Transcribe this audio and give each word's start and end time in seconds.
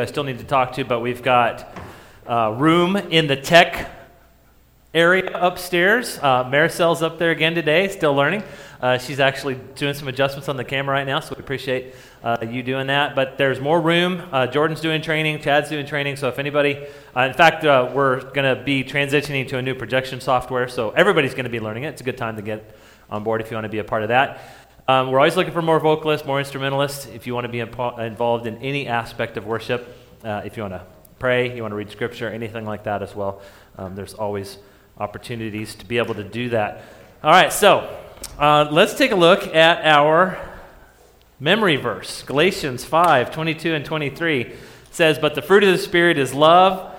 I 0.00 0.06
still 0.06 0.24
need 0.24 0.38
to 0.38 0.44
talk 0.44 0.72
to, 0.74 0.84
but 0.84 1.00
we've 1.00 1.22
got 1.22 1.76
uh, 2.26 2.54
room 2.56 2.96
in 2.96 3.26
the 3.26 3.36
tech 3.36 3.90
area 4.94 5.30
upstairs. 5.34 6.18
Uh, 6.18 6.44
Maricel's 6.44 7.02
up 7.02 7.18
there 7.18 7.30
again 7.30 7.54
today, 7.54 7.88
still 7.88 8.14
learning. 8.14 8.42
Uh, 8.80 8.98
she's 8.98 9.20
actually 9.20 9.54
doing 9.74 9.94
some 9.94 10.08
adjustments 10.08 10.48
on 10.48 10.56
the 10.56 10.64
camera 10.64 10.94
right 10.94 11.06
now, 11.06 11.20
so 11.20 11.34
we 11.36 11.42
appreciate 11.42 11.94
uh, 12.22 12.36
you 12.48 12.62
doing 12.62 12.88
that. 12.88 13.14
But 13.14 13.38
there's 13.38 13.60
more 13.60 13.80
room. 13.80 14.22
Uh, 14.32 14.46
Jordan's 14.46 14.80
doing 14.80 15.00
training, 15.00 15.40
Chad's 15.40 15.68
doing 15.68 15.86
training. 15.86 16.16
So 16.16 16.28
if 16.28 16.38
anybody, 16.38 16.86
uh, 17.16 17.22
in 17.22 17.32
fact, 17.32 17.64
uh, 17.64 17.90
we're 17.94 18.20
going 18.32 18.56
to 18.56 18.62
be 18.62 18.84
transitioning 18.84 19.46
to 19.48 19.58
a 19.58 19.62
new 19.62 19.74
projection 19.74 20.20
software, 20.20 20.68
so 20.68 20.90
everybody's 20.90 21.32
going 21.32 21.44
to 21.44 21.50
be 21.50 21.60
learning 21.60 21.84
it. 21.84 21.88
It's 21.88 22.00
a 22.00 22.04
good 22.04 22.18
time 22.18 22.36
to 22.36 22.42
get 22.42 22.76
on 23.08 23.22
board 23.22 23.40
if 23.40 23.50
you 23.50 23.56
want 23.56 23.66
to 23.66 23.70
be 23.70 23.78
a 23.78 23.84
part 23.84 24.02
of 24.02 24.08
that. 24.08 24.61
Um, 24.88 25.12
we're 25.12 25.20
always 25.20 25.36
looking 25.36 25.52
for 25.52 25.62
more 25.62 25.78
vocalists, 25.78 26.26
more 26.26 26.40
instrumentalists. 26.40 27.06
If 27.06 27.28
you 27.28 27.34
want 27.34 27.44
to 27.44 27.48
be 27.48 27.58
impo- 27.58 28.00
involved 28.00 28.48
in 28.48 28.56
any 28.58 28.88
aspect 28.88 29.36
of 29.36 29.46
worship, 29.46 29.96
uh, 30.24 30.42
if 30.44 30.56
you 30.56 30.64
want 30.64 30.74
to 30.74 30.84
pray, 31.20 31.54
you 31.54 31.62
want 31.62 31.70
to 31.70 31.76
read 31.76 31.88
scripture, 31.88 32.28
anything 32.28 32.64
like 32.64 32.82
that 32.82 33.00
as 33.00 33.14
well, 33.14 33.42
um, 33.78 33.94
there's 33.94 34.12
always 34.12 34.58
opportunities 34.98 35.76
to 35.76 35.86
be 35.86 35.98
able 35.98 36.14
to 36.14 36.24
do 36.24 36.48
that. 36.48 36.82
All 37.22 37.30
right, 37.30 37.52
so 37.52 37.96
uh, 38.40 38.68
let's 38.72 38.94
take 38.94 39.12
a 39.12 39.16
look 39.16 39.54
at 39.54 39.84
our 39.84 40.36
memory 41.38 41.76
verse. 41.76 42.24
Galatians 42.24 42.84
5 42.84 43.30
22 43.30 43.74
and 43.76 43.84
23 43.84 44.52
says, 44.90 45.16
But 45.16 45.36
the 45.36 45.42
fruit 45.42 45.62
of 45.62 45.70
the 45.70 45.78
Spirit 45.78 46.18
is 46.18 46.34
love, 46.34 46.92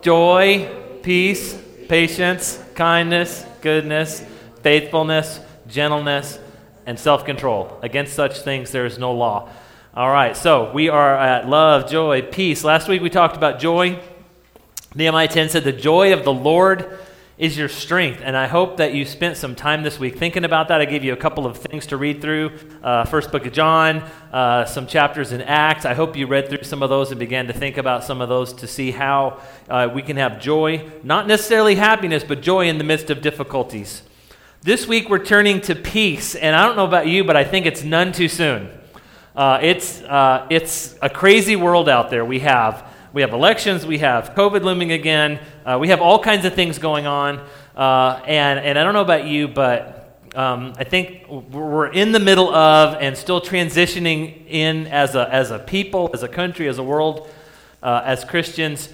joy, 0.00 0.70
peace, 1.02 1.60
patience, 1.88 2.62
kindness, 2.76 3.44
goodness, 3.62 4.24
faithfulness, 4.62 5.40
gentleness, 5.66 6.38
and 6.86 6.98
self 6.98 7.24
control. 7.24 7.78
Against 7.82 8.14
such 8.14 8.40
things 8.40 8.70
there 8.70 8.86
is 8.86 8.98
no 8.98 9.12
law. 9.12 9.48
All 9.94 10.10
right, 10.10 10.36
so 10.36 10.72
we 10.72 10.88
are 10.88 11.14
at 11.14 11.48
love, 11.48 11.90
joy, 11.90 12.22
peace. 12.22 12.64
Last 12.64 12.88
week 12.88 13.02
we 13.02 13.10
talked 13.10 13.36
about 13.36 13.60
joy. 13.60 14.00
Nehemiah 14.94 15.28
10 15.28 15.50
said, 15.50 15.64
The 15.64 15.72
joy 15.72 16.12
of 16.12 16.24
the 16.24 16.32
Lord 16.32 16.98
is 17.38 17.58
your 17.58 17.68
strength. 17.68 18.20
And 18.22 18.36
I 18.36 18.46
hope 18.46 18.76
that 18.76 18.94
you 18.94 19.04
spent 19.04 19.36
some 19.36 19.54
time 19.54 19.82
this 19.82 19.98
week 19.98 20.16
thinking 20.16 20.44
about 20.44 20.68
that. 20.68 20.80
I 20.80 20.84
gave 20.84 21.02
you 21.02 21.12
a 21.12 21.16
couple 21.16 21.44
of 21.44 21.56
things 21.56 21.86
to 21.88 21.96
read 21.96 22.20
through. 22.20 22.52
Uh, 22.82 23.04
first 23.04 23.32
book 23.32 23.46
of 23.46 23.52
John, 23.52 23.96
uh, 24.32 24.64
some 24.64 24.86
chapters 24.86 25.32
in 25.32 25.40
Acts. 25.42 25.84
I 25.84 25.94
hope 25.94 26.16
you 26.16 26.26
read 26.26 26.48
through 26.48 26.62
some 26.62 26.82
of 26.82 26.90
those 26.90 27.10
and 27.10 27.18
began 27.18 27.46
to 27.48 27.52
think 27.52 27.78
about 27.78 28.04
some 28.04 28.20
of 28.20 28.28
those 28.28 28.52
to 28.54 28.66
see 28.66 28.92
how 28.92 29.40
uh, 29.68 29.90
we 29.92 30.02
can 30.02 30.18
have 30.18 30.40
joy, 30.40 30.88
not 31.02 31.26
necessarily 31.26 31.74
happiness, 31.74 32.22
but 32.22 32.42
joy 32.42 32.68
in 32.68 32.78
the 32.78 32.84
midst 32.84 33.10
of 33.10 33.22
difficulties. 33.22 34.02
This 34.64 34.86
week 34.86 35.08
we're 35.08 35.24
turning 35.24 35.60
to 35.62 35.74
peace, 35.74 36.36
and 36.36 36.54
I 36.54 36.64
don't 36.64 36.76
know 36.76 36.84
about 36.84 37.08
you, 37.08 37.24
but 37.24 37.36
I 37.36 37.42
think 37.42 37.66
it's 37.66 37.82
none 37.82 38.12
too 38.12 38.28
soon. 38.28 38.70
Uh, 39.34 39.58
it's, 39.60 40.00
uh, 40.02 40.46
it's 40.50 40.94
a 41.02 41.10
crazy 41.10 41.56
world 41.56 41.88
out 41.88 42.10
there 42.10 42.24
we 42.24 42.38
have. 42.38 42.88
We 43.12 43.22
have 43.22 43.32
elections, 43.32 43.84
we 43.84 43.98
have 43.98 44.36
COVID 44.36 44.62
looming 44.62 44.92
again, 44.92 45.40
uh, 45.66 45.78
we 45.80 45.88
have 45.88 46.00
all 46.00 46.20
kinds 46.20 46.44
of 46.44 46.54
things 46.54 46.78
going 46.78 47.08
on. 47.08 47.44
Uh, 47.74 48.22
and, 48.24 48.60
and 48.60 48.78
I 48.78 48.84
don't 48.84 48.94
know 48.94 49.02
about 49.02 49.24
you, 49.24 49.48
but 49.48 50.20
um, 50.36 50.74
I 50.78 50.84
think 50.84 51.26
we're 51.28 51.88
in 51.88 52.12
the 52.12 52.20
middle 52.20 52.54
of 52.54 53.02
and 53.02 53.16
still 53.16 53.40
transitioning 53.40 54.46
in 54.46 54.86
as 54.86 55.16
a, 55.16 55.28
as 55.34 55.50
a 55.50 55.58
people, 55.58 56.08
as 56.14 56.22
a 56.22 56.28
country, 56.28 56.68
as 56.68 56.78
a 56.78 56.84
world, 56.84 57.28
uh, 57.82 58.02
as 58.04 58.24
Christians 58.24 58.90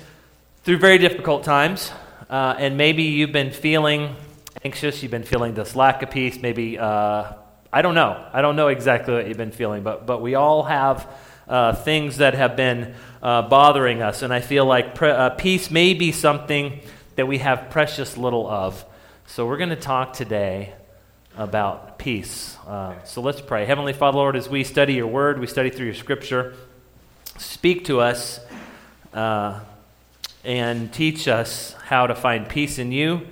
through 0.65 0.79
very 0.79 0.97
difficult 0.97 1.45
times. 1.45 1.93
Uh, 2.31 2.55
and 2.57 2.79
maybe 2.79 3.03
you've 3.03 3.33
been 3.33 3.51
feeling 3.51 4.17
anxious, 4.65 5.03
you've 5.03 5.13
been 5.13 5.23
feeling 5.23 5.55
this 5.55 5.77
lack 5.77 6.03
of 6.03 6.11
peace, 6.11 6.41
maybe, 6.41 6.79
uh, 6.79 7.33
I 7.73 7.83
don't 7.83 7.95
know. 7.95 8.25
I 8.33 8.43
don't 8.43 8.57
know 8.57 8.69
exactly 8.69 9.15
what 9.15 9.29
you've 9.29 9.37
been 9.37 9.53
feeling, 9.53 9.83
but, 9.83 10.05
but 10.05 10.21
we 10.21 10.35
all 10.35 10.65
have 10.65 11.09
uh, 11.47 11.75
things 11.75 12.17
that 12.17 12.35
have 12.35 12.57
been 12.57 12.95
uh, 13.23 13.43
bothering 13.43 14.03
us. 14.03 14.23
And 14.23 14.33
I 14.33 14.41
feel 14.41 14.65
like 14.65 14.95
pre- 14.95 15.11
uh, 15.11 15.31
peace 15.31 15.71
may 15.71 15.95
be 15.95 16.11
something 16.11 16.81
that 17.15 17.27
we 17.29 17.39
have 17.39 17.71
precious 17.71 18.17
little 18.17 18.49
of. 18.49 18.85
So 19.27 19.47
we're 19.47 19.59
going 19.59 19.71
to 19.71 19.77
talk 19.77 20.13
today 20.13 20.73
about 21.37 21.99
peace. 21.99 22.57
Uh, 22.67 22.95
so 23.05 23.21
let's 23.21 23.41
pray. 23.41 23.65
Heavenly 23.65 23.93
Father, 23.93 24.19
Lord, 24.19 24.35
as 24.35 24.49
we 24.49 24.65
study 24.65 24.95
your 24.95 25.07
word, 25.07 25.39
we 25.39 25.47
study 25.47 25.71
through 25.71 25.87
your 25.87 25.95
scripture, 25.95 26.57
speak 27.37 27.85
to 27.85 28.01
us 28.01 28.41
uh, 29.15 29.61
and 30.43 30.93
teach 30.93 31.29
us 31.29 31.75
how 31.85 32.09
to 32.09 32.15
find 32.17 32.49
peace 32.49 32.79
in 32.81 32.91
you 32.91 33.27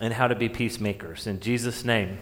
and 0.00 0.12
how 0.12 0.28
to 0.28 0.34
be 0.34 0.48
peacemakers. 0.48 1.26
In 1.26 1.40
Jesus' 1.40 1.84
name, 1.84 2.18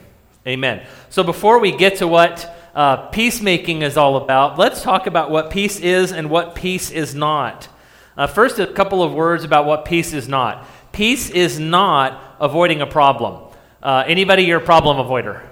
amen. 0.47 0.87
So 1.11 1.23
before 1.23 1.59
we 1.59 1.73
get 1.73 1.97
to 1.99 2.09
what 2.09 2.55
uh, 2.75 3.09
peacemaking 3.09 3.83
is 3.83 3.97
all 3.97 4.17
about, 4.17 4.59
let's 4.59 4.83
talk 4.83 5.07
about 5.07 5.31
what 5.31 5.51
peace 5.51 5.81
is 5.81 6.13
and 6.13 6.31
what 6.31 6.55
peace 6.55 6.91
is 6.91 7.15
not. 7.15 7.69
Uh, 8.17 8.27
first, 8.27 8.59
a 8.59 8.67
couple 8.67 9.03
of 9.03 9.13
words 9.13 9.45
about 9.45 9.67
what 9.67 9.85
peace 9.85 10.13
is 10.13 10.29
not. 10.29 10.67
Peace 10.93 11.31
is 11.31 11.59
not 11.59 12.37
avoiding 12.39 12.81
a 12.81 12.87
problem. 12.87 13.53
Uh, 13.83 14.05
anybody, 14.07 14.45
you're 14.45 14.61
a 14.61 14.65
problem 14.65 15.05
avoider? 15.05 15.43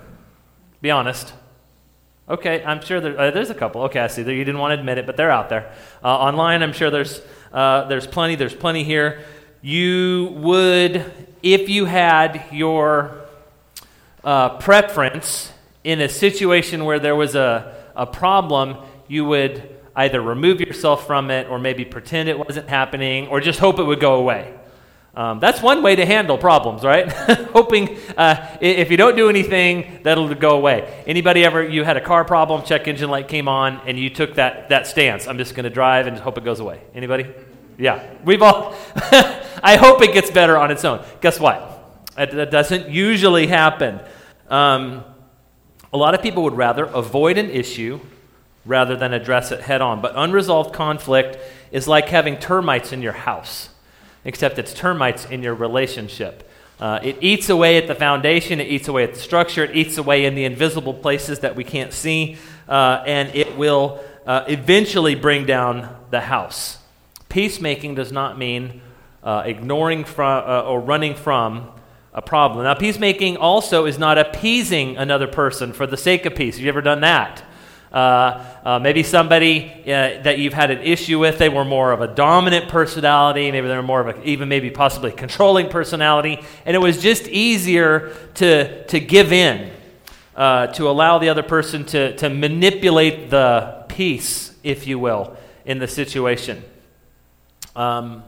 Be 0.80 0.90
honest. 0.90 1.32
Okay, 2.28 2.62
I'm 2.64 2.80
sure 2.80 3.00
there, 3.00 3.18
uh, 3.18 3.30
there's 3.32 3.50
a 3.50 3.54
couple. 3.54 3.82
Okay, 3.82 3.98
I 3.98 4.06
see. 4.06 4.22
You 4.22 4.44
didn't 4.44 4.58
want 4.58 4.72
to 4.72 4.78
admit 4.78 4.98
it, 4.98 5.06
but 5.06 5.16
they're 5.16 5.32
out 5.32 5.48
there. 5.48 5.72
Uh, 6.02 6.16
online, 6.16 6.62
I'm 6.62 6.72
sure 6.72 6.90
there's, 6.90 7.20
uh, 7.52 7.84
there's 7.88 8.06
plenty. 8.06 8.36
There's 8.36 8.54
plenty 8.54 8.84
here. 8.84 9.24
You 9.60 10.32
would 10.36 11.04
if 11.42 11.68
you 11.68 11.84
had 11.84 12.44
your 12.52 13.22
uh, 14.24 14.58
preference 14.58 15.52
in 15.84 16.00
a 16.00 16.08
situation 16.08 16.84
where 16.84 16.98
there 16.98 17.16
was 17.16 17.34
a, 17.34 17.74
a 17.96 18.06
problem, 18.06 18.76
you 19.08 19.24
would 19.24 19.68
either 19.96 20.20
remove 20.20 20.60
yourself 20.60 21.06
from 21.06 21.30
it 21.30 21.48
or 21.48 21.58
maybe 21.58 21.84
pretend 21.84 22.28
it 22.28 22.38
wasn't 22.38 22.68
happening 22.68 23.28
or 23.28 23.40
just 23.40 23.58
hope 23.58 23.78
it 23.78 23.84
would 23.84 24.00
go 24.00 24.14
away. 24.14 24.54
Um, 25.14 25.40
that's 25.40 25.60
one 25.60 25.82
way 25.82 25.94
to 25.96 26.06
handle 26.06 26.38
problems, 26.38 26.82
right? 26.82 27.12
Hoping 27.52 27.98
uh, 28.16 28.56
if 28.62 28.90
you 28.90 28.96
don't 28.96 29.14
do 29.14 29.28
anything, 29.28 30.00
that'll 30.04 30.34
go 30.34 30.56
away. 30.56 31.04
Anybody 31.06 31.44
ever 31.44 31.62
you 31.62 31.84
had 31.84 31.98
a 31.98 32.00
car 32.00 32.24
problem, 32.24 32.62
check 32.62 32.88
engine 32.88 33.10
light 33.10 33.28
came 33.28 33.46
on, 33.46 33.82
and 33.86 33.98
you 33.98 34.08
took 34.08 34.36
that 34.36 34.70
that 34.70 34.86
stance? 34.86 35.28
I'm 35.28 35.36
just 35.36 35.54
going 35.54 35.64
to 35.64 35.70
drive 35.70 36.06
and 36.06 36.16
hope 36.16 36.38
it 36.38 36.44
goes 36.44 36.60
away. 36.60 36.80
Anybody? 36.94 37.26
Yeah, 37.78 38.02
we've 38.24 38.42
all. 38.42 38.74
I 39.62 39.76
hope 39.76 40.02
it 40.02 40.12
gets 40.12 40.30
better 40.30 40.56
on 40.56 40.70
its 40.70 40.84
own. 40.84 41.04
Guess 41.20 41.38
what? 41.40 41.68
That 42.16 42.50
doesn't 42.50 42.88
usually 42.88 43.46
happen. 43.46 44.00
Um, 44.48 45.04
a 45.92 45.96
lot 45.96 46.14
of 46.14 46.22
people 46.22 46.42
would 46.44 46.56
rather 46.56 46.84
avoid 46.84 47.38
an 47.38 47.50
issue 47.50 48.00
rather 48.64 48.96
than 48.96 49.12
address 49.12 49.52
it 49.52 49.60
head 49.60 49.80
on. 49.80 50.00
But 50.00 50.12
unresolved 50.14 50.74
conflict 50.74 51.38
is 51.70 51.88
like 51.88 52.08
having 52.08 52.36
termites 52.36 52.92
in 52.92 53.02
your 53.02 53.12
house, 53.12 53.70
except 54.24 54.58
it's 54.58 54.74
termites 54.74 55.24
in 55.26 55.42
your 55.42 55.54
relationship. 55.54 56.48
Uh, 56.80 56.98
it 57.02 57.16
eats 57.20 57.48
away 57.48 57.76
at 57.76 57.86
the 57.86 57.94
foundation, 57.94 58.60
it 58.60 58.66
eats 58.66 58.88
away 58.88 59.04
at 59.04 59.14
the 59.14 59.20
structure, 59.20 59.64
it 59.64 59.76
eats 59.76 59.98
away 59.98 60.24
in 60.24 60.34
the 60.34 60.44
invisible 60.44 60.94
places 60.94 61.40
that 61.40 61.54
we 61.54 61.62
can't 61.62 61.92
see, 61.92 62.36
uh, 62.68 63.02
and 63.06 63.32
it 63.34 63.56
will 63.56 64.02
uh, 64.26 64.44
eventually 64.48 65.14
bring 65.14 65.46
down 65.46 65.96
the 66.10 66.20
house. 66.20 66.78
Peacemaking 67.32 67.94
does 67.94 68.12
not 68.12 68.36
mean 68.36 68.82
uh, 69.22 69.42
ignoring 69.46 70.04
from, 70.04 70.44
uh, 70.46 70.64
or 70.64 70.78
running 70.78 71.14
from 71.14 71.70
a 72.12 72.20
problem. 72.20 72.64
Now, 72.64 72.74
peacemaking 72.74 73.38
also 73.38 73.86
is 73.86 73.98
not 73.98 74.18
appeasing 74.18 74.98
another 74.98 75.26
person 75.26 75.72
for 75.72 75.86
the 75.86 75.96
sake 75.96 76.26
of 76.26 76.34
peace. 76.34 76.56
Have 76.56 76.62
you 76.62 76.68
ever 76.68 76.82
done 76.82 77.00
that? 77.00 77.42
Uh, 77.90 78.44
uh, 78.66 78.78
maybe 78.80 79.02
somebody 79.02 79.72
uh, 79.84 80.20
that 80.22 80.36
you've 80.40 80.52
had 80.52 80.70
an 80.70 80.80
issue 80.80 81.18
with, 81.18 81.38
they 81.38 81.48
were 81.48 81.64
more 81.64 81.92
of 81.92 82.02
a 82.02 82.06
dominant 82.06 82.68
personality, 82.68 83.50
maybe 83.50 83.66
they 83.66 83.76
were 83.76 83.82
more 83.82 84.06
of 84.06 84.14
a, 84.14 84.22
even 84.24 84.50
maybe 84.50 84.68
possibly 84.68 85.10
controlling 85.10 85.70
personality, 85.70 86.38
and 86.66 86.76
it 86.76 86.80
was 86.80 87.00
just 87.00 87.28
easier 87.28 88.14
to, 88.34 88.84
to 88.88 89.00
give 89.00 89.32
in, 89.32 89.70
uh, 90.36 90.66
to 90.66 90.86
allow 90.86 91.18
the 91.18 91.30
other 91.30 91.42
person 91.42 91.86
to, 91.86 92.14
to 92.16 92.28
manipulate 92.28 93.30
the 93.30 93.86
peace, 93.88 94.54
if 94.62 94.86
you 94.86 94.98
will, 94.98 95.34
in 95.64 95.78
the 95.78 95.88
situation. 95.88 96.62
Um, 97.74 98.22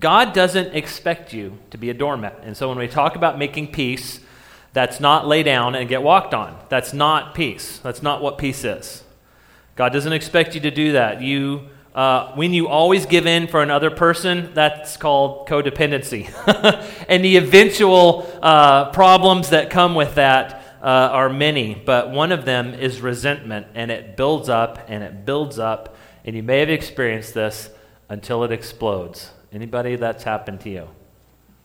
God 0.00 0.32
doesn't 0.32 0.74
expect 0.74 1.32
you 1.32 1.58
to 1.70 1.78
be 1.78 1.90
a 1.90 1.94
doormat. 1.94 2.40
And 2.42 2.56
so 2.56 2.68
when 2.68 2.78
we 2.78 2.86
talk 2.86 3.16
about 3.16 3.38
making 3.38 3.72
peace, 3.72 4.20
that's 4.72 5.00
not 5.00 5.26
lay 5.26 5.42
down 5.42 5.74
and 5.74 5.88
get 5.88 6.02
walked 6.02 6.34
on. 6.34 6.56
That's 6.68 6.92
not 6.92 7.34
peace. 7.34 7.78
That's 7.78 8.02
not 8.02 8.22
what 8.22 8.38
peace 8.38 8.64
is. 8.64 9.02
God 9.74 9.92
doesn't 9.92 10.12
expect 10.12 10.54
you 10.54 10.60
to 10.62 10.70
do 10.70 10.92
that. 10.92 11.20
You, 11.20 11.68
uh, 11.94 12.32
when 12.34 12.52
you 12.52 12.68
always 12.68 13.06
give 13.06 13.26
in 13.26 13.48
for 13.48 13.62
another 13.62 13.90
person, 13.90 14.52
that's 14.54 14.96
called 14.96 15.48
codependency. 15.48 16.28
and 17.08 17.24
the 17.24 17.36
eventual 17.36 18.30
uh, 18.40 18.90
problems 18.90 19.50
that 19.50 19.70
come 19.70 19.94
with 19.94 20.14
that 20.14 20.62
uh, 20.80 20.84
are 20.84 21.28
many, 21.28 21.74
but 21.74 22.10
one 22.10 22.30
of 22.30 22.44
them 22.44 22.72
is 22.74 23.00
resentment, 23.00 23.66
and 23.74 23.90
it 23.90 24.16
builds 24.16 24.48
up 24.48 24.78
and 24.88 25.02
it 25.02 25.24
builds 25.24 25.58
up. 25.58 25.96
And 26.24 26.36
you 26.36 26.42
may 26.42 26.60
have 26.60 26.70
experienced 26.70 27.34
this 27.34 27.70
until 28.08 28.44
it 28.44 28.52
explodes. 28.52 29.30
Anybody 29.52 29.96
that's 29.96 30.24
happened 30.24 30.60
to 30.60 30.70
you? 30.70 30.88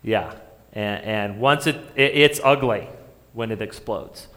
Yeah. 0.02 0.34
And, 0.74 1.04
and 1.04 1.40
once 1.40 1.68
it, 1.68 1.76
it, 1.96 2.16
it's 2.16 2.40
ugly 2.44 2.88
when 3.34 3.52
it 3.52 3.62
explodes. 3.62 4.28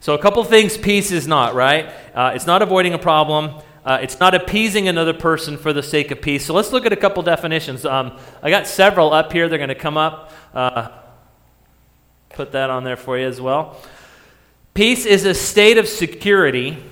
So, 0.00 0.14
a 0.14 0.18
couple 0.18 0.42
things 0.44 0.76
peace 0.76 1.10
is 1.10 1.26
not, 1.26 1.54
right? 1.54 1.90
Uh, 2.14 2.32
it's 2.34 2.46
not 2.46 2.62
avoiding 2.62 2.94
a 2.94 2.98
problem. 2.98 3.62
Uh, 3.86 3.98
it's 4.02 4.18
not 4.18 4.34
appeasing 4.34 4.88
another 4.88 5.14
person 5.14 5.56
for 5.56 5.72
the 5.72 5.82
sake 5.82 6.10
of 6.10 6.20
peace. 6.20 6.44
So 6.44 6.52
let's 6.54 6.72
look 6.72 6.86
at 6.86 6.92
a 6.92 6.96
couple 6.96 7.22
definitions. 7.22 7.86
Um, 7.86 8.18
I 8.42 8.50
got 8.50 8.66
several 8.66 9.12
up 9.12 9.32
here. 9.32 9.48
They're 9.48 9.58
going 9.58 9.68
to 9.68 9.76
come 9.76 9.96
up. 9.96 10.32
Uh, 10.52 10.88
put 12.30 12.50
that 12.50 12.68
on 12.68 12.82
there 12.82 12.96
for 12.96 13.16
you 13.16 13.28
as 13.28 13.40
well. 13.40 13.80
Peace 14.74 15.06
is 15.06 15.24
a 15.24 15.34
state 15.34 15.78
of 15.78 15.86
security 15.86 16.82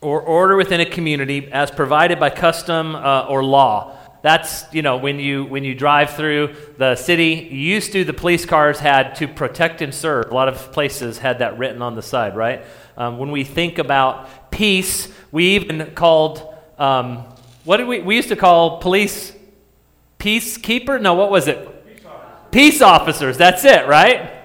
or 0.00 0.20
order 0.20 0.56
within 0.56 0.80
a 0.80 0.86
community 0.86 1.48
as 1.52 1.70
provided 1.70 2.20
by 2.20 2.30
custom 2.30 2.94
uh, 2.94 3.26
or 3.28 3.42
law. 3.42 3.96
That's, 4.22 4.64
you 4.72 4.82
know, 4.82 4.96
when 4.96 5.20
you, 5.20 5.44
when 5.44 5.62
you 5.62 5.74
drive 5.74 6.10
through 6.10 6.56
the 6.78 6.96
city, 6.96 7.48
used 7.50 7.92
to, 7.92 8.02
the 8.04 8.12
police 8.12 8.44
cars 8.44 8.80
had 8.80 9.14
to 9.16 9.28
protect 9.28 9.82
and 9.82 9.94
serve. 9.94 10.30
A 10.30 10.34
lot 10.34 10.48
of 10.48 10.72
places 10.72 11.18
had 11.18 11.38
that 11.38 11.58
written 11.58 11.80
on 11.80 11.94
the 11.94 12.02
side, 12.02 12.36
right? 12.36 12.64
Um, 12.96 13.18
when 13.18 13.30
we 13.30 13.44
think 13.44 13.78
about 13.78 14.50
peace, 14.50 15.08
we 15.30 15.54
even 15.54 15.92
called, 15.94 16.54
um, 16.78 17.18
what 17.64 17.76
did 17.76 17.86
we, 17.86 18.00
we 18.00 18.16
used 18.16 18.30
to 18.30 18.36
call 18.36 18.80
police 18.80 19.32
peacekeeper? 20.18 21.00
No, 21.00 21.14
what 21.14 21.30
was 21.30 21.46
it? 21.46 21.58
Peace 21.86 22.04
officers. 22.04 22.50
Peace 22.50 22.82
officers, 22.82 23.38
that's 23.38 23.64
it, 23.64 23.86
right? 23.86 24.35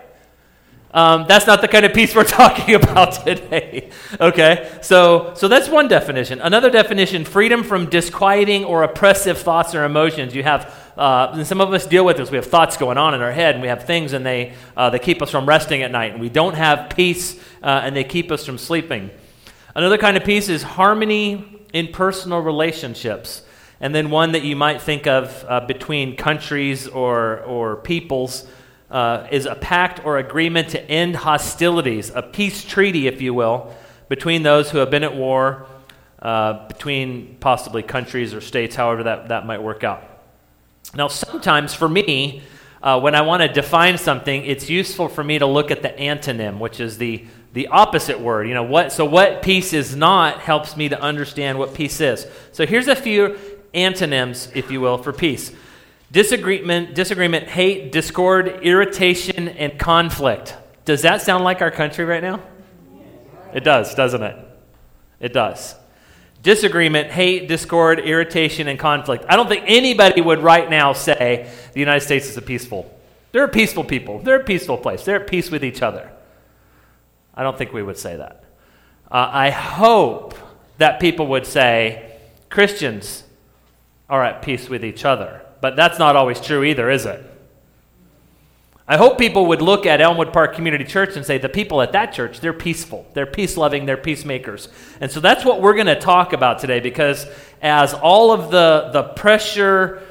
Um, 0.93 1.25
that's 1.25 1.47
not 1.47 1.61
the 1.61 1.69
kind 1.69 1.85
of 1.85 1.93
peace 1.93 2.13
we're 2.13 2.23
talking 2.25 2.75
about 2.75 3.25
today. 3.25 3.89
okay, 4.19 4.77
so 4.81 5.33
so 5.35 5.47
that's 5.47 5.69
one 5.69 5.87
definition. 5.87 6.41
Another 6.41 6.69
definition: 6.69 7.23
freedom 7.23 7.63
from 7.63 7.89
disquieting 7.89 8.65
or 8.65 8.83
oppressive 8.83 9.37
thoughts 9.37 9.73
or 9.73 9.85
emotions. 9.85 10.35
You 10.35 10.43
have, 10.43 10.73
uh, 10.97 11.31
and 11.33 11.47
some 11.47 11.61
of 11.61 11.71
us 11.71 11.85
deal 11.85 12.03
with 12.03 12.17
this. 12.17 12.29
We 12.29 12.35
have 12.35 12.47
thoughts 12.47 12.75
going 12.75 12.97
on 12.97 13.13
in 13.13 13.21
our 13.21 13.31
head, 13.31 13.55
and 13.55 13.61
we 13.61 13.69
have 13.69 13.85
things, 13.85 14.11
and 14.11 14.25
they 14.25 14.53
uh, 14.75 14.89
they 14.89 14.99
keep 14.99 15.21
us 15.21 15.31
from 15.31 15.45
resting 15.45 15.81
at 15.81 15.91
night, 15.91 16.11
and 16.11 16.19
we 16.19 16.29
don't 16.29 16.55
have 16.55 16.93
peace, 16.93 17.39
uh, 17.63 17.81
and 17.83 17.95
they 17.95 18.03
keep 18.03 18.29
us 18.29 18.45
from 18.45 18.57
sleeping. 18.57 19.11
Another 19.73 19.97
kind 19.97 20.17
of 20.17 20.25
peace 20.25 20.49
is 20.49 20.61
harmony 20.61 21.61
in 21.71 21.87
personal 21.87 22.41
relationships, 22.41 23.43
and 23.79 23.95
then 23.95 24.09
one 24.09 24.33
that 24.33 24.43
you 24.43 24.57
might 24.57 24.81
think 24.81 25.07
of 25.07 25.45
uh, 25.47 25.61
between 25.61 26.17
countries 26.17 26.85
or 26.89 27.39
or 27.43 27.77
peoples 27.77 28.45
uh, 28.91 29.25
is 29.31 29.45
a 29.45 29.55
pact 29.55 30.05
or 30.05 30.17
agreement 30.17 30.69
to 30.69 30.91
end 30.91 31.15
hostilities, 31.15 32.11
a 32.13 32.21
peace 32.21 32.63
treaty, 32.63 33.07
if 33.07 33.21
you 33.21 33.33
will, 33.33 33.73
between 34.09 34.43
those 34.43 34.69
who 34.69 34.79
have 34.79 34.91
been 34.91 35.03
at 35.03 35.15
war, 35.15 35.65
uh, 36.21 36.67
between 36.67 37.37
possibly 37.39 37.81
countries 37.81 38.33
or 38.33 38.41
states, 38.41 38.75
however 38.75 39.03
that, 39.03 39.29
that 39.29 39.45
might 39.45 39.63
work 39.63 39.83
out. 39.83 40.03
Now, 40.93 41.07
sometimes 41.07 41.73
for 41.73 41.87
me, 41.87 42.43
uh, 42.83 42.99
when 42.99 43.15
I 43.15 43.21
want 43.21 43.41
to 43.43 43.47
define 43.47 43.97
something, 43.97 44.43
it's 44.45 44.69
useful 44.69 45.07
for 45.07 45.23
me 45.23 45.39
to 45.39 45.45
look 45.45 45.71
at 45.71 45.81
the 45.81 45.89
antonym, 45.89 46.59
which 46.59 46.81
is 46.81 46.97
the, 46.97 47.25
the 47.53 47.67
opposite 47.67 48.19
word. 48.19 48.47
You 48.47 48.55
know, 48.55 48.63
what, 48.63 48.91
so 48.91 49.05
what 49.05 49.41
peace 49.41 49.71
is 49.71 49.95
not 49.95 50.39
helps 50.39 50.75
me 50.75 50.89
to 50.89 51.01
understand 51.01 51.57
what 51.57 51.73
peace 51.73 52.01
is. 52.01 52.27
So 52.51 52.65
here's 52.65 52.89
a 52.89 52.95
few 52.95 53.37
antonyms, 53.73 54.51
if 54.53 54.69
you 54.69 54.81
will, 54.81 54.97
for 54.97 55.13
peace 55.13 55.53
Disagreement, 56.11 56.93
disagreement, 56.93 57.47
hate, 57.47 57.91
discord, 57.91 58.59
irritation, 58.63 59.47
and 59.47 59.79
conflict. 59.79 60.55
Does 60.83 61.03
that 61.03 61.21
sound 61.21 61.45
like 61.45 61.61
our 61.61 61.71
country 61.71 62.03
right 62.03 62.21
now? 62.21 62.41
It 63.53 63.63
does, 63.63 63.95
doesn't 63.95 64.21
it? 64.21 64.37
It 65.21 65.31
does. 65.31 65.75
Disagreement, 66.43 67.11
hate, 67.11 67.47
discord, 67.47 67.99
irritation, 67.99 68.67
and 68.67 68.77
conflict. 68.77 69.23
I 69.29 69.35
don't 69.35 69.47
think 69.47 69.63
anybody 69.67 70.21
would 70.21 70.39
right 70.39 70.69
now 70.69 70.91
say 70.93 71.49
the 71.73 71.79
United 71.79 72.01
States 72.01 72.27
is 72.27 72.35
a 72.35 72.41
peaceful. 72.41 72.93
They're 73.31 73.45
a 73.45 73.49
peaceful 73.49 73.83
people. 73.83 74.19
They're 74.19 74.41
a 74.41 74.43
peaceful 74.43 74.77
place. 74.77 75.05
They're 75.05 75.21
at 75.21 75.27
peace 75.27 75.49
with 75.49 75.63
each 75.63 75.81
other. 75.81 76.11
I 77.33 77.43
don't 77.43 77.57
think 77.57 77.71
we 77.71 77.83
would 77.83 77.97
say 77.97 78.17
that. 78.17 78.43
Uh, 79.09 79.29
I 79.31 79.49
hope 79.49 80.35
that 80.77 80.99
people 80.99 81.27
would 81.27 81.45
say 81.45 82.17
Christians 82.49 83.23
are 84.09 84.23
at 84.23 84.41
peace 84.41 84.67
with 84.67 84.83
each 84.83 85.05
other. 85.05 85.41
But 85.61 85.75
that's 85.75 85.99
not 85.99 86.15
always 86.15 86.41
true 86.41 86.63
either, 86.63 86.89
is 86.89 87.05
it? 87.05 87.23
I 88.87 88.97
hope 88.97 89.17
people 89.17 89.45
would 89.45 89.61
look 89.61 89.85
at 89.85 90.01
Elmwood 90.01 90.33
Park 90.33 90.53
Community 90.53 90.83
Church 90.83 91.15
and 91.15 91.25
say, 91.25 91.37
the 91.37 91.47
people 91.47 91.81
at 91.81 91.93
that 91.93 92.11
church, 92.11 92.41
they're 92.41 92.51
peaceful, 92.51 93.05
they're 93.13 93.25
peace 93.25 93.55
loving, 93.55 93.85
they're 93.85 93.95
peacemakers. 93.95 94.67
And 94.99 95.09
so 95.09 95.21
that's 95.21 95.45
what 95.45 95.61
we're 95.61 95.75
going 95.75 95.85
to 95.85 95.99
talk 95.99 96.33
about 96.33 96.59
today 96.59 96.81
because 96.81 97.25
as 97.61 97.93
all 97.93 98.31
of 98.31 98.51
the, 98.51 98.89
the 98.91 99.03
pressure, 99.03 100.01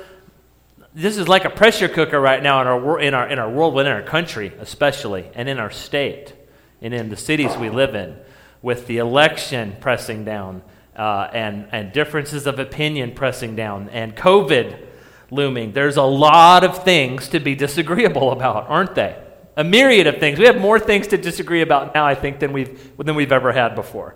this 0.95 1.19
is 1.19 1.29
like 1.29 1.45
a 1.45 1.51
pressure 1.51 1.89
cooker 1.89 2.19
right 2.19 2.43
now 2.43 2.63
in 2.63 2.67
our, 2.69 3.01
in, 3.01 3.13
our, 3.13 3.29
in 3.29 3.39
our 3.39 3.51
world, 3.51 3.75
within 3.75 3.93
our 3.93 4.03
country 4.03 4.53
especially, 4.61 5.29
and 5.35 5.49
in 5.49 5.59
our 5.59 5.71
state, 5.71 6.33
and 6.81 6.95
in 6.95 7.11
the 7.11 7.17
cities 7.17 7.55
we 7.59 7.69
live 7.69 7.95
in, 7.95 8.17
with 8.63 8.87
the 8.87 8.97
election 8.97 9.77
pressing 9.81 10.25
down, 10.25 10.63
uh, 10.97 11.29
and, 11.35 11.69
and 11.73 11.93
differences 11.93 12.47
of 12.47 12.59
opinion 12.59 13.13
pressing 13.13 13.57
down, 13.57 13.91
and 13.91 14.17
COVID 14.17 14.87
looming. 15.31 15.73
There's 15.73 15.97
a 15.97 16.03
lot 16.03 16.65
of 16.65 16.85
things 16.85 17.29
to 17.29 17.41
be 17.41 17.55
disagreeable 17.55 18.33
about, 18.33 18.69
aren't 18.69 18.95
they? 18.95 19.17
A 19.57 19.65
myriad 19.65 20.07
of 20.07 20.19
things. 20.19 20.39
We 20.39 20.47
have 20.47 20.61
more 20.61 20.79
things 20.79 21.09
to 21.09 21.19
disagree 21.19 21.63
about 21.63 21.95
now, 21.95 22.07
I 22.07 22.15
think, 22.15 22.41
than 22.41 22.53
we've, 22.53 22.97
than 22.97 23.15
we've 23.15 23.33
ever 23.33 23.53
had 23.53 23.75
before. 23.75 24.15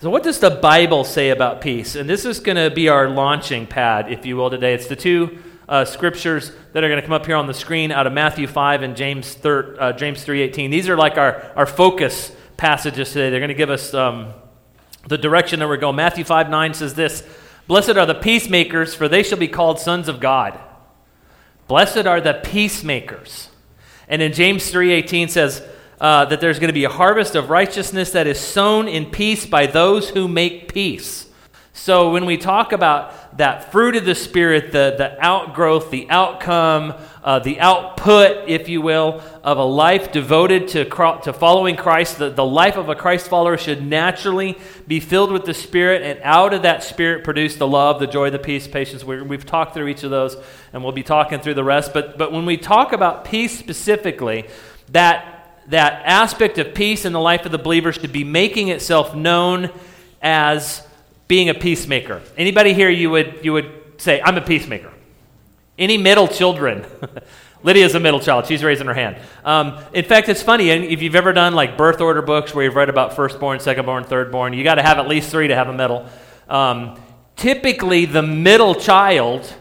So, 0.00 0.08
what 0.08 0.22
does 0.22 0.38
the 0.38 0.50
Bible 0.50 1.04
say 1.04 1.28
about 1.28 1.60
peace? 1.60 1.94
And 1.94 2.08
this 2.08 2.24
is 2.24 2.40
going 2.40 2.56
to 2.56 2.74
be 2.74 2.88
our 2.88 3.08
launching 3.10 3.66
pad, 3.66 4.10
if 4.10 4.24
you 4.24 4.36
will, 4.36 4.48
today. 4.48 4.72
It's 4.72 4.86
the 4.86 4.96
two 4.96 5.38
uh, 5.68 5.84
scriptures 5.84 6.52
that 6.72 6.82
are 6.82 6.88
going 6.88 7.00
to 7.00 7.06
come 7.06 7.12
up 7.12 7.26
here 7.26 7.36
on 7.36 7.46
the 7.46 7.54
screen 7.54 7.92
out 7.92 8.06
of 8.06 8.12
Matthew 8.12 8.46
5 8.46 8.82
and 8.82 8.96
James, 8.96 9.34
3, 9.34 9.78
uh, 9.78 9.92
James 9.92 10.24
3.18. 10.24 10.70
These 10.70 10.88
are 10.88 10.96
like 10.96 11.18
our, 11.18 11.52
our 11.54 11.66
focus 11.66 12.34
passages 12.56 13.12
today. 13.12 13.30
They're 13.30 13.40
going 13.40 13.48
to 13.48 13.54
give 13.54 13.70
us 13.70 13.92
um, 13.92 14.32
the 15.06 15.18
direction 15.18 15.60
that 15.60 15.68
we're 15.68 15.76
going. 15.76 15.96
Matthew 15.96 16.24
5 16.24 16.50
9 16.50 16.74
says 16.74 16.94
this 16.94 17.22
Blessed 17.70 17.90
are 17.90 18.04
the 18.04 18.16
peacemakers, 18.16 18.96
for 18.96 19.06
they 19.06 19.22
shall 19.22 19.38
be 19.38 19.46
called 19.46 19.78
sons 19.78 20.08
of 20.08 20.18
God. 20.18 20.58
Blessed 21.68 22.04
are 22.04 22.20
the 22.20 22.34
peacemakers. 22.34 23.48
And 24.08 24.20
in 24.20 24.32
James 24.32 24.72
3:18 24.72 25.30
says 25.30 25.62
uh, 26.00 26.24
that 26.24 26.40
there's 26.40 26.58
going 26.58 26.70
to 26.70 26.74
be 26.74 26.82
a 26.82 26.88
harvest 26.88 27.36
of 27.36 27.48
righteousness 27.48 28.10
that 28.10 28.26
is 28.26 28.40
sown 28.40 28.88
in 28.88 29.06
peace 29.06 29.46
by 29.46 29.66
those 29.66 30.10
who 30.10 30.26
make 30.26 30.74
peace. 30.74 31.28
So 31.72 32.10
when 32.10 32.26
we 32.26 32.36
talk 32.36 32.72
about 32.72 33.14
that 33.36 33.70
fruit 33.70 33.96
of 33.96 34.04
the 34.04 34.14
Spirit, 34.14 34.72
the, 34.72 34.94
the 34.98 35.24
outgrowth, 35.24 35.90
the 35.90 36.10
outcome, 36.10 36.94
uh, 37.22 37.38
the 37.38 37.60
output, 37.60 38.48
if 38.48 38.68
you 38.68 38.80
will, 38.80 39.22
of 39.44 39.56
a 39.56 39.64
life 39.64 40.10
devoted 40.10 40.68
to, 40.68 40.84
to 40.84 41.32
following 41.32 41.76
Christ, 41.76 42.18
the, 42.18 42.30
the 42.30 42.44
life 42.44 42.76
of 42.76 42.88
a 42.88 42.94
Christ 42.94 43.28
follower 43.28 43.56
should 43.56 43.86
naturally 43.86 44.58
be 44.88 44.98
filled 44.98 45.30
with 45.30 45.44
the 45.44 45.54
Spirit, 45.54 46.02
and 46.02 46.18
out 46.22 46.52
of 46.52 46.62
that 46.62 46.82
Spirit 46.82 47.22
produce 47.22 47.56
the 47.56 47.66
love, 47.66 48.00
the 48.00 48.06
joy, 48.06 48.30
the 48.30 48.38
peace, 48.38 48.66
patience. 48.66 49.04
we 49.04 49.22
we've 49.22 49.46
talked 49.46 49.74
through 49.74 49.88
each 49.88 50.02
of 50.02 50.10
those, 50.10 50.36
and 50.72 50.82
we'll 50.82 50.92
be 50.92 51.02
talking 51.04 51.38
through 51.40 51.54
the 51.54 51.64
rest. 51.64 51.92
But, 51.94 52.18
but 52.18 52.32
when 52.32 52.46
we 52.46 52.56
talk 52.56 52.92
about 52.92 53.24
peace 53.24 53.56
specifically, 53.56 54.48
that, 54.90 55.62
that 55.68 56.02
aspect 56.04 56.58
of 56.58 56.74
peace 56.74 57.04
in 57.04 57.12
the 57.12 57.20
life 57.20 57.46
of 57.46 57.52
the 57.52 57.58
believer 57.58 57.92
should 57.92 58.12
be 58.12 58.24
making 58.24 58.68
itself 58.68 59.14
known 59.14 59.70
as 60.20 60.86
being 61.30 61.48
a 61.48 61.54
peacemaker. 61.54 62.20
Anybody 62.36 62.74
here 62.74 62.90
you 62.90 63.08
would 63.08 63.44
you 63.44 63.52
would 63.52 63.70
say 63.98 64.20
I'm 64.20 64.36
a 64.36 64.40
peacemaker? 64.40 64.92
Any 65.78 65.96
middle 65.96 66.26
children? 66.26 66.84
Lydia's 67.62 67.94
a 67.94 68.00
middle 68.00 68.18
child. 68.18 68.46
She's 68.46 68.64
raising 68.64 68.88
her 68.88 68.94
hand. 68.94 69.16
Um, 69.44 69.78
in 69.92 70.04
fact, 70.04 70.28
it's 70.28 70.42
funny. 70.42 70.70
If 70.70 71.02
you've 71.02 71.14
ever 71.14 71.32
done 71.32 71.54
like 71.54 71.78
birth 71.78 72.00
order 72.00 72.20
books 72.20 72.52
where 72.52 72.64
you've 72.64 72.74
read 72.74 72.88
about 72.88 73.14
firstborn, 73.14 73.60
secondborn, 73.60 74.08
thirdborn, 74.08 74.56
you 74.56 74.64
got 74.64 74.74
to 74.74 74.82
have 74.82 74.98
at 74.98 75.06
least 75.06 75.30
three 75.30 75.46
to 75.46 75.54
have 75.54 75.68
a 75.68 75.72
middle. 75.72 76.04
Um, 76.48 77.00
typically, 77.36 78.06
the 78.06 78.22
middle 78.22 78.74
child 78.74 79.54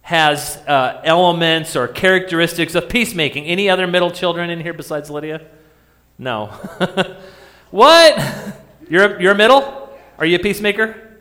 has 0.00 0.56
uh, 0.66 1.02
elements 1.04 1.76
or 1.76 1.86
characteristics 1.86 2.74
of 2.74 2.88
peacemaking. 2.88 3.44
Any 3.44 3.68
other 3.68 3.86
middle 3.86 4.10
children 4.10 4.48
in 4.48 4.60
here 4.60 4.72
besides 4.72 5.10
Lydia? 5.10 5.46
No. 6.16 6.46
what? 7.70 8.56
You're 8.88 9.20
you're 9.20 9.32
a 9.32 9.36
middle? 9.36 9.85
Are 10.18 10.26
you 10.26 10.36
a 10.36 10.38
peacemaker? 10.40 11.18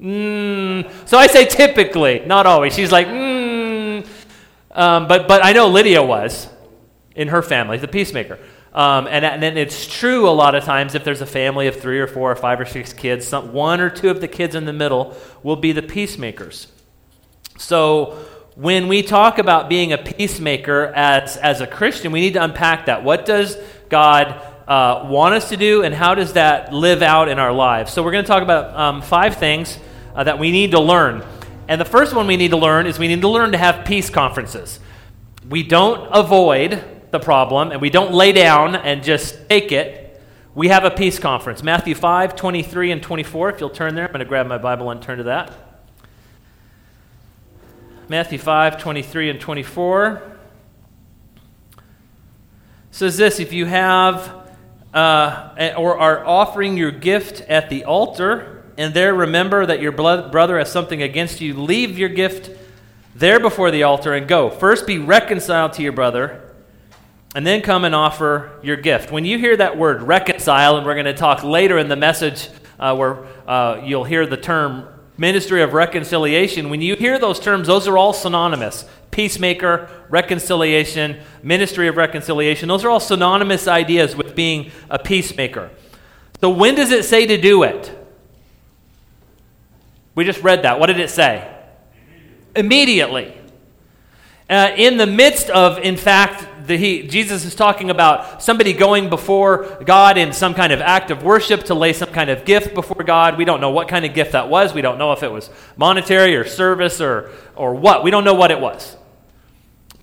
Mm. 0.00 0.90
So 1.08 1.18
I 1.18 1.26
say 1.26 1.46
typically, 1.46 2.20
not 2.26 2.46
always. 2.46 2.74
She's 2.74 2.92
like, 2.92 3.06
mm. 3.06 4.06
Um, 4.74 5.06
but, 5.06 5.28
but 5.28 5.44
I 5.44 5.52
know 5.52 5.68
Lydia 5.68 6.02
was 6.02 6.48
in 7.14 7.28
her 7.28 7.42
family, 7.42 7.78
the 7.78 7.88
peacemaker. 7.88 8.38
Um, 8.72 9.06
and, 9.06 9.24
and 9.24 9.56
it's 9.56 9.86
true 9.86 10.28
a 10.28 10.32
lot 10.32 10.56
of 10.56 10.64
times 10.64 10.96
if 10.96 11.04
there's 11.04 11.20
a 11.20 11.26
family 11.26 11.68
of 11.68 11.80
three 11.80 12.00
or 12.00 12.08
four 12.08 12.32
or 12.32 12.36
five 12.36 12.58
or 12.58 12.64
six 12.64 12.92
kids, 12.92 13.24
some, 13.26 13.52
one 13.52 13.80
or 13.80 13.88
two 13.88 14.10
of 14.10 14.20
the 14.20 14.26
kids 14.26 14.56
in 14.56 14.64
the 14.64 14.72
middle 14.72 15.16
will 15.44 15.54
be 15.54 15.70
the 15.70 15.82
peacemakers. 15.82 16.66
So 17.56 18.18
when 18.56 18.88
we 18.88 19.02
talk 19.02 19.38
about 19.38 19.68
being 19.68 19.92
a 19.92 19.98
peacemaker 19.98 20.86
as, 20.86 21.36
as 21.36 21.60
a 21.60 21.68
Christian, 21.68 22.10
we 22.10 22.20
need 22.20 22.34
to 22.34 22.42
unpack 22.42 22.86
that. 22.86 23.04
What 23.04 23.24
does 23.24 23.56
God 23.88 24.42
uh, 24.66 25.06
want 25.08 25.34
us 25.34 25.48
to 25.50 25.56
do, 25.56 25.82
and 25.82 25.94
how 25.94 26.14
does 26.14 26.32
that 26.34 26.72
live 26.72 27.02
out 27.02 27.28
in 27.28 27.38
our 27.38 27.52
lives? 27.52 27.92
So, 27.92 28.02
we're 28.02 28.12
going 28.12 28.24
to 28.24 28.28
talk 28.28 28.42
about 28.42 28.74
um, 28.78 29.02
five 29.02 29.36
things 29.36 29.78
uh, 30.14 30.24
that 30.24 30.38
we 30.38 30.50
need 30.50 30.70
to 30.70 30.80
learn. 30.80 31.24
And 31.68 31.80
the 31.80 31.86
first 31.86 32.14
one 32.14 32.26
we 32.26 32.36
need 32.36 32.50
to 32.50 32.56
learn 32.56 32.86
is 32.86 32.98
we 32.98 33.08
need 33.08 33.22
to 33.22 33.28
learn 33.28 33.52
to 33.52 33.58
have 33.58 33.84
peace 33.84 34.10
conferences. 34.10 34.80
We 35.48 35.62
don't 35.62 36.08
avoid 36.12 36.82
the 37.10 37.20
problem 37.20 37.70
and 37.70 37.80
we 37.80 37.90
don't 37.90 38.12
lay 38.12 38.32
down 38.32 38.74
and 38.74 39.02
just 39.02 39.48
take 39.48 39.72
it. 39.72 40.20
we 40.54 40.68
have 40.68 40.84
a 40.84 40.90
peace 40.90 41.18
conference. 41.18 41.62
Matthew 41.62 41.94
5, 41.94 42.36
23 42.36 42.92
and 42.92 43.02
24. 43.02 43.50
If 43.50 43.60
you'll 43.60 43.70
turn 43.70 43.94
there, 43.94 44.04
I'm 44.04 44.12
going 44.12 44.20
to 44.20 44.24
grab 44.24 44.46
my 44.46 44.58
Bible 44.58 44.90
and 44.90 45.02
turn 45.02 45.18
to 45.18 45.24
that. 45.24 45.52
Matthew 48.08 48.38
5, 48.38 48.80
23 48.80 49.30
and 49.30 49.40
24 49.40 50.22
says 52.90 53.16
this 53.16 53.40
If 53.40 53.52
you 53.52 53.66
have 53.66 54.43
uh, 54.94 55.74
or 55.76 55.98
are 55.98 56.24
offering 56.24 56.76
your 56.76 56.92
gift 56.92 57.40
at 57.42 57.68
the 57.68 57.84
altar, 57.84 58.64
and 58.78 58.94
there 58.94 59.12
remember 59.12 59.66
that 59.66 59.80
your 59.80 59.92
brother 59.92 60.58
has 60.58 60.70
something 60.70 61.02
against 61.02 61.40
you, 61.40 61.54
leave 61.54 61.98
your 61.98 62.08
gift 62.08 62.50
there 63.14 63.40
before 63.40 63.70
the 63.70 63.82
altar 63.82 64.14
and 64.14 64.26
go. 64.26 64.50
First 64.50 64.86
be 64.86 64.98
reconciled 64.98 65.74
to 65.74 65.82
your 65.82 65.92
brother 65.92 66.40
and 67.34 67.44
then 67.44 67.60
come 67.62 67.84
and 67.84 67.94
offer 67.94 68.60
your 68.62 68.76
gift. 68.76 69.10
When 69.10 69.24
you 69.24 69.38
hear 69.38 69.56
that 69.56 69.76
word 69.76 70.02
reconcile, 70.02 70.76
and 70.76 70.86
we're 70.86 70.94
going 70.94 71.06
to 71.06 71.14
talk 71.14 71.42
later 71.42 71.78
in 71.78 71.88
the 71.88 71.96
message 71.96 72.48
uh, 72.78 72.94
where 72.96 73.24
uh, 73.46 73.82
you'll 73.84 74.04
hear 74.04 74.26
the 74.26 74.36
term 74.36 74.88
ministry 75.16 75.62
of 75.62 75.72
reconciliation, 75.72 76.70
when 76.70 76.80
you 76.80 76.94
hear 76.94 77.18
those 77.18 77.40
terms, 77.40 77.66
those 77.66 77.88
are 77.88 77.98
all 77.98 78.12
synonymous. 78.12 78.84
Peacemaker, 79.14 79.88
reconciliation, 80.08 81.20
ministry 81.40 81.86
of 81.86 81.96
reconciliation, 81.96 82.68
those 82.68 82.84
are 82.84 82.90
all 82.90 82.98
synonymous 82.98 83.68
ideas 83.68 84.16
with 84.16 84.34
being 84.34 84.72
a 84.90 84.98
peacemaker. 84.98 85.70
So, 86.40 86.50
when 86.50 86.74
does 86.74 86.90
it 86.90 87.04
say 87.04 87.24
to 87.24 87.40
do 87.40 87.62
it? 87.62 87.96
We 90.16 90.24
just 90.24 90.42
read 90.42 90.62
that. 90.62 90.80
What 90.80 90.86
did 90.86 90.98
it 90.98 91.10
say? 91.10 91.48
Immediately. 92.56 93.38
Uh, 94.50 94.72
in 94.76 94.96
the 94.96 95.06
midst 95.06 95.48
of, 95.48 95.78
in 95.78 95.96
fact, 95.96 96.66
the, 96.66 96.76
he, 96.76 97.06
Jesus 97.06 97.44
is 97.44 97.54
talking 97.54 97.90
about 97.90 98.42
somebody 98.42 98.72
going 98.72 99.10
before 99.10 99.78
God 99.84 100.18
in 100.18 100.32
some 100.32 100.54
kind 100.54 100.72
of 100.72 100.80
act 100.80 101.12
of 101.12 101.22
worship 101.22 101.66
to 101.66 101.74
lay 101.74 101.92
some 101.92 102.10
kind 102.10 102.30
of 102.30 102.44
gift 102.44 102.74
before 102.74 103.04
God. 103.04 103.38
We 103.38 103.44
don't 103.44 103.60
know 103.60 103.70
what 103.70 103.86
kind 103.86 104.04
of 104.04 104.12
gift 104.12 104.32
that 104.32 104.48
was. 104.48 104.74
We 104.74 104.82
don't 104.82 104.98
know 104.98 105.12
if 105.12 105.22
it 105.22 105.30
was 105.30 105.50
monetary 105.76 106.34
or 106.34 106.44
service 106.44 107.00
or, 107.00 107.30
or 107.54 107.76
what. 107.76 108.02
We 108.02 108.10
don't 108.10 108.24
know 108.24 108.34
what 108.34 108.50
it 108.50 108.58
was. 108.58 108.96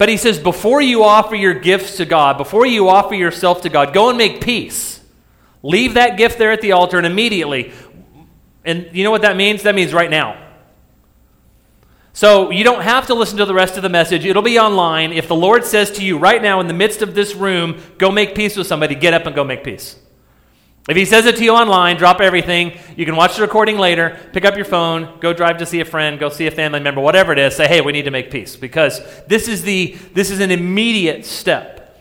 But 0.02 0.10
he 0.10 0.18
says, 0.18 0.40
before 0.40 0.82
you 0.82 1.04
offer 1.04 1.36
your 1.36 1.54
gifts 1.54 1.98
to 1.98 2.06
God, 2.06 2.40
before 2.40 2.66
you 2.66 2.90
offer 2.90 3.14
yourself 3.14 3.62
to 3.62 3.70
God, 3.70 3.94
go 3.94 4.10
and 4.10 4.18
make 4.18 4.42
peace. 4.42 5.00
Leave 5.62 5.94
that 5.94 6.18
gift 6.18 6.40
there 6.40 6.52
at 6.52 6.60
the 6.60 6.72
altar 6.72 6.98
and 6.98 7.06
immediately. 7.06 7.72
And 8.66 8.90
you 8.94 9.04
know 9.04 9.12
what 9.12 9.22
that 9.22 9.38
means? 9.38 9.62
That 9.62 9.76
means 9.76 9.94
right 9.94 10.10
now. 10.10 10.44
So 12.14 12.50
you 12.50 12.64
don't 12.64 12.82
have 12.82 13.06
to 13.06 13.14
listen 13.14 13.38
to 13.38 13.46
the 13.46 13.54
rest 13.54 13.78
of 13.78 13.84
the 13.84 13.90
message. 13.90 14.26
It'll 14.26 14.42
be 14.42 14.58
online. 14.58 15.14
If 15.14 15.28
the 15.28 15.36
Lord 15.36 15.66
says 15.66 15.92
to 15.92 16.04
you 16.04 16.18
right 16.18 16.42
now 16.42 16.60
in 16.62 16.68
the 16.68 16.74
midst 16.74 17.04
of 17.04 17.14
this 17.14 17.36
room, 17.36 17.80
go 18.00 18.10
make 18.10 18.34
peace 18.34 18.58
with 18.58 18.66
somebody, 18.66 18.96
get 18.96 19.14
up 19.14 19.28
and 19.28 19.36
go 19.36 19.44
make 19.44 19.64
peace. 19.64 19.98
If 20.90 20.98
he 20.98 21.06
says 21.06 21.28
it 21.28 21.36
to 21.36 21.44
you 21.44 21.52
online, 21.52 21.98
drop 21.98 22.22
everything. 22.22 22.78
You 22.96 23.06
can 23.06 23.16
watch 23.16 23.36
the 23.36 23.44
recording 23.44 23.78
later, 23.78 24.20
pick 24.34 24.46
up 24.46 24.56
your 24.56 24.66
phone, 24.66 25.20
go 25.20 25.32
drive 25.32 25.60
to 25.60 25.66
see 25.66 25.80
a 25.80 25.86
friend, 25.86 26.20
go 26.20 26.30
see 26.30 26.48
a 26.48 26.52
family 26.52 26.80
member, 26.80 27.02
whatever 27.02 27.32
it 27.32 27.38
is. 27.38 27.56
Say, 27.56 27.68
hey, 27.68 27.82
we 27.82 27.92
need 27.92 28.06
to 28.06 28.12
make 28.12 28.32
peace 28.32 28.56
because 28.56 29.00
this 29.28 29.48
is, 29.48 29.62
the, 29.62 29.96
this 30.14 30.32
is 30.32 30.40
an 30.40 30.50
immediate 30.50 31.24
step. 31.26 32.00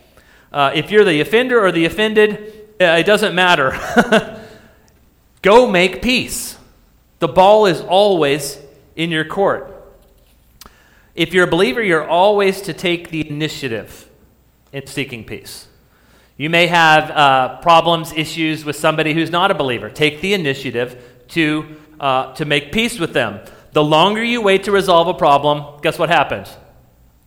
Uh, 0.51 0.73
if 0.75 0.91
you're 0.91 1.05
the 1.05 1.21
offender 1.21 1.63
or 1.63 1.71
the 1.71 1.85
offended, 1.85 2.69
uh, 2.81 2.97
it 2.99 3.05
doesn't 3.05 3.35
matter. 3.35 3.79
go 5.43 5.71
make 5.71 6.01
peace. 6.01 6.57
The 7.19 7.29
ball 7.29 7.67
is 7.67 7.83
always 7.83 8.59
in 8.97 9.11
your 9.11 9.27
court. 9.27 9.77
If 11.15 11.35
you're 11.35 11.45
a 11.45 11.51
believer, 11.51 11.83
you're 11.83 12.09
always 12.09 12.63
to 12.63 12.73
take 12.73 13.11
the 13.11 13.29
initiative 13.29 14.09
in 14.73 14.87
seeking 14.87 15.25
peace. 15.25 15.69
You 16.41 16.49
may 16.49 16.69
have 16.69 17.11
uh, 17.11 17.57
problems, 17.59 18.15
issues 18.15 18.65
with 18.65 18.75
somebody 18.75 19.13
who's 19.13 19.31
not 19.31 19.51
a 19.51 19.55
believer. 19.55 19.91
Take 19.91 20.23
the 20.23 20.33
initiative 20.33 21.05
to, 21.29 21.77
uh, 22.01 22.33
to 22.33 22.47
make 22.47 22.73
peace 22.73 22.99
with 22.99 23.13
them. 23.13 23.41
The 23.73 23.85
longer 23.85 24.25
you 24.25 24.41
wait 24.41 24.65
to 24.65 24.73
resolve 24.73 25.07
a 25.09 25.13
problem, 25.13 25.83
guess 25.83 25.99
what 25.99 26.09
happens? 26.09 26.49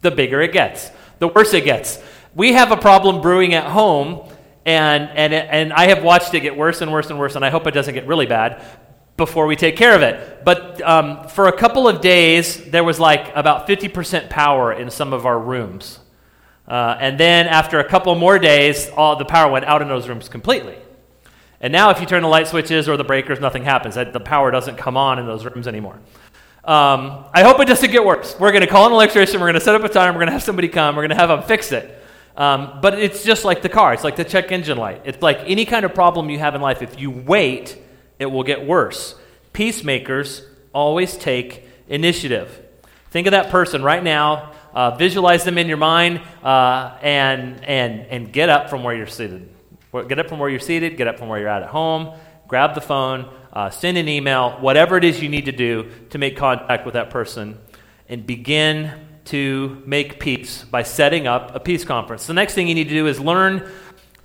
The 0.01 0.09
bigger 0.09 0.41
it 0.41 0.51
gets, 0.51 0.89
the 1.19 1.27
worse 1.27 1.53
it 1.53 1.63
gets. 1.63 2.01
We 2.33 2.53
have 2.53 2.71
a 2.71 2.75
problem 2.75 3.21
brewing 3.21 3.53
at 3.53 3.65
home, 3.65 4.27
and, 4.65 5.07
and, 5.11 5.31
and 5.31 5.73
I 5.73 5.89
have 5.89 6.03
watched 6.03 6.33
it 6.33 6.39
get 6.39 6.57
worse 6.57 6.81
and 6.81 6.91
worse 6.91 7.11
and 7.11 7.19
worse, 7.19 7.35
and 7.35 7.45
I 7.45 7.51
hope 7.51 7.67
it 7.67 7.75
doesn't 7.75 7.93
get 7.93 8.07
really 8.07 8.25
bad 8.25 8.65
before 9.15 9.45
we 9.45 9.55
take 9.55 9.75
care 9.75 9.95
of 9.95 10.01
it. 10.01 10.43
But 10.43 10.81
um, 10.81 11.27
for 11.27 11.49
a 11.49 11.55
couple 11.55 11.87
of 11.87 12.01
days, 12.01 12.65
there 12.71 12.83
was 12.83 12.99
like 12.99 13.31
about 13.35 13.67
50% 13.67 14.31
power 14.31 14.73
in 14.73 14.89
some 14.89 15.13
of 15.13 15.27
our 15.27 15.37
rooms. 15.37 15.99
Uh, 16.67 16.97
and 16.99 17.19
then 17.19 17.47
after 17.47 17.79
a 17.79 17.87
couple 17.87 18.15
more 18.15 18.39
days, 18.39 18.89
all 18.89 19.15
the 19.15 19.25
power 19.25 19.51
went 19.51 19.65
out 19.65 19.81
in 19.81 19.87
those 19.87 20.07
rooms 20.07 20.29
completely. 20.29 20.77
And 21.59 21.71
now, 21.71 21.91
if 21.91 22.01
you 22.01 22.05
turn 22.05 22.23
the 22.23 22.27
light 22.27 22.47
switches 22.47 22.89
or 22.89 22.97
the 22.97 23.03
breakers, 23.05 23.39
nothing 23.39 23.63
happens. 23.63 23.95
The 23.95 24.19
power 24.19 24.51
doesn't 24.51 24.77
come 24.77 24.97
on 24.97 25.17
in 25.17 25.25
those 25.25 25.45
rooms 25.45 25.67
anymore. 25.67 25.97
Um, 26.65 27.25
I 27.33 27.43
hope 27.43 27.59
it 27.59 27.67
doesn't 27.67 27.91
get 27.91 28.05
worse. 28.05 28.37
We're 28.39 28.51
going 28.51 28.61
to 28.61 28.67
call 28.67 28.87
an 28.87 28.93
electrician. 28.93 29.39
We're 29.39 29.47
going 29.47 29.55
to 29.55 29.61
set 29.61 29.75
up 29.75 29.83
a 29.83 29.89
time. 29.89 30.13
We're 30.13 30.19
going 30.19 30.27
to 30.27 30.33
have 30.33 30.43
somebody 30.43 30.67
come. 30.67 30.95
We're 30.95 31.03
going 31.03 31.09
to 31.09 31.15
have 31.15 31.29
them 31.29 31.43
fix 31.43 31.71
it. 31.71 32.01
Um, 32.35 32.79
but 32.81 32.97
it's 32.99 33.23
just 33.23 33.45
like 33.45 33.61
the 33.61 33.69
car. 33.69 33.93
It's 33.93 34.03
like 34.03 34.15
the 34.15 34.23
check 34.23 34.51
engine 34.51 34.77
light. 34.77 35.01
It's 35.05 35.21
like 35.21 35.39
any 35.45 35.65
kind 35.65 35.85
of 35.85 35.93
problem 35.93 36.29
you 36.29 36.39
have 36.39 36.55
in 36.55 36.61
life. 36.61 36.81
If 36.81 36.99
you 36.99 37.11
wait, 37.11 37.77
it 38.17 38.25
will 38.25 38.43
get 38.43 38.65
worse. 38.65 39.15
Peacemakers 39.51 40.45
always 40.73 41.15
take 41.15 41.67
initiative. 41.87 42.61
Think 43.11 43.27
of 43.27 43.31
that 43.31 43.49
person 43.49 43.83
right 43.83 44.03
now. 44.03 44.52
Uh, 44.73 44.95
visualize 44.95 45.43
them 45.43 45.57
in 45.57 45.67
your 45.67 45.77
mind 45.77 46.19
uh, 46.43 46.97
and, 47.01 47.63
and, 47.63 48.01
and 48.07 48.33
get 48.33 48.49
up 48.49 48.69
from 48.69 48.83
where 48.83 48.95
you're 48.95 49.07
seated. 49.07 49.49
Get 49.91 50.17
up 50.17 50.27
from 50.27 50.39
where 50.39 50.49
you're 50.49 50.59
seated, 50.59 50.97
get 50.97 51.07
up 51.07 51.19
from 51.19 51.27
where 51.27 51.39
you're 51.39 51.47
at 51.47 51.61
at 51.61 51.69
home, 51.69 52.17
grab 52.47 52.73
the 52.73 52.81
phone, 52.81 53.31
uh, 53.53 53.69
send 53.69 53.97
an 53.97 54.07
email, 54.07 54.57
whatever 54.59 54.97
it 54.97 55.03
is 55.03 55.21
you 55.21 55.29
need 55.29 55.45
to 55.45 55.51
do 55.51 55.91
to 56.09 56.17
make 56.17 56.35
contact 56.35 56.85
with 56.85 56.95
that 56.95 57.11
person, 57.11 57.59
and 58.09 58.25
begin 58.25 58.91
to 59.25 59.81
make 59.85 60.19
peace 60.19 60.63
by 60.63 60.81
setting 60.81 61.27
up 61.27 61.55
a 61.55 61.59
peace 61.59 61.85
conference. 61.85 62.25
The 62.25 62.33
next 62.33 62.55
thing 62.55 62.67
you 62.67 62.73
need 62.73 62.89
to 62.89 62.95
do 62.95 63.05
is 63.05 63.19
learn 63.19 63.69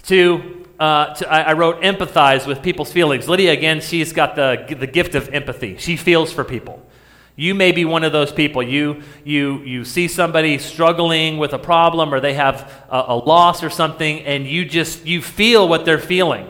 to 0.05 0.65
uh, 0.79 1.13
to, 1.15 1.29
I, 1.29 1.41
I, 1.41 1.53
wrote 1.55 1.83
empathize 1.83 2.47
with 2.47 2.63
people's 2.63 2.93
feelings. 2.93 3.29
Lydia, 3.29 3.53
again, 3.53 3.81
she's 3.81 4.13
got 4.13 4.37
the, 4.37 4.77
the 4.79 4.87
gift 4.87 5.17
of 5.17 5.29
empathy. 5.31 5.77
She 5.77 5.97
feels 5.97 6.33
for 6.33 6.45
people. 6.45 6.88
You 7.39 7.55
may 7.55 7.71
be 7.71 7.85
one 7.85 8.03
of 8.03 8.11
those 8.11 8.33
people. 8.33 8.65
You, 8.65 9.01
you, 9.23 9.61
you 9.61 9.85
see 9.85 10.09
somebody 10.09 10.59
struggling 10.59 11.39
with 11.39 11.53
a 11.53 11.59
problem 11.59 12.13
or 12.13 12.19
they 12.19 12.35
have 12.35 12.85
a, 12.91 13.05
a 13.07 13.15
loss 13.15 13.63
or 13.63 13.71
something, 13.71 14.23
and 14.23 14.45
you 14.45 14.65
just 14.65 15.07
you 15.07 15.23
feel 15.23 15.69
what 15.69 15.85
they're 15.85 16.01
feeling. 16.01 16.49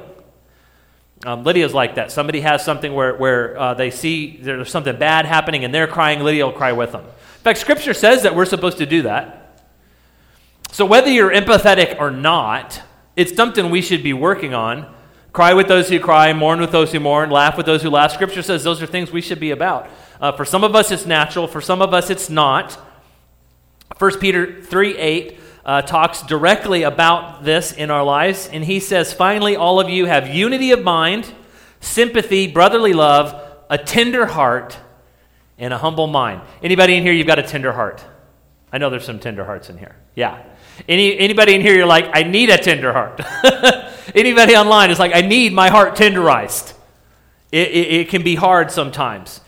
Um, 1.27 1.45
Lydia's 1.45 1.75
like 1.75 1.97
that. 1.97 2.11
Somebody 2.11 2.41
has 2.41 2.65
something 2.65 2.95
where, 2.95 3.15
where 3.17 3.59
uh, 3.59 3.75
they 3.75 3.91
see 3.91 4.39
there's 4.41 4.71
something 4.71 4.97
bad 4.97 5.27
happening 5.27 5.63
and 5.63 5.75
they're 5.75 5.87
crying, 5.87 6.21
Lydia 6.21 6.47
will 6.47 6.55
cry 6.55 6.73
with 6.73 6.93
them. 6.93 7.05
In 7.05 7.43
fact, 7.43 7.59
Scripture 7.59 7.93
says 7.93 8.23
that 8.23 8.35
we're 8.35 8.47
supposed 8.47 8.79
to 8.79 8.87
do 8.87 9.03
that. 9.03 9.63
So 10.73 10.87
whether 10.87 11.11
you're 11.11 11.33
empathetic 11.33 12.01
or 12.01 12.11
not, 12.11 12.81
it's 13.15 13.37
something 13.37 13.69
we 13.69 13.83
should 13.83 14.03
be 14.03 14.15
working 14.15 14.55
on. 14.55 14.95
Cry 15.35 15.53
with 15.53 15.69
those 15.69 15.91
who 15.91 16.01
cry, 16.01 16.33
mourn 16.33 16.61
with 16.61 16.73
those 16.73 16.93
who 16.93 17.01
mourn, 17.01 17.29
laugh 17.29 17.59
with 17.59 17.67
those 17.67 17.83
who 17.83 17.91
laugh. 17.91 18.13
Scripture 18.13 18.43
says 18.43 18.65
those 18.65 18.81
are 18.81 18.87
things 18.87 19.13
we 19.13 19.21
should 19.21 19.39
be 19.39 19.51
about. 19.51 19.91
Uh, 20.21 20.33
for 20.33 20.45
some 20.45 20.65
of 20.65 20.75
us, 20.75 20.91
it's 20.91 21.07
natural. 21.07 21.47
For 21.47 21.61
some 21.61 21.81
of 21.81 21.95
us, 21.95 22.11
it's 22.11 22.29
not. 22.29 22.73
1 23.99 24.19
Peter 24.19 24.63
3 24.63 24.97
8 24.97 25.41
uh, 25.65 25.83
talks 25.83 26.23
directly 26.23 26.83
about 26.83 27.45
this 27.45 27.73
in 27.73 27.91
our 27.91 28.03
lives. 28.03 28.49
And 28.53 28.65
he 28.65 28.81
says, 28.81 29.13
Finally, 29.13 29.57
all 29.57 29.81
of 29.81 29.89
you 29.89 30.07
have 30.07 30.29
unity 30.29 30.73
of 30.73 30.83
mind, 30.83 31.33
sympathy, 31.81 32.47
brotherly 32.47 32.93
love, 32.93 33.41
a 33.71 33.79
tender 33.79 34.27
heart, 34.27 34.77
and 35.59 35.75
a 35.75 35.79
humble 35.79 36.07
mind. 36.07 36.41
Anybody 36.63 36.95
in 36.95 37.03
here, 37.03 37.13
you've 37.13 37.27
got 37.27 37.39
a 37.39 37.43
tender 37.43 37.73
heart? 37.73 38.05
I 38.73 38.79
know 38.79 38.91
there's 38.91 39.05
some 39.05 39.19
tender 39.19 39.45
hearts 39.45 39.71
in 39.71 39.79
here. 39.79 39.97
Yeah. 40.15 40.43
Any, 40.89 41.19
anybody 41.19 41.55
in 41.55 41.61
here, 41.61 41.75
you're 41.75 41.87
like, 41.87 42.11
I 42.13 42.23
need 42.23 42.51
a 42.51 42.59
tender 42.59 42.93
heart. 42.93 43.21
anybody 44.15 44.57
online 44.57 44.91
is 44.91 44.99
like, 44.99 45.15
I 45.15 45.23
need 45.23 45.53
my 45.53 45.69
heart 45.69 45.97
tenderized. 45.97 46.75
It, 47.51 47.69
it, 47.69 47.93
it 47.93 48.09
can 48.09 48.23
be 48.23 48.35
hard 48.35 48.71
sometimes. 48.71 49.41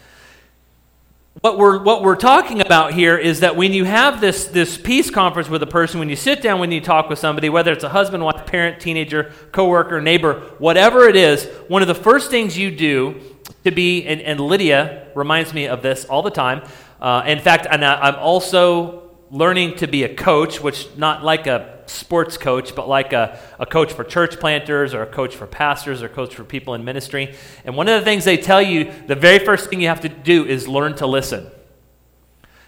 What 1.40 1.56
we're, 1.56 1.82
what 1.82 2.02
we're 2.02 2.16
talking 2.16 2.60
about 2.60 2.92
here 2.92 3.16
is 3.16 3.40
that 3.40 3.56
when 3.56 3.72
you 3.72 3.84
have 3.84 4.20
this, 4.20 4.44
this 4.44 4.76
peace 4.76 5.10
conference 5.10 5.48
with 5.48 5.62
a 5.62 5.66
person, 5.66 5.98
when 5.98 6.10
you 6.10 6.16
sit 6.16 6.42
down, 6.42 6.60
when 6.60 6.70
you 6.70 6.82
talk 6.82 7.08
with 7.08 7.18
somebody, 7.18 7.48
whether 7.48 7.72
it's 7.72 7.82
a 7.82 7.88
husband, 7.88 8.22
wife, 8.22 8.44
parent, 8.44 8.78
teenager, 8.78 9.32
coworker, 9.50 10.02
neighbor, 10.02 10.40
whatever 10.58 11.08
it 11.08 11.16
is, 11.16 11.46
one 11.66 11.80
of 11.80 11.88
the 11.88 11.94
first 11.94 12.30
things 12.30 12.58
you 12.58 12.70
do 12.70 13.18
to 13.64 13.70
be, 13.70 14.04
and, 14.04 14.20
and 14.20 14.38
Lydia 14.38 15.08
reminds 15.14 15.54
me 15.54 15.66
of 15.66 15.80
this 15.80 16.04
all 16.04 16.20
the 16.20 16.30
time. 16.30 16.62
Uh, 17.00 17.22
in 17.26 17.38
fact, 17.38 17.66
and 17.70 17.82
I, 17.86 17.94
I'm 17.98 18.16
also 18.16 19.09
learning 19.30 19.76
to 19.76 19.86
be 19.86 20.02
a 20.02 20.14
coach, 20.14 20.60
which 20.60 20.88
not 20.96 21.24
like 21.24 21.46
a 21.46 21.78
sports 21.86 22.36
coach, 22.36 22.74
but 22.74 22.88
like 22.88 23.12
a, 23.12 23.38
a 23.58 23.66
coach 23.66 23.92
for 23.92 24.04
church 24.04 24.38
planters 24.38 24.94
or 24.94 25.02
a 25.02 25.06
coach 25.06 25.36
for 25.36 25.46
pastors 25.46 26.02
or 26.02 26.08
coach 26.08 26.34
for 26.34 26.44
people 26.44 26.74
in 26.74 26.84
ministry. 26.84 27.34
And 27.64 27.76
one 27.76 27.88
of 27.88 27.98
the 27.98 28.04
things 28.04 28.24
they 28.24 28.36
tell 28.36 28.62
you, 28.62 28.92
the 29.06 29.14
very 29.14 29.38
first 29.38 29.70
thing 29.70 29.80
you 29.80 29.88
have 29.88 30.00
to 30.00 30.08
do 30.08 30.44
is 30.44 30.68
learn 30.68 30.94
to 30.96 31.06
listen. 31.06 31.46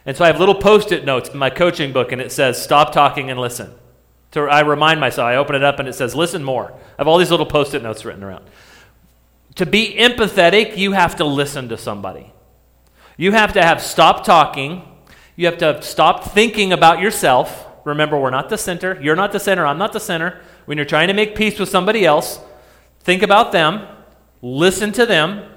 And 0.05 0.17
so 0.17 0.25
I 0.25 0.29
have 0.29 0.41
little 0.41 0.55
post 0.55 0.93
it 0.93 1.05
notes 1.05 1.29
in 1.29 1.39
my 1.39 1.51
coaching 1.51 1.93
book, 1.93 2.11
and 2.13 2.21
it 2.21 2.33
says, 2.33 2.61
Stop 2.61 2.93
talking 2.93 3.31
and 3.31 3.39
listen. 3.39 3.73
So 4.33 4.49
I 4.49 4.61
remind 4.61 4.99
myself, 4.99 5.27
I 5.27 5.37
open 5.37 5.55
it 5.55 5.63
up 5.63 5.79
and 5.79 5.87
it 5.87 5.93
says, 5.93 6.15
listen 6.15 6.43
more. 6.43 6.73
I 6.73 6.79
have 6.99 7.09
all 7.09 7.19
these 7.19 7.31
little 7.31 7.47
post 7.47 7.75
it 7.75 7.83
notes 7.83 8.05
written 8.05 8.25
around. 8.25 8.45
To 9.57 9.67
be 9.67 9.95
empathetic, 9.95 10.79
you 10.79 10.93
have 10.93 11.17
to 11.17 11.25
listen 11.25 11.69
to 11.69 11.77
somebody. 11.77 12.33
You 13.19 13.33
have 13.33 13.53
to 13.53 13.63
have 13.63 13.83
stop 13.83 14.25
talking. 14.25 14.89
You 15.37 15.47
have 15.47 15.59
to 15.59 15.81
stop 15.83 16.25
thinking 16.25 16.73
about 16.73 17.01
yourself. 17.01 17.67
Remember, 17.85 18.19
we're 18.19 18.31
not 18.31 18.49
the 18.49 18.59
center. 18.59 19.01
You're 19.01 19.17
not 19.17 19.33
the 19.33 19.41
center. 19.41 19.67
I'm 19.67 19.79
not 19.79 19.93
the 19.93 20.01
center. 20.01 20.41
When 20.67 20.79
you're 20.79 20.85
trying 20.85 21.09
to 21.09 21.15
make 21.15 21.35
peace 21.35 21.59
with 21.59 21.69
somebody 21.69 22.05
else, 22.05 22.39
think 23.01 23.23
about 23.23 23.53
them, 23.53 23.87
listen 24.41 24.93
to 24.93 25.07
them, 25.07 25.49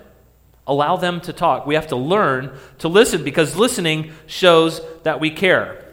allow 0.65 0.95
them 0.95 1.21
to 1.21 1.33
talk. 1.33 1.67
We 1.67 1.75
have 1.75 1.87
to 1.87 1.95
learn 1.95 2.57
to 2.79 2.87
listen 2.87 3.23
because 3.23 3.55
listening 3.55 4.11
shows 4.25 4.81
that 5.03 5.19
we 5.19 5.29
care. 5.29 5.83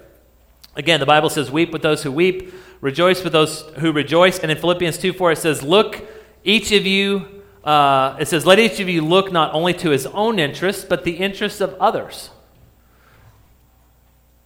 Again, 0.75 1.01
the 1.01 1.07
Bible 1.07 1.29
says, 1.29 1.51
Weep 1.51 1.73
with 1.73 1.83
those 1.83 2.03
who 2.03 2.11
weep, 2.11 2.55
rejoice 2.81 3.23
with 3.23 3.33
those 3.33 3.63
who 3.79 3.93
rejoice. 3.93 4.39
And 4.39 4.51
in 4.51 4.57
Philippians 4.57 4.97
2 4.99 5.13
4, 5.13 5.33
it 5.33 5.39
says, 5.39 5.63
Look, 5.63 6.03
each 6.45 6.73
of 6.73 6.87
you, 6.87 7.43
uh, 7.63 8.17
it 8.19 8.29
says, 8.29 8.47
Let 8.47 8.59
each 8.59 8.81
of 8.81 8.89
you 8.89 9.03
look 9.03 9.31
not 9.33 9.53
only 9.53 9.75
to 9.75 9.91
his 9.91 10.07
own 10.07 10.39
interests, 10.39 10.85
but 10.85 11.05
the 11.05 11.17
interests 11.17 11.61
of 11.61 11.75
others. 11.75 12.31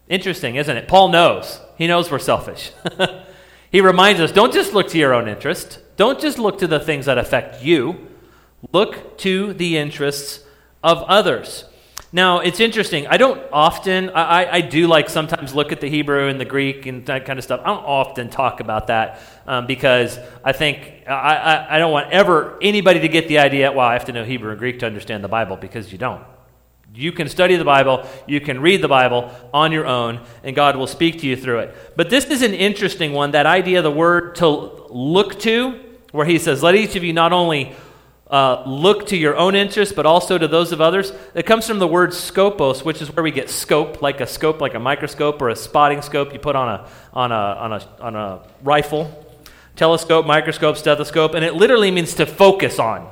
Interesting, 0.08 0.56
isn't 0.56 0.76
it? 0.76 0.88
Paul 0.88 1.08
knows. 1.08 1.60
He 1.76 1.86
knows 1.86 2.10
we're 2.10 2.18
selfish. 2.18 2.72
he 3.70 3.80
reminds 3.80 4.20
us 4.20 4.32
don't 4.32 4.52
just 4.52 4.72
look 4.72 4.88
to 4.88 4.98
your 4.98 5.12
own 5.12 5.28
interest, 5.28 5.80
don't 5.96 6.20
just 6.20 6.38
look 6.38 6.58
to 6.58 6.66
the 6.66 6.80
things 6.80 7.06
that 7.06 7.18
affect 7.18 7.62
you, 7.62 8.08
look 8.72 9.18
to 9.18 9.52
the 9.54 9.76
interests 9.76 10.44
of 10.82 11.02
others. 11.04 11.64
Now, 12.12 12.38
it's 12.38 12.60
interesting. 12.60 13.06
I 13.08 13.16
don't 13.16 13.42
often, 13.52 14.10
I, 14.10 14.50
I 14.50 14.60
do 14.60 14.86
like 14.86 15.10
sometimes 15.10 15.54
look 15.54 15.72
at 15.72 15.80
the 15.80 15.88
Hebrew 15.88 16.28
and 16.28 16.40
the 16.40 16.44
Greek 16.44 16.86
and 16.86 17.04
that 17.06 17.26
kind 17.26 17.38
of 17.38 17.44
stuff. 17.44 17.60
I 17.64 17.66
don't 17.66 17.84
often 17.84 18.30
talk 18.30 18.60
about 18.60 18.86
that 18.86 19.20
um, 19.46 19.66
because 19.66 20.18
I 20.44 20.52
think, 20.52 21.02
I, 21.06 21.12
I, 21.12 21.76
I 21.76 21.78
don't 21.78 21.92
want 21.92 22.12
ever 22.12 22.58
anybody 22.62 23.00
to 23.00 23.08
get 23.08 23.26
the 23.26 23.38
idea, 23.38 23.72
well, 23.72 23.86
I 23.86 23.94
have 23.94 24.04
to 24.04 24.12
know 24.12 24.24
Hebrew 24.24 24.50
and 24.50 24.58
Greek 24.58 24.78
to 24.78 24.86
understand 24.86 25.24
the 25.24 25.28
Bible 25.28 25.56
because 25.56 25.90
you 25.90 25.98
don't. 25.98 26.22
You 26.96 27.12
can 27.12 27.28
study 27.28 27.56
the 27.56 27.64
Bible, 27.64 28.08
you 28.26 28.40
can 28.40 28.58
read 28.62 28.80
the 28.80 28.88
Bible 28.88 29.30
on 29.52 29.70
your 29.70 29.86
own, 29.86 30.20
and 30.42 30.56
God 30.56 30.76
will 30.76 30.86
speak 30.86 31.20
to 31.20 31.26
you 31.26 31.36
through 31.36 31.58
it. 31.58 31.74
But 31.94 32.08
this 32.08 32.24
is 32.24 32.40
an 32.40 32.54
interesting 32.54 33.12
one 33.12 33.32
that 33.32 33.44
idea, 33.44 33.82
the 33.82 33.90
word 33.90 34.36
to 34.36 34.48
look 34.48 35.38
to, 35.40 35.78
where 36.12 36.24
he 36.24 36.38
says, 36.38 36.62
Let 36.62 36.74
each 36.74 36.96
of 36.96 37.04
you 37.04 37.12
not 37.12 37.34
only 37.34 37.76
uh, 38.30 38.62
look 38.66 39.08
to 39.08 39.16
your 39.16 39.36
own 39.36 39.54
interests, 39.54 39.94
but 39.94 40.06
also 40.06 40.38
to 40.38 40.48
those 40.48 40.72
of 40.72 40.80
others. 40.80 41.12
It 41.34 41.44
comes 41.44 41.66
from 41.66 41.80
the 41.80 41.86
word 41.86 42.10
scopos, 42.10 42.82
which 42.82 43.02
is 43.02 43.14
where 43.14 43.22
we 43.22 43.30
get 43.30 43.50
scope, 43.50 44.00
like 44.00 44.22
a 44.22 44.26
scope, 44.26 44.62
like 44.62 44.72
a 44.72 44.80
microscope 44.80 45.42
or 45.42 45.50
a 45.50 45.56
spotting 45.56 46.00
scope 46.00 46.32
you 46.32 46.38
put 46.38 46.56
on 46.56 46.80
a, 46.80 46.88
on 47.12 47.30
a, 47.30 47.34
on 47.34 47.72
a, 47.74 47.88
on 48.00 48.16
a 48.16 48.40
rifle. 48.62 49.22
Telescope, 49.76 50.24
microscope, 50.24 50.78
stethoscope, 50.78 51.34
and 51.34 51.44
it 51.44 51.52
literally 51.52 51.90
means 51.90 52.14
to 52.14 52.24
focus 52.24 52.78
on 52.78 53.06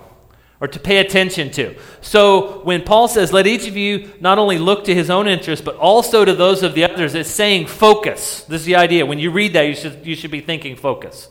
or 0.64 0.66
to 0.66 0.80
pay 0.80 0.96
attention 0.96 1.50
to. 1.50 1.76
So 2.00 2.62
when 2.62 2.84
Paul 2.84 3.06
says, 3.06 3.34
let 3.34 3.46
each 3.46 3.68
of 3.68 3.76
you 3.76 4.10
not 4.18 4.38
only 4.38 4.56
look 4.56 4.84
to 4.84 4.94
his 4.94 5.10
own 5.10 5.28
interests, 5.28 5.62
but 5.62 5.76
also 5.76 6.24
to 6.24 6.32
those 6.32 6.62
of 6.62 6.72
the 6.72 6.84
others, 6.84 7.14
it's 7.14 7.28
saying 7.28 7.66
focus. 7.66 8.44
This 8.44 8.62
is 8.62 8.64
the 8.64 8.76
idea. 8.76 9.04
When 9.04 9.18
you 9.18 9.30
read 9.30 9.52
that, 9.52 9.64
you 9.64 9.74
should, 9.74 10.06
you 10.06 10.14
should 10.14 10.30
be 10.30 10.40
thinking 10.40 10.74
focus. 10.74 11.28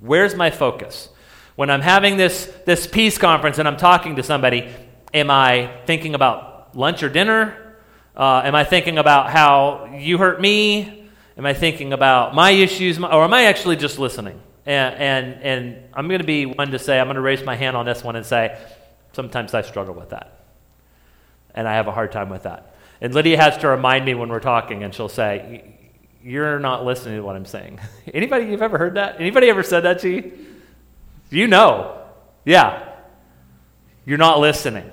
Where's 0.00 0.34
my 0.34 0.50
focus? 0.50 1.08
When 1.54 1.70
I'm 1.70 1.82
having 1.82 2.16
this, 2.16 2.52
this 2.66 2.88
peace 2.88 3.16
conference 3.16 3.58
and 3.58 3.68
I'm 3.68 3.76
talking 3.76 4.16
to 4.16 4.24
somebody, 4.24 4.68
am 5.14 5.30
I 5.30 5.70
thinking 5.86 6.16
about 6.16 6.76
lunch 6.76 7.04
or 7.04 7.08
dinner? 7.08 7.76
Uh, 8.16 8.42
am 8.44 8.56
I 8.56 8.64
thinking 8.64 8.98
about 8.98 9.30
how 9.30 9.88
you 9.96 10.18
hurt 10.18 10.40
me? 10.40 11.08
Am 11.36 11.46
I 11.46 11.54
thinking 11.54 11.92
about 11.92 12.34
my 12.34 12.50
issues? 12.50 12.98
Or 12.98 13.22
am 13.22 13.32
I 13.32 13.44
actually 13.44 13.76
just 13.76 14.00
listening? 14.00 14.42
And, 14.68 14.94
and, 14.96 15.42
and 15.42 15.82
I'm 15.94 16.08
going 16.08 16.20
to 16.20 16.26
be 16.26 16.44
one 16.44 16.72
to 16.72 16.78
say, 16.78 17.00
I'm 17.00 17.06
going 17.06 17.14
to 17.14 17.22
raise 17.22 17.42
my 17.42 17.56
hand 17.56 17.74
on 17.74 17.86
this 17.86 18.04
one 18.04 18.16
and 18.16 18.26
say, 18.26 18.60
sometimes 19.14 19.54
I 19.54 19.62
struggle 19.62 19.94
with 19.94 20.10
that. 20.10 20.44
And 21.54 21.66
I 21.66 21.76
have 21.76 21.86
a 21.86 21.90
hard 21.90 22.12
time 22.12 22.28
with 22.28 22.42
that. 22.42 22.74
And 23.00 23.14
Lydia 23.14 23.38
has 23.38 23.56
to 23.58 23.68
remind 23.68 24.04
me 24.04 24.12
when 24.12 24.28
we're 24.28 24.40
talking, 24.40 24.82
and 24.82 24.94
she'll 24.94 25.08
say, 25.08 25.74
You're 26.22 26.58
not 26.58 26.84
listening 26.84 27.16
to 27.16 27.22
what 27.22 27.34
I'm 27.34 27.46
saying. 27.46 27.80
Anybody 28.12 28.44
you've 28.44 28.60
ever 28.60 28.76
heard 28.76 28.96
that? 28.96 29.18
Anybody 29.18 29.48
ever 29.48 29.62
said 29.62 29.80
that 29.84 30.00
to 30.00 30.10
you? 30.10 30.32
You 31.30 31.46
know. 31.46 32.02
Yeah. 32.44 32.92
You're 34.04 34.18
not 34.18 34.38
listening. 34.38 34.90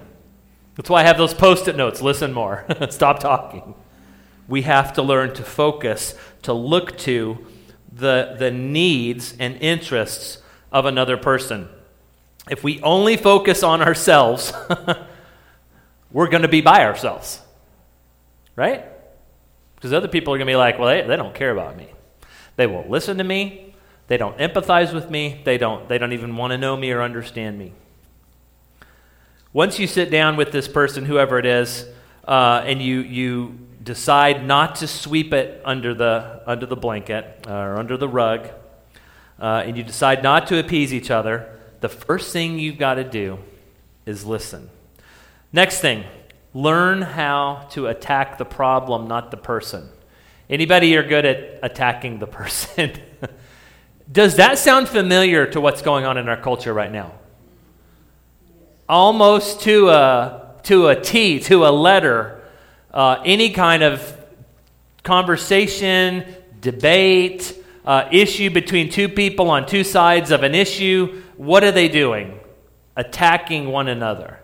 That's 0.77 0.89
why 0.89 1.01
I 1.01 1.03
have 1.03 1.17
those 1.17 1.33
post 1.33 1.67
it 1.67 1.75
notes. 1.75 2.01
Listen 2.01 2.31
more. 2.31 2.65
Stop 2.91 3.19
talking. 3.19 3.75
We 4.47 4.61
have 4.61 4.93
to 4.93 5.01
learn 5.01 5.33
to 5.33 5.43
focus, 5.43 6.15
to 6.43 6.53
look 6.53 6.97
to 6.99 7.45
the, 7.95 8.36
the 8.38 8.51
needs 8.51 9.36
and 9.39 9.55
interests 9.62 10.39
of 10.71 10.86
another 10.86 11.17
person. 11.17 11.69
If 12.49 12.63
we 12.63 12.81
only 12.81 13.17
focus 13.17 13.63
on 13.63 13.81
ourselves, 13.81 14.53
we're 16.12 16.27
going 16.27 16.43
to 16.43 16.49
be 16.49 16.62
by 16.62 16.84
ourselves. 16.84 17.41
Right? 18.55 18.86
Because 19.75 19.93
other 19.93 20.08
people 20.08 20.34
are 20.34 20.38
going 20.38 20.47
to 20.47 20.51
be 20.51 20.58
like, 20.58 20.77
well, 20.77 20.89
they, 20.89 21.08
they 21.08 21.15
don't 21.15 21.34
care 21.34 21.51
about 21.51 21.77
me. 21.77 21.88
They 22.58 22.67
won't 22.67 22.89
listen 22.89 23.17
to 23.17 23.23
me. 23.23 23.73
They 24.08 24.17
don't 24.17 24.38
empathize 24.38 24.93
with 24.93 25.10
me. 25.10 25.41
They 25.43 25.58
don't, 25.58 25.88
they 25.89 25.97
don't 25.97 26.13
even 26.13 26.36
want 26.36 26.51
to 26.51 26.58
know 26.58 26.77
me 26.77 26.91
or 26.91 27.01
understand 27.01 27.58
me. 27.58 27.73
Once 29.51 29.79
you 29.79 29.88
sit 29.88 30.12
down 30.12 30.36
with 30.36 30.51
this 30.51 30.67
person, 30.67 31.05
whoever 31.05 31.39
it 31.39 31.45
is, 31.45 31.88
uh, 32.27 32.62
and 32.65 32.81
you, 32.81 32.99
you 32.99 33.58
decide 33.85 34.43
not 34.45 34.75
to 34.77 34.87
sweep 34.87 35.31
it 35.31 35.61
under 35.63 35.93
the, 35.93 36.41
under 36.47 36.65
the 36.65 36.75
blanket 36.75 37.45
uh, 37.47 37.53
or 37.53 37.77
under 37.77 37.95
the 37.95 38.09
rug, 38.09 38.49
uh, 39.39 39.63
and 39.65 39.77
you 39.77 39.83
decide 39.83 40.23
not 40.23 40.47
to 40.47 40.57
appease 40.57 40.91
each 40.93 41.11
other, 41.11 41.59
the 41.81 41.89
first 41.89 42.33
thing 42.33 42.57
you've 42.57 42.79
got 42.79 42.95
to 42.95 43.03
do 43.03 43.37
is 44.05 44.25
listen. 44.25 44.69
Next 45.53 45.81
thing, 45.81 46.03
learn 46.53 47.03
how 47.03 47.67
to 47.71 47.85
attack 47.87 48.39
the 48.39 48.45
problem, 48.45 49.07
not 49.07 49.29
the 49.29 49.37
person. 49.37 49.87
Anybody 50.49 50.87
you're 50.87 51.03
good 51.07 51.25
at 51.25 51.59
attacking 51.61 52.17
the 52.17 52.27
person? 52.41 52.91
Does 54.11 54.37
that 54.37 54.57
sound 54.57 54.89
familiar 54.89 55.45
to 55.47 55.61
what's 55.61 55.83
going 55.83 56.05
on 56.05 56.17
in 56.17 56.27
our 56.27 56.41
culture 56.41 56.73
right 56.73 56.91
now? 56.91 57.13
Almost 58.89 59.61
to 59.61 59.89
a, 59.89 60.55
to 60.63 60.87
a 60.87 60.99
T, 60.99 61.39
to 61.41 61.65
a 61.65 61.69
letter, 61.69 62.34
uh, 62.95 63.21
any 63.25 63.49
kind 63.49 63.84
of 63.84 64.17
conversation, 65.03 66.25
debate, 66.62 67.53
uh, 67.86 68.08
issue 68.12 68.49
between 68.49 68.89
two 68.89 69.10
people 69.10 69.49
on 69.49 69.67
two 69.67 69.84
sides 69.84 70.31
of 70.31 70.41
an 70.41 70.55
issue, 70.55 71.21
what 71.38 71.63
are 71.63 71.71
they 71.71 71.89
doing? 71.89 72.39
Attacking 72.95 73.67
one 73.67 73.89
another. 73.89 74.39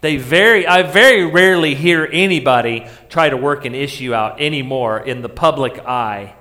They 0.00 0.16
very, 0.16 0.66
I 0.66 0.82
very 0.82 1.24
rarely 1.24 1.74
hear 1.74 2.08
anybody 2.10 2.86
try 3.08 3.28
to 3.28 3.36
work 3.36 3.64
an 3.64 3.74
issue 3.74 4.14
out 4.14 4.40
anymore 4.40 5.00
in 5.00 5.22
the 5.22 5.28
public 5.28 5.78
eye 5.80 6.36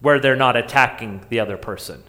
where 0.00 0.20
they're 0.20 0.36
not 0.36 0.56
attacking 0.56 1.24
the 1.28 1.40
other 1.40 1.56
person. 1.56 2.02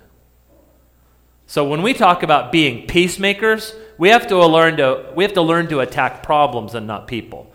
So 1.48 1.68
when 1.68 1.82
we 1.82 1.94
talk 1.94 2.24
about 2.24 2.52
being 2.52 2.88
peacemakers, 2.88 3.74
we 3.98 4.10
have 4.10 4.28
to 4.28 4.46
learn 4.46 4.78
to, 4.78 5.12
we 5.16 5.24
have 5.24 5.34
to, 5.34 5.42
learn 5.42 5.68
to 5.68 5.80
attack 5.80 6.24
problems 6.24 6.76
and 6.76 6.88
not 6.88 7.08
people. 7.08 7.52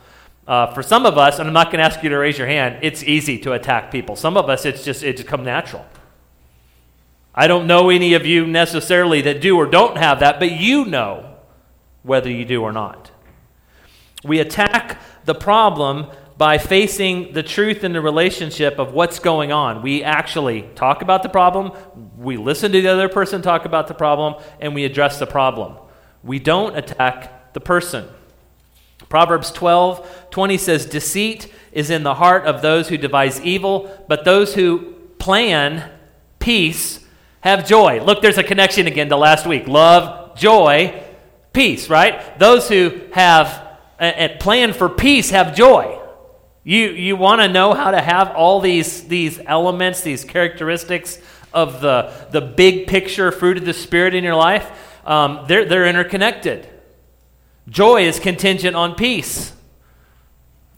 Uh, 0.47 0.73
for 0.73 0.83
some 0.83 1.05
of 1.05 1.19
us, 1.19 1.39
and 1.39 1.47
I'm 1.47 1.55
not 1.55 1.67
going 1.67 1.79
to 1.79 1.85
ask 1.85 2.03
you 2.03 2.09
to 2.09 2.17
raise 2.17 2.39
your 2.39 2.47
hand, 2.47 2.79
it's 2.83 3.03
easy 3.03 3.39
to 3.41 3.53
attack 3.53 3.91
people. 3.91 4.17
Some 4.17 4.37
of 4.37 4.49
us, 4.49 4.65
it's 4.65 4.85
just, 4.85 5.03
it's 5.03 5.23
come 5.23 5.45
natural. 5.45 5.85
I 7.35 7.47
don't 7.47 7.67
know 7.67 7.91
any 7.91 8.15
of 8.15 8.25
you 8.25 8.47
necessarily 8.47 9.21
that 9.23 9.41
do 9.41 9.57
or 9.57 9.67
don't 9.67 9.99
have 9.99 10.21
that, 10.21 10.39
but 10.39 10.53
you 10.53 10.85
know 10.85 11.37
whether 12.03 12.31
you 12.31 12.45
do 12.45 12.63
or 12.63 12.73
not. 12.73 13.11
We 14.25 14.41
attack 14.41 15.01
the 15.25 15.35
problem 15.35 16.07
by 16.39 16.57
facing 16.57 17.33
the 17.33 17.43
truth 17.43 17.85
in 17.85 17.93
the 17.93 18.01
relationship 18.01 18.79
of 18.79 18.93
what's 18.93 19.19
going 19.19 19.53
on. 19.53 19.83
We 19.83 20.05
actually 20.05 20.63
talk 20.77 21.03
about 21.03 21.23
the 21.23 21.29
problem, 21.29 21.73
we 22.17 22.37
listen 22.37 22.73
to 22.73 22.81
the 22.81 22.89
other 22.89 23.09
person 23.09 23.43
talk 23.43 23.65
about 23.65 23.89
the 23.89 23.95
problem, 23.95 24.43
and 24.61 24.75
we 24.75 24.85
address 24.85 25.19
the 25.19 25.27
problem. 25.27 25.77
We 26.23 26.39
don't 26.39 26.77
attack 26.77 27.53
the 27.53 27.61
person. 27.61 28.09
Proverbs 29.09 29.51
12 29.51 30.29
20 30.31 30.59
says, 30.59 30.87
Deceit 30.87 31.53
is 31.73 31.91
in 31.91 32.03
the 32.03 32.15
heart 32.15 32.45
of 32.47 32.63
those 32.63 32.89
who 32.89 32.97
devise 32.97 33.41
evil, 33.41 34.05
but 34.09 34.25
those 34.25 34.55
who 34.55 34.95
plan 35.19 35.91
peace 36.39 37.05
have 37.41 37.67
joy. 37.67 38.03
Look, 38.03 38.21
there's 38.21 38.39
a 38.39 38.43
connection 38.43 38.87
again 38.87 39.09
to 39.09 39.17
last 39.17 39.47
week. 39.47 39.67
Love, 39.69 40.37
joy, 40.37 41.03
peace, 41.53 41.89
right? 41.89 42.39
Those 42.39 42.69
who 42.69 43.01
have 43.13 43.69
a, 43.99 44.25
a 44.25 44.37
plan 44.39 44.73
for 44.73 44.89
peace 44.89 45.31
have 45.31 45.55
joy. 45.55 45.99
You, 46.65 46.89
you 46.91 47.17
want 47.17 47.41
to 47.41 47.49
know 47.49 47.73
how 47.73 47.93
to 47.93 48.01
have 48.01 48.31
all 48.33 48.61
these, 48.61 49.05
these 49.09 49.41
elements, 49.47 50.03
these 50.03 50.25
characteristics 50.25 51.19
of 51.53 51.81
the, 51.81 52.13
the 52.31 52.41
big 52.41 52.87
picture 52.87 53.33
fruit 53.33 53.57
of 53.57 53.65
the 53.65 53.73
Spirit 53.73 54.15
in 54.15 54.23
your 54.23 54.35
life? 54.35 54.71
Um, 55.09 55.47
they're, 55.49 55.65
they're 55.65 55.87
interconnected. 55.87 56.69
Joy 57.67 58.03
is 58.07 58.21
contingent 58.21 58.77
on 58.77 58.95
peace. 58.95 59.55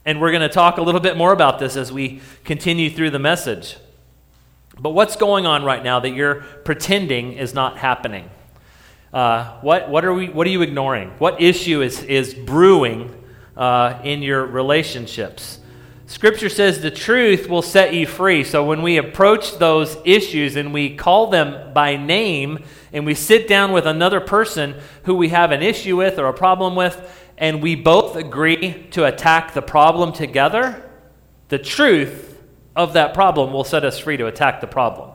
And 0.07 0.21
we're 0.21 0.31
going 0.31 0.43
to 0.43 0.49
talk 0.49 0.79
a 0.79 0.83
little 0.83 1.01
bit 1.01 1.17
more 1.17 1.33
about 1.33 1.59
this 1.59 1.77
as 1.77 1.93
we 1.93 2.21
continue 2.45 2.91
through 2.91 3.11
the 3.11 3.19
message. 3.19 3.77
But 4.79 4.91
what's 4.91 5.17
going 5.17 5.47
on 5.47 5.65
right 5.65 5.83
now 5.83 5.99
that 6.01 6.11
you're 6.11 6.37
pretending 6.65 7.33
is 7.33 7.55
not 7.55 7.77
happening? 7.77 8.31
Uh, 9.13 9.59
what, 9.63 9.91
what, 9.91 10.05
are 10.05 10.15
we, 10.15 10.29
what 10.29 10.47
are 10.47 10.51
you 10.51 10.63
ignoring? 10.63 11.11
What 11.19 11.43
issue 11.43 11.83
is, 11.83 12.03
is 12.05 12.33
brewing 12.33 13.13
uh, 13.57 14.01
in 14.05 14.23
your 14.23 14.47
relationships? 14.47 15.60
Scripture 16.11 16.49
says 16.49 16.81
the 16.81 16.91
truth 16.91 17.49
will 17.49 17.63
set 17.63 17.95
you 17.95 18.05
free. 18.05 18.43
So 18.43 18.65
when 18.65 18.83
we 18.83 18.97
approach 18.97 19.59
those 19.59 19.97
issues 20.05 20.57
and 20.57 20.75
we 20.75 20.97
call 20.97 21.29
them 21.29 21.73
by 21.73 21.95
name 21.95 22.65
and 22.93 23.07
we 23.07 23.15
sit 23.15 23.47
down 23.47 23.71
with 23.71 23.87
another 23.87 24.21
person 24.21 24.75
who 25.05 25.15
we 25.15 25.29
have 25.29 25.53
an 25.53 25.63
issue 25.63 25.97
with 25.97 26.19
or 26.19 26.27
a 26.27 26.35
problem 26.35 26.75
with, 26.75 27.31
and 27.39 27.63
we 27.63 27.77
both 27.77 28.17
agree 28.17 28.89
to 28.91 29.05
attack 29.05 29.55
the 29.55 29.63
problem 29.63 30.13
together, 30.13 30.91
the 31.47 31.61
truth 31.61 32.43
of 32.75 32.95
that 32.95 33.15
problem 33.15 33.53
will 33.53 33.63
set 33.63 33.85
us 33.85 33.97
free 33.97 34.17
to 34.17 34.27
attack 34.27 34.61
the 34.61 34.67
problem. 34.67 35.13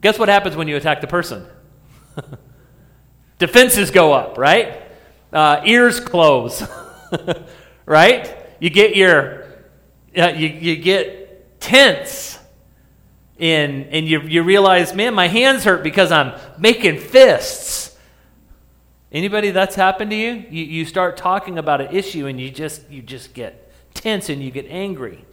Guess 0.00 0.18
what 0.18 0.28
happens 0.28 0.56
when 0.56 0.66
you 0.66 0.74
attack 0.74 1.00
the 1.00 1.06
person? 1.06 1.46
Defenses 3.38 3.92
go 3.92 4.12
up, 4.12 4.38
right? 4.38 4.82
Uh, 5.32 5.62
ears 5.64 6.00
close, 6.00 6.64
right? 7.86 8.36
You 8.58 8.70
get 8.70 8.96
your 8.96 9.49
uh, 10.16 10.28
you, 10.28 10.48
you 10.48 10.76
get 10.76 11.60
tense 11.60 12.38
in, 13.38 13.84
and 13.84 14.06
you, 14.06 14.20
you 14.22 14.42
realize, 14.42 14.94
man, 14.94 15.14
my 15.14 15.28
hands 15.28 15.64
hurt 15.64 15.82
because 15.82 16.12
I'm 16.12 16.38
making 16.58 16.98
fists. 16.98 17.96
Anybody 19.12 19.50
that's 19.50 19.74
happened 19.74 20.10
to 20.10 20.16
you? 20.16 20.44
you? 20.50 20.64
You 20.64 20.84
start 20.84 21.16
talking 21.16 21.58
about 21.58 21.80
an 21.80 21.94
issue 21.94 22.26
and 22.26 22.40
you 22.40 22.50
just, 22.50 22.88
you 22.90 23.02
just 23.02 23.34
get 23.34 23.72
tense 23.94 24.28
and 24.28 24.42
you 24.42 24.50
get 24.50 24.66
angry. 24.68 25.24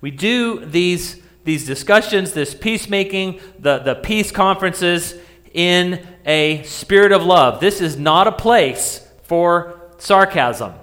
We 0.00 0.10
do 0.10 0.64
these, 0.64 1.20
these 1.44 1.66
discussions, 1.66 2.32
this 2.32 2.54
peacemaking, 2.54 3.40
the, 3.58 3.78
the 3.78 3.94
peace 3.94 4.30
conferences 4.30 5.14
in 5.52 6.04
a 6.24 6.62
spirit 6.64 7.12
of 7.12 7.24
love. 7.24 7.60
This 7.60 7.80
is 7.80 7.96
not 7.96 8.26
a 8.26 8.32
place 8.32 9.06
for 9.22 9.80
sarcasm 9.98 10.74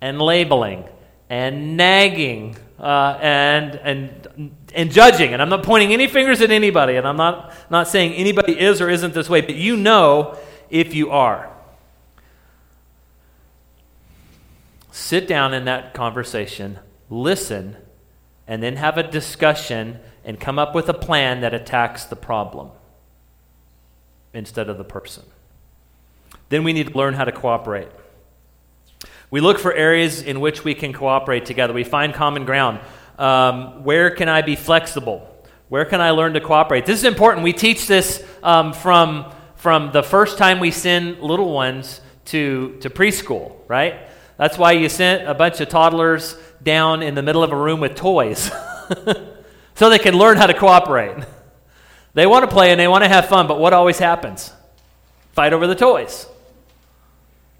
and 0.00 0.20
labeling 0.20 0.84
and 1.30 1.76
nagging 1.76 2.56
uh, 2.82 3.16
and, 3.22 3.76
and, 3.76 4.56
and 4.74 4.90
judging. 4.90 5.32
And 5.32 5.40
I'm 5.40 5.48
not 5.48 5.62
pointing 5.62 5.92
any 5.92 6.08
fingers 6.08 6.40
at 6.40 6.50
anybody, 6.50 6.96
and 6.96 7.06
I'm 7.06 7.16
not, 7.16 7.54
not 7.70 7.86
saying 7.86 8.14
anybody 8.14 8.58
is 8.58 8.80
or 8.80 8.90
isn't 8.90 9.14
this 9.14 9.30
way, 9.30 9.40
but 9.40 9.54
you 9.54 9.76
know 9.76 10.36
if 10.68 10.92
you 10.92 11.10
are. 11.10 11.48
Sit 14.90 15.28
down 15.28 15.54
in 15.54 15.64
that 15.66 15.94
conversation, 15.94 16.80
listen, 17.08 17.76
and 18.48 18.62
then 18.62 18.76
have 18.76 18.98
a 18.98 19.02
discussion 19.04 20.00
and 20.24 20.38
come 20.38 20.58
up 20.58 20.74
with 20.74 20.88
a 20.88 20.94
plan 20.94 21.40
that 21.40 21.54
attacks 21.54 22.04
the 22.04 22.16
problem 22.16 22.70
instead 24.34 24.68
of 24.68 24.76
the 24.76 24.84
person. 24.84 25.22
Then 26.48 26.64
we 26.64 26.72
need 26.72 26.88
to 26.88 26.98
learn 26.98 27.14
how 27.14 27.24
to 27.24 27.32
cooperate. 27.32 27.88
We 29.32 29.40
look 29.40 29.58
for 29.58 29.72
areas 29.72 30.20
in 30.20 30.40
which 30.40 30.62
we 30.62 30.74
can 30.74 30.92
cooperate 30.92 31.46
together. 31.46 31.72
We 31.72 31.84
find 31.84 32.12
common 32.12 32.44
ground. 32.44 32.80
Um, 33.18 33.82
where 33.82 34.10
can 34.10 34.28
I 34.28 34.42
be 34.42 34.56
flexible? 34.56 35.26
Where 35.70 35.86
can 35.86 36.02
I 36.02 36.10
learn 36.10 36.34
to 36.34 36.40
cooperate? 36.42 36.84
This 36.84 36.98
is 36.98 37.04
important. 37.04 37.42
We 37.42 37.54
teach 37.54 37.86
this 37.86 38.22
um, 38.42 38.74
from, 38.74 39.32
from 39.56 39.90
the 39.90 40.02
first 40.02 40.36
time 40.36 40.60
we 40.60 40.70
send 40.70 41.20
little 41.20 41.50
ones 41.50 42.02
to, 42.26 42.76
to 42.82 42.90
preschool, 42.90 43.56
right? 43.68 44.06
That's 44.36 44.58
why 44.58 44.72
you 44.72 44.90
sent 44.90 45.26
a 45.26 45.32
bunch 45.32 45.62
of 45.62 45.70
toddlers 45.70 46.36
down 46.62 47.02
in 47.02 47.14
the 47.14 47.22
middle 47.22 47.42
of 47.42 47.52
a 47.52 47.56
room 47.56 47.80
with 47.80 47.94
toys 47.94 48.50
so 49.74 49.88
they 49.88 49.98
can 49.98 50.14
learn 50.14 50.36
how 50.36 50.46
to 50.46 50.54
cooperate. 50.54 51.24
They 52.12 52.26
want 52.26 52.44
to 52.44 52.54
play 52.54 52.70
and 52.70 52.78
they 52.78 52.86
want 52.86 53.02
to 53.04 53.08
have 53.08 53.30
fun, 53.30 53.46
but 53.46 53.58
what 53.58 53.72
always 53.72 53.98
happens? 53.98 54.52
Fight 55.32 55.54
over 55.54 55.66
the 55.66 55.74
toys. 55.74 56.26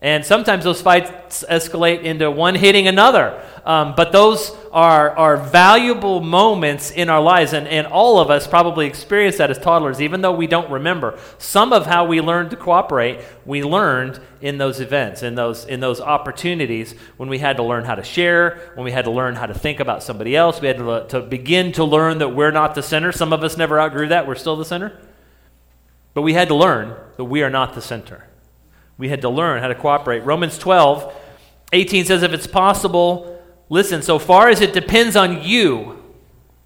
And 0.02 0.26
sometimes 0.26 0.64
those 0.64 0.82
fights 0.82 1.44
escalate 1.48 2.02
into 2.02 2.28
one 2.28 2.56
hitting 2.56 2.88
another. 2.88 3.40
Um, 3.64 3.94
but 3.96 4.10
those 4.10 4.50
are, 4.72 5.16
are 5.16 5.36
valuable 5.36 6.20
moments 6.20 6.90
in 6.90 7.08
our 7.08 7.20
lives. 7.22 7.52
And, 7.52 7.68
and 7.68 7.86
all 7.86 8.18
of 8.18 8.28
us 8.28 8.48
probably 8.48 8.86
experienced 8.86 9.38
that 9.38 9.52
as 9.52 9.58
toddlers, 9.58 10.00
even 10.00 10.20
though 10.20 10.32
we 10.32 10.48
don't 10.48 10.68
remember. 10.72 11.20
Some 11.38 11.72
of 11.72 11.86
how 11.86 12.04
we 12.04 12.20
learned 12.20 12.50
to 12.50 12.56
cooperate, 12.56 13.20
we 13.46 13.62
learned 13.62 14.20
in 14.40 14.58
those 14.58 14.80
events, 14.80 15.22
in 15.22 15.36
those, 15.36 15.66
in 15.66 15.78
those 15.78 16.00
opportunities 16.00 16.96
when 17.16 17.28
we 17.28 17.38
had 17.38 17.58
to 17.58 17.62
learn 17.62 17.84
how 17.84 17.94
to 17.94 18.02
share, 18.02 18.72
when 18.74 18.84
we 18.84 18.90
had 18.90 19.04
to 19.04 19.12
learn 19.12 19.36
how 19.36 19.46
to 19.46 19.54
think 19.54 19.78
about 19.78 20.02
somebody 20.02 20.34
else. 20.34 20.60
We 20.60 20.66
had 20.66 20.78
to, 20.78 21.06
to 21.10 21.20
begin 21.20 21.70
to 21.74 21.84
learn 21.84 22.18
that 22.18 22.30
we're 22.30 22.50
not 22.50 22.74
the 22.74 22.82
center. 22.82 23.12
Some 23.12 23.32
of 23.32 23.44
us 23.44 23.56
never 23.56 23.80
outgrew 23.80 24.08
that. 24.08 24.26
We're 24.26 24.34
still 24.34 24.56
the 24.56 24.64
center. 24.64 24.98
But 26.12 26.22
we 26.22 26.32
had 26.32 26.48
to 26.48 26.56
learn 26.56 26.96
that 27.18 27.24
we 27.24 27.44
are 27.44 27.50
not 27.50 27.74
the 27.74 27.80
center. 27.80 28.26
We 29.02 29.08
had 29.08 29.22
to 29.22 29.28
learn 29.28 29.60
how 29.60 29.66
to 29.66 29.74
cooperate. 29.74 30.20
Romans 30.20 30.56
12, 30.58 31.12
18 31.72 32.04
says, 32.04 32.22
If 32.22 32.32
it's 32.32 32.46
possible, 32.46 33.42
listen, 33.68 34.00
so 34.00 34.20
far 34.20 34.48
as 34.48 34.60
it 34.60 34.72
depends 34.72 35.16
on 35.16 35.42
you, 35.42 36.00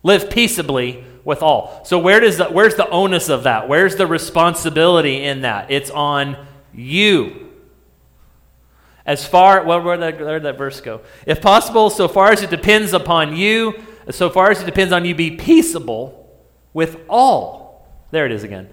live 0.03 0.29
peaceably 0.29 1.03
with 1.25 1.41
all. 1.41 1.83
So 1.87 1.99
where 1.99 2.21
does 2.21 2.37
the, 2.37 2.45
where's 2.45 2.75
the 2.75 2.91
onus 2.91 3.31
of 3.31 3.45
that? 3.45 3.71
Where's 3.71 3.97
the 3.97 4.07
responsibility 4.07 5.25
in 5.25 5.41
that? 5.41 5.71
It's 5.71 5.89
on 5.91 6.47
you. 6.75 7.55
As 9.07 9.27
far, 9.27 9.65
where 9.65 9.97
did, 9.97 10.03
that, 10.03 10.21
where 10.23 10.39
did 10.39 10.43
that 10.43 10.59
verse 10.59 10.83
go? 10.83 11.01
If 11.25 11.41
possible, 11.41 11.89
so 11.89 12.07
far 12.07 12.33
as 12.33 12.43
it 12.43 12.51
depends 12.51 12.93
upon 12.93 13.35
you, 13.35 13.83
so 14.11 14.29
far 14.29 14.51
as 14.51 14.61
it 14.61 14.67
depends 14.67 14.93
on 14.93 15.07
you, 15.07 15.15
be 15.15 15.31
peaceable 15.31 16.39
with 16.75 17.01
all. 17.09 17.89
There 18.11 18.27
it 18.27 18.33
is 18.33 18.45
again. 18.45 18.69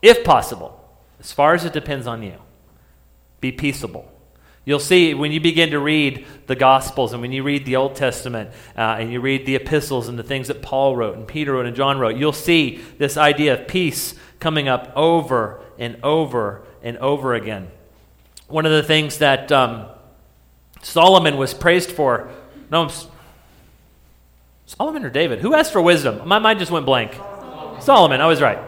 If 0.00 0.24
possible 0.24 0.77
as 1.20 1.32
far 1.32 1.54
as 1.54 1.64
it 1.64 1.72
depends 1.72 2.06
on 2.06 2.22
you. 2.22 2.34
Be 3.40 3.52
peaceable. 3.52 4.10
You'll 4.64 4.80
see 4.80 5.14
when 5.14 5.32
you 5.32 5.40
begin 5.40 5.70
to 5.70 5.78
read 5.78 6.26
the 6.46 6.54
Gospels 6.54 7.14
and 7.14 7.22
when 7.22 7.32
you 7.32 7.42
read 7.42 7.64
the 7.64 7.76
Old 7.76 7.94
Testament 7.96 8.50
uh, 8.76 8.96
and 8.98 9.10
you 9.10 9.20
read 9.20 9.46
the 9.46 9.54
epistles 9.54 10.08
and 10.08 10.18
the 10.18 10.22
things 10.22 10.48
that 10.48 10.60
Paul 10.60 10.94
wrote 10.94 11.16
and 11.16 11.26
Peter 11.26 11.54
wrote 11.54 11.64
and 11.64 11.74
John 11.74 11.98
wrote, 11.98 12.16
you'll 12.16 12.34
see 12.34 12.82
this 12.98 13.16
idea 13.16 13.58
of 13.58 13.66
peace 13.66 14.14
coming 14.40 14.68
up 14.68 14.92
over 14.94 15.62
and 15.78 15.96
over 16.02 16.66
and 16.82 16.98
over 16.98 17.34
again. 17.34 17.70
One 18.46 18.66
of 18.66 18.72
the 18.72 18.82
things 18.82 19.18
that 19.18 19.50
um, 19.50 19.86
Solomon 20.82 21.38
was 21.38 21.54
praised 21.54 21.90
for, 21.90 22.30
no, 22.70 22.90
Solomon 24.66 25.02
or 25.02 25.10
David? 25.10 25.40
Who 25.40 25.54
asked 25.54 25.72
for 25.72 25.80
wisdom? 25.80 26.28
My 26.28 26.38
mind 26.38 26.58
just 26.58 26.70
went 26.70 26.84
blank. 26.84 27.14
Solomon, 27.80 28.20
I 28.20 28.26
was 28.26 28.42
right. 28.42 28.67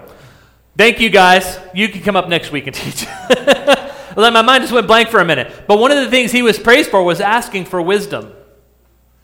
Thank 0.77 1.01
you, 1.01 1.11
guys. 1.11 1.59
You 1.75 1.89
can 1.89 2.03
come 2.03 2.17
up 2.17 2.29
next 2.29 2.53
week 2.53 2.67
and 2.67 2.75
teach. 2.75 3.07
my 4.17 4.43
mind 4.43 4.63
just 4.63 4.73
went 4.73 4.87
blank 4.87 5.09
for 5.09 5.21
a 5.21 5.25
minute. 5.25 5.65
But 5.67 5.79
one 5.79 5.91
of 5.91 5.99
the 5.99 6.11
things 6.11 6.33
he 6.33 6.43
was 6.43 6.59
praised 6.59 6.91
for 6.91 7.03
was 7.03 7.21
asking 7.21 7.67
for 7.67 7.83
wisdom. 7.83 8.33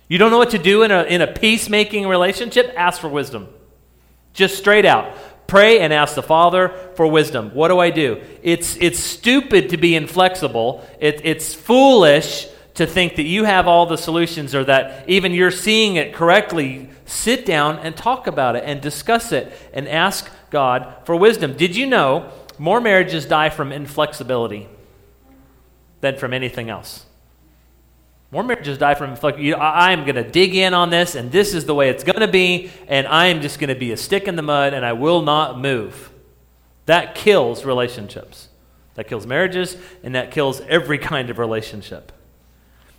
You 0.08 0.18
don't 0.18 0.30
know 0.30 0.38
what 0.38 0.50
to 0.50 0.58
do 0.58 0.82
in 0.82 0.90
a, 0.90 1.02
in 1.04 1.20
a 1.20 1.26
peacemaking 1.26 2.06
relationship? 2.06 2.72
Ask 2.76 3.00
for 3.00 3.08
wisdom. 3.08 3.48
Just 4.32 4.58
straight 4.58 4.84
out. 4.84 5.16
Pray 5.46 5.80
and 5.80 5.92
ask 5.92 6.14
the 6.14 6.22
Father 6.22 6.68
for 6.94 7.06
wisdom. 7.06 7.50
What 7.54 7.68
do 7.68 7.78
I 7.78 7.90
do? 7.90 8.20
It's, 8.42 8.76
it's 8.76 8.98
stupid 8.98 9.70
to 9.70 9.76
be 9.76 9.94
inflexible. 9.94 10.86
It, 11.00 11.20
it's 11.24 11.54
foolish 11.54 12.48
to 12.76 12.86
think 12.86 13.16
that 13.16 13.24
you 13.24 13.44
have 13.44 13.66
all 13.66 13.86
the 13.86 13.96
solutions 13.96 14.54
or 14.54 14.64
that 14.64 15.08
even 15.08 15.32
you're 15.32 15.50
seeing 15.50 15.96
it 15.96 16.14
correctly. 16.14 16.88
Sit 17.06 17.46
down 17.46 17.78
and 17.78 17.96
talk 17.96 18.26
about 18.26 18.56
it 18.56 18.64
and 18.64 18.80
discuss 18.80 19.32
it 19.32 19.52
and 19.72 19.88
ask 19.88 20.30
God 20.50 20.94
for 21.04 21.16
wisdom. 21.16 21.56
Did 21.56 21.74
you 21.74 21.86
know 21.86 22.30
more 22.58 22.80
marriages 22.80 23.26
die 23.26 23.50
from 23.50 23.72
inflexibility 23.72 24.68
than 26.00 26.16
from 26.16 26.32
anything 26.32 26.68
else? 26.68 27.06
More 28.30 28.42
marriages 28.42 28.76
die 28.76 28.94
from 28.94 29.10
inflexibility. 29.10 29.54
I 29.54 29.92
am 29.92 30.02
going 30.02 30.16
to 30.16 30.28
dig 30.28 30.54
in 30.54 30.74
on 30.74 30.90
this, 30.90 31.14
and 31.14 31.32
this 31.32 31.54
is 31.54 31.64
the 31.64 31.74
way 31.74 31.88
it's 31.88 32.04
going 32.04 32.20
to 32.20 32.28
be, 32.28 32.70
and 32.88 33.06
I 33.06 33.26
am 33.26 33.40
just 33.40 33.58
going 33.58 33.68
to 33.68 33.78
be 33.78 33.92
a 33.92 33.96
stick 33.96 34.28
in 34.28 34.36
the 34.36 34.42
mud, 34.42 34.74
and 34.74 34.84
I 34.84 34.92
will 34.92 35.22
not 35.22 35.58
move. 35.58 36.10
That 36.86 37.14
kills 37.14 37.64
relationships. 37.64 38.48
That 38.94 39.08
kills 39.08 39.26
marriages, 39.26 39.76
and 40.02 40.14
that 40.14 40.32
kills 40.32 40.60
every 40.62 40.98
kind 41.12 41.30
of 41.30 41.38
relationship. 41.38 42.12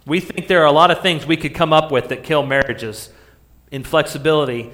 We 0.07 0.21
think 0.21 0.47
there 0.47 0.61
are 0.61 0.67
a 0.67 0.71
lot 0.71 0.89
of 0.89 1.01
things 1.01 1.25
we 1.25 1.35
could 1.35 1.53
come 1.53 1.73
up 1.73 1.91
with 1.91 2.07
that 2.09 2.23
kill 2.23 2.45
marriages. 2.45 3.09
Inflexibility 3.71 4.71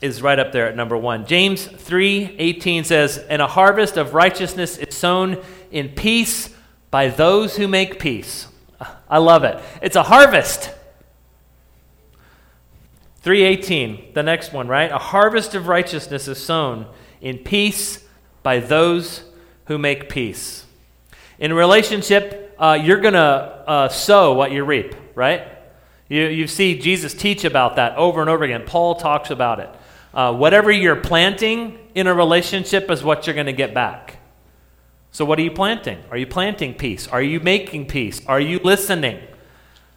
is 0.00 0.22
right 0.22 0.38
up 0.38 0.50
there 0.50 0.66
at 0.66 0.74
number 0.74 0.96
one. 0.96 1.26
James 1.26 1.66
3 1.66 2.36
18 2.38 2.84
says, 2.84 3.18
And 3.18 3.42
a 3.42 3.46
harvest 3.46 3.98
of 3.98 4.14
righteousness 4.14 4.78
is 4.78 4.96
sown 4.96 5.42
in 5.70 5.90
peace 5.90 6.48
by 6.90 7.08
those 7.08 7.56
who 7.58 7.68
make 7.68 8.00
peace. 8.00 8.48
I 9.10 9.18
love 9.18 9.44
it. 9.44 9.62
It's 9.82 9.94
a 9.94 10.04
harvest. 10.04 10.70
318, 13.20 14.14
the 14.14 14.22
next 14.22 14.54
one, 14.54 14.68
right? 14.68 14.90
A 14.90 14.98
harvest 14.98 15.54
of 15.54 15.68
righteousness 15.68 16.26
is 16.26 16.42
sown 16.42 16.86
in 17.20 17.38
peace 17.38 18.04
by 18.42 18.58
those 18.58 19.22
who 19.66 19.76
make 19.76 20.08
peace. 20.08 20.64
In 21.38 21.52
relationship, 21.52 22.51
uh, 22.62 22.74
you're 22.74 23.00
going 23.00 23.14
to 23.14 23.18
uh, 23.20 23.88
sow 23.88 24.34
what 24.34 24.52
you 24.52 24.64
reap. 24.64 24.94
right? 25.16 25.48
You, 26.08 26.26
you 26.28 26.46
see 26.46 26.78
Jesus 26.78 27.12
teach 27.12 27.44
about 27.44 27.74
that 27.74 27.96
over 27.96 28.20
and 28.20 28.30
over 28.30 28.44
again. 28.44 28.62
Paul 28.64 28.94
talks 28.94 29.30
about 29.30 29.58
it. 29.58 29.68
Uh, 30.14 30.32
whatever 30.32 30.70
you're 30.70 30.94
planting 30.94 31.76
in 31.96 32.06
a 32.06 32.14
relationship 32.14 32.88
is 32.88 33.02
what 33.02 33.26
you're 33.26 33.34
going 33.34 33.46
to 33.46 33.52
get 33.52 33.74
back. 33.74 34.18
So, 35.10 35.24
what 35.24 35.40
are 35.40 35.42
you 35.42 35.50
planting? 35.50 35.98
Are 36.10 36.16
you 36.16 36.26
planting 36.26 36.74
peace? 36.74 37.08
Are 37.08 37.20
you 37.20 37.40
making 37.40 37.86
peace? 37.86 38.24
Are 38.26 38.40
you 38.40 38.60
listening? 38.62 39.20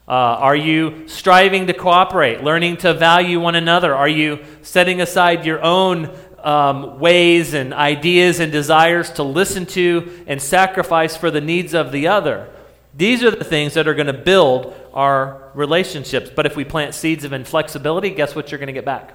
Uh, 0.07 0.11
are 0.11 0.55
you 0.55 1.07
striving 1.07 1.67
to 1.67 1.73
cooperate, 1.73 2.43
learning 2.43 2.77
to 2.77 2.93
value 2.93 3.39
one 3.39 3.55
another? 3.55 3.93
Are 3.93 4.09
you 4.09 4.43
setting 4.61 5.01
aside 5.01 5.45
your 5.45 5.61
own 5.61 6.09
um, 6.43 6.99
ways 6.99 7.53
and 7.53 7.73
ideas 7.73 8.39
and 8.39 8.51
desires 8.51 9.11
to 9.11 9.23
listen 9.23 9.65
to 9.67 10.23
and 10.27 10.41
sacrifice 10.41 11.15
for 11.15 11.29
the 11.29 11.41
needs 11.41 11.73
of 11.75 11.91
the 11.91 12.07
other? 12.07 12.49
These 12.95 13.23
are 13.23 13.31
the 13.31 13.43
things 13.43 13.73
that 13.73 13.87
are 13.87 13.93
going 13.93 14.07
to 14.07 14.13
build 14.13 14.73
our 14.93 15.51
relationships. 15.53 16.29
But 16.33 16.45
if 16.45 16.55
we 16.55 16.63
plant 16.63 16.95
seeds 16.95 17.25
of 17.25 17.33
inflexibility, 17.33 18.09
guess 18.11 18.35
what 18.35 18.51
you're 18.51 18.59
going 18.59 18.67
to 18.67 18.73
get 18.73 18.85
back? 18.85 19.13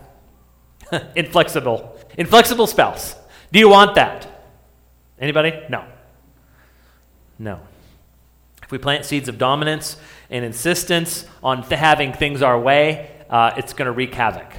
Inflexible. 1.16 1.98
Inflexible 2.18 2.66
spouse. 2.66 3.14
Do 3.52 3.58
you 3.58 3.68
want 3.68 3.94
that? 3.94 4.26
Anybody? 5.18 5.62
No. 5.68 5.84
No. 7.38 7.60
If 8.62 8.70
we 8.70 8.78
plant 8.78 9.04
seeds 9.04 9.28
of 9.28 9.38
dominance 9.38 9.96
and 10.28 10.44
insistence 10.44 11.26
on 11.42 11.66
th- 11.66 11.78
having 11.78 12.12
things 12.12 12.42
our 12.42 12.58
way, 12.58 13.10
uh, 13.30 13.52
it's 13.56 13.72
going 13.72 13.86
to 13.86 13.92
wreak 13.92 14.14
havoc. 14.14 14.52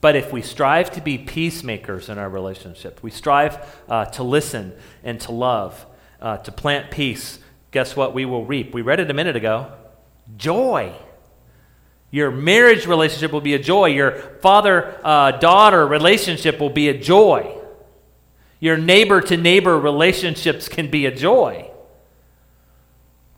But 0.00 0.16
if 0.16 0.32
we 0.32 0.42
strive 0.42 0.90
to 0.92 1.00
be 1.00 1.16
peacemakers 1.16 2.10
in 2.10 2.18
our 2.18 2.28
relationship, 2.28 3.02
we 3.02 3.10
strive 3.10 3.80
uh, 3.88 4.04
to 4.06 4.22
listen 4.22 4.74
and 5.02 5.18
to 5.22 5.32
love, 5.32 5.86
uh, 6.20 6.36
to 6.38 6.52
plant 6.52 6.90
peace, 6.90 7.38
guess 7.74 7.96
what 7.96 8.14
we 8.14 8.24
will 8.24 8.46
reap? 8.46 8.72
We 8.72 8.82
read 8.82 9.00
it 9.00 9.10
a 9.10 9.14
minute 9.14 9.36
ago 9.36 9.70
joy. 10.38 10.94
Your 12.10 12.30
marriage 12.30 12.86
relationship 12.86 13.32
will 13.32 13.40
be 13.40 13.54
a 13.54 13.58
joy. 13.58 13.86
Your 13.86 14.12
father 14.40 14.98
uh, 15.04 15.32
daughter 15.32 15.84
relationship 15.86 16.60
will 16.60 16.70
be 16.70 16.88
a 16.88 16.96
joy. 16.96 17.58
Your 18.60 18.76
neighbor 18.76 19.20
to 19.20 19.36
neighbor 19.36 19.78
relationships 19.78 20.68
can 20.68 20.88
be 20.88 21.04
a 21.06 21.14
joy 21.14 21.68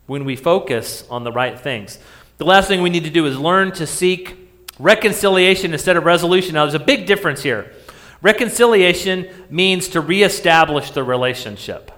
when 0.05 0.23
we 0.23 0.35
focus 0.35 1.03
on 1.09 1.23
the 1.23 1.31
right 1.31 1.59
things. 1.59 1.97
The 2.37 2.45
last 2.45 2.67
thing 2.67 2.83
we 2.83 2.91
need 2.91 3.05
to 3.05 3.09
do 3.09 3.25
is 3.25 3.37
learn 3.39 3.71
to 3.73 3.87
seek 3.87 4.37
reconciliation 4.77 5.73
instead 5.73 5.97
of 5.97 6.05
resolution. 6.05 6.53
Now, 6.53 6.65
there's 6.65 6.75
a 6.75 6.85
big 6.85 7.07
difference 7.07 7.41
here. 7.41 7.73
Reconciliation 8.21 9.27
means 9.49 9.89
to 9.89 9.99
reestablish 9.99 10.91
the 10.91 11.03
relationship. 11.03 11.91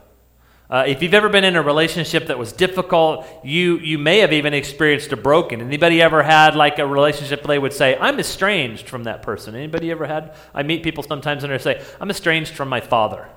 Uh, 0.69 0.83
if 0.85 1.01
you've 1.01 1.15
ever 1.15 1.29
been 1.29 1.43
in 1.43 1.55
a 1.55 1.61
relationship 1.63 2.27
that 2.27 2.37
was 2.37 2.51
difficult, 2.53 3.25
you, 3.43 3.79
you 3.79 3.97
may 3.97 4.19
have 4.19 4.31
even 4.31 4.53
experienced 4.53 5.11
a 5.11 5.17
broken. 5.17 5.61
Anybody 5.61 5.99
ever 5.99 6.21
had 6.21 6.55
like 6.55 6.77
a 6.77 6.85
relationship 6.85 7.41
they 7.43 7.57
would 7.57 7.73
say, 7.73 7.97
I'm 7.99 8.19
estranged 8.19 8.87
from 8.87 9.05
that 9.05 9.23
person? 9.23 9.55
Anybody 9.55 9.89
ever 9.89 10.05
had? 10.05 10.35
I 10.53 10.61
meet 10.61 10.83
people 10.83 11.01
sometimes 11.01 11.43
and 11.43 11.51
they 11.51 11.57
say, 11.57 11.83
I'm 11.99 12.11
estranged 12.11 12.53
from 12.53 12.69
my 12.69 12.81
father. 12.81 13.27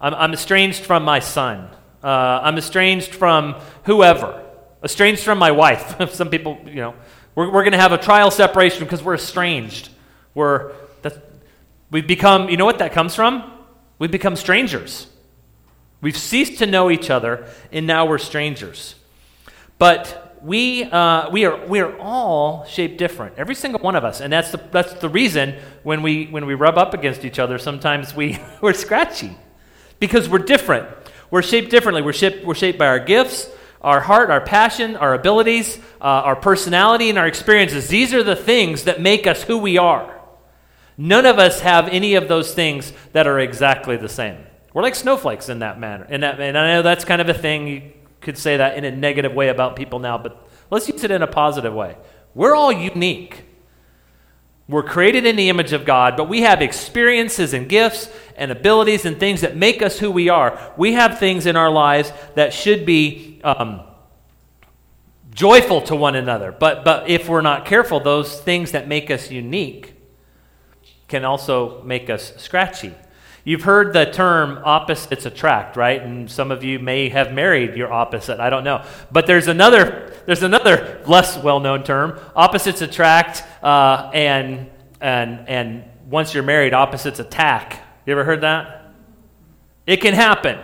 I'm, 0.00 0.12
I'm 0.12 0.32
estranged 0.32 0.82
from 0.82 1.04
my 1.04 1.20
son. 1.20 1.68
Uh, 2.02 2.40
I'm 2.42 2.58
estranged 2.58 3.14
from 3.14 3.54
whoever. 3.84 4.44
Estranged 4.82 5.22
from 5.22 5.38
my 5.38 5.52
wife. 5.52 6.10
Some 6.12 6.30
people, 6.30 6.58
you 6.66 6.74
know, 6.74 6.94
we're, 7.36 7.46
we're 7.46 7.62
going 7.62 7.74
to 7.74 7.78
have 7.78 7.92
a 7.92 7.98
trial 7.98 8.32
separation 8.32 8.80
because 8.80 9.04
we're 9.04 9.14
estranged. 9.14 9.88
We're, 10.34 10.72
that's, 11.02 11.16
we've 11.92 12.08
become, 12.08 12.48
you 12.48 12.56
know 12.56 12.64
what 12.64 12.80
that 12.80 12.92
comes 12.92 13.14
from? 13.14 13.48
We've 14.00 14.10
become 14.10 14.34
strangers. 14.34 15.06
We've 16.02 16.18
ceased 16.18 16.58
to 16.58 16.66
know 16.66 16.90
each 16.90 17.08
other, 17.08 17.46
and 17.70 17.86
now 17.86 18.04
we're 18.04 18.18
strangers. 18.18 18.96
But 19.78 20.36
we, 20.42 20.82
uh, 20.84 21.30
we, 21.30 21.44
are, 21.44 21.64
we 21.66 21.80
are 21.80 21.96
all 21.98 22.64
shaped 22.64 22.98
different, 22.98 23.38
every 23.38 23.54
single 23.54 23.80
one 23.80 23.94
of 23.94 24.04
us. 24.04 24.20
And 24.20 24.32
that's 24.32 24.50
the, 24.50 24.60
that's 24.72 24.94
the 24.94 25.08
reason 25.08 25.54
when 25.84 26.02
we, 26.02 26.26
when 26.26 26.44
we 26.44 26.54
rub 26.54 26.76
up 26.76 26.92
against 26.92 27.24
each 27.24 27.38
other, 27.38 27.56
sometimes 27.56 28.14
we, 28.14 28.38
we're 28.60 28.72
scratchy 28.72 29.36
because 30.00 30.28
we're 30.28 30.40
different. 30.40 30.88
We're 31.30 31.42
shaped 31.42 31.70
differently. 31.70 32.02
We're 32.02 32.12
shaped, 32.12 32.44
we're 32.44 32.56
shaped 32.56 32.78
by 32.78 32.88
our 32.88 32.98
gifts, 32.98 33.48
our 33.80 34.00
heart, 34.00 34.30
our 34.30 34.40
passion, 34.40 34.96
our 34.96 35.14
abilities, 35.14 35.78
uh, 36.00 36.04
our 36.04 36.36
personality, 36.36 37.08
and 37.10 37.18
our 37.18 37.28
experiences. 37.28 37.88
These 37.88 38.12
are 38.12 38.24
the 38.24 38.36
things 38.36 38.84
that 38.84 39.00
make 39.00 39.26
us 39.26 39.44
who 39.44 39.58
we 39.58 39.78
are. 39.78 40.20
None 40.98 41.26
of 41.26 41.38
us 41.38 41.60
have 41.60 41.88
any 41.88 42.16
of 42.16 42.26
those 42.28 42.52
things 42.52 42.92
that 43.12 43.26
are 43.26 43.38
exactly 43.38 43.96
the 43.96 44.08
same. 44.08 44.38
We're 44.74 44.82
like 44.82 44.94
snowflakes 44.94 45.48
in 45.48 45.58
that 45.58 45.78
manner. 45.78 46.06
In 46.08 46.22
that, 46.22 46.40
and 46.40 46.56
I 46.56 46.74
know 46.74 46.82
that's 46.82 47.04
kind 47.04 47.20
of 47.20 47.28
a 47.28 47.34
thing. 47.34 47.66
You 47.66 47.82
could 48.20 48.38
say 48.38 48.56
that 48.56 48.76
in 48.76 48.84
a 48.84 48.90
negative 48.90 49.34
way 49.34 49.48
about 49.48 49.76
people 49.76 49.98
now, 49.98 50.16
but 50.16 50.48
let's 50.70 50.88
use 50.88 51.04
it 51.04 51.10
in 51.10 51.22
a 51.22 51.26
positive 51.26 51.74
way. 51.74 51.96
We're 52.34 52.54
all 52.54 52.72
unique. 52.72 53.44
We're 54.68 54.82
created 54.82 55.26
in 55.26 55.36
the 55.36 55.50
image 55.50 55.72
of 55.72 55.84
God, 55.84 56.16
but 56.16 56.28
we 56.28 56.42
have 56.42 56.62
experiences 56.62 57.52
and 57.52 57.68
gifts 57.68 58.08
and 58.36 58.50
abilities 58.50 59.04
and 59.04 59.18
things 59.18 59.42
that 59.42 59.56
make 59.56 59.82
us 59.82 59.98
who 59.98 60.10
we 60.10 60.28
are. 60.28 60.72
We 60.76 60.94
have 60.94 61.18
things 61.18 61.44
in 61.46 61.56
our 61.56 61.70
lives 61.70 62.10
that 62.36 62.54
should 62.54 62.86
be 62.86 63.40
um, 63.44 63.82
joyful 65.34 65.82
to 65.82 65.96
one 65.96 66.14
another. 66.14 66.52
But, 66.52 66.84
but 66.84 67.10
if 67.10 67.28
we're 67.28 67.42
not 67.42 67.66
careful, 67.66 68.00
those 68.00 68.40
things 68.40 68.72
that 68.72 68.88
make 68.88 69.10
us 69.10 69.30
unique 69.30 69.94
can 71.08 71.24
also 71.24 71.82
make 71.82 72.08
us 72.08 72.34
scratchy. 72.36 72.94
You've 73.44 73.62
heard 73.62 73.92
the 73.92 74.04
term 74.04 74.60
opposites 74.64 75.26
attract, 75.26 75.76
right? 75.76 76.00
And 76.00 76.30
some 76.30 76.52
of 76.52 76.62
you 76.62 76.78
may 76.78 77.08
have 77.08 77.32
married 77.32 77.74
your 77.74 77.92
opposite. 77.92 78.38
I 78.38 78.50
don't 78.50 78.62
know. 78.62 78.84
But 79.10 79.26
there's 79.26 79.48
another, 79.48 80.14
there's 80.26 80.44
another 80.44 81.02
less 81.06 81.36
well 81.38 81.58
known 81.58 81.82
term 81.82 82.20
opposites 82.36 82.82
attract, 82.82 83.42
uh, 83.64 84.10
and, 84.14 84.70
and, 85.00 85.48
and 85.48 85.84
once 86.08 86.34
you're 86.34 86.44
married, 86.44 86.72
opposites 86.72 87.18
attack. 87.18 87.82
You 88.06 88.12
ever 88.12 88.22
heard 88.22 88.42
that? 88.42 88.92
It 89.86 90.00
can 90.00 90.14
happen. 90.14 90.60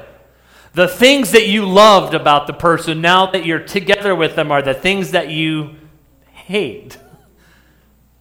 The 0.74 0.86
things 0.86 1.32
that 1.32 1.48
you 1.48 1.66
loved 1.66 2.14
about 2.14 2.46
the 2.46 2.52
person 2.52 3.00
now 3.00 3.32
that 3.32 3.44
you're 3.44 3.58
together 3.58 4.14
with 4.14 4.36
them 4.36 4.52
are 4.52 4.62
the 4.62 4.74
things 4.74 5.10
that 5.10 5.30
you 5.30 5.74
hate. 6.30 6.96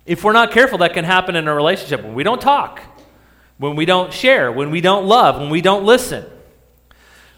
If 0.07 0.23
we're 0.23 0.33
not 0.33 0.49
careful, 0.49 0.79
that 0.79 0.93
can 0.93 1.05
happen 1.05 1.35
in 1.35 1.47
a 1.47 1.53
relationship 1.53 2.01
when 2.01 2.15
we 2.15 2.23
don't 2.23 2.41
talk 2.41 2.81
when 3.57 3.75
we 3.75 3.85
don't 3.85 4.13
share, 4.13 4.51
when 4.51 4.71
we 4.71 4.81
don't 4.81 5.05
love, 5.05 5.39
when 5.39 5.49
we 5.49 5.61
don't 5.61 5.83
listen. 5.83 6.25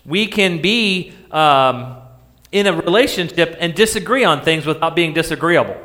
We 0.05 0.27
can 0.27 0.62
be 0.62 1.13
um, 1.32 1.97
in 2.51 2.67
a 2.67 2.73
relationship 2.73 3.55
and 3.60 3.73
disagree 3.73 4.23
on 4.23 4.41
things 4.41 4.65
without 4.65 4.95
being 4.95 5.13
disagreeable. 5.13 5.77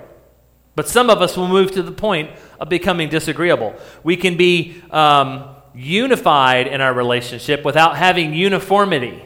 But 0.77 0.88
some 0.88 1.09
of 1.09 1.23
us 1.23 1.37
will 1.37 1.49
move 1.49 1.73
to 1.73 1.83
the 1.83 1.92
point 1.92 2.31
of 2.59 2.68
becoming 2.68 3.09
disagreeable. 3.09 3.75
We 4.03 4.16
can 4.16 4.37
be 4.37 4.83
um, 4.90 5.55
unified 5.75 6.66
in 6.66 6.81
our 6.81 6.92
relationship 6.92 7.64
without 7.64 7.97
having 7.97 8.35
uniformity. 8.35 9.23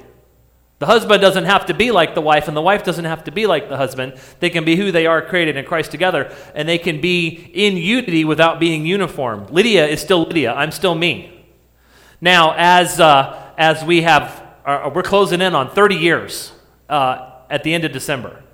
The 0.79 0.87
husband 0.87 1.21
doesn't 1.21 1.45
have 1.45 1.67
to 1.67 1.75
be 1.75 1.91
like 1.91 2.14
the 2.14 2.21
wife, 2.21 2.47
and 2.47 2.57
the 2.57 2.62
wife 2.62 2.85
doesn't 2.85 3.05
have 3.05 3.25
to 3.25 3.33
be 3.33 3.47
like 3.47 3.69
the 3.69 3.77
husband. 3.77 4.14
They 4.38 4.49
can 4.49 4.64
be 4.64 4.77
who 4.77 4.93
they 4.93 5.07
are 5.07 5.21
created 5.21 5.57
in 5.57 5.64
Christ 5.64 5.91
together, 5.91 6.33
and 6.55 6.69
they 6.69 6.79
can 6.79 7.01
be 7.01 7.51
in 7.53 7.77
unity 7.77 8.25
without 8.25 8.61
being 8.61 8.87
uniform. 8.87 9.47
Lydia 9.49 9.87
is 9.87 10.01
still 10.01 10.23
Lydia. 10.23 10.53
I'm 10.53 10.71
still 10.71 10.95
me. 10.95 11.47
Now, 12.21 12.55
as, 12.57 13.01
uh, 13.01 13.53
as 13.59 13.85
we 13.85 14.03
have, 14.03 14.45
uh, 14.64 14.91
we're 14.95 15.03
closing 15.03 15.41
in 15.41 15.55
on 15.57 15.71
30 15.71 15.97
years 15.97 16.53
uh, 16.88 17.33
at 17.51 17.64
the 17.64 17.75
end 17.75 17.85
of 17.85 17.91
December. 17.91 18.45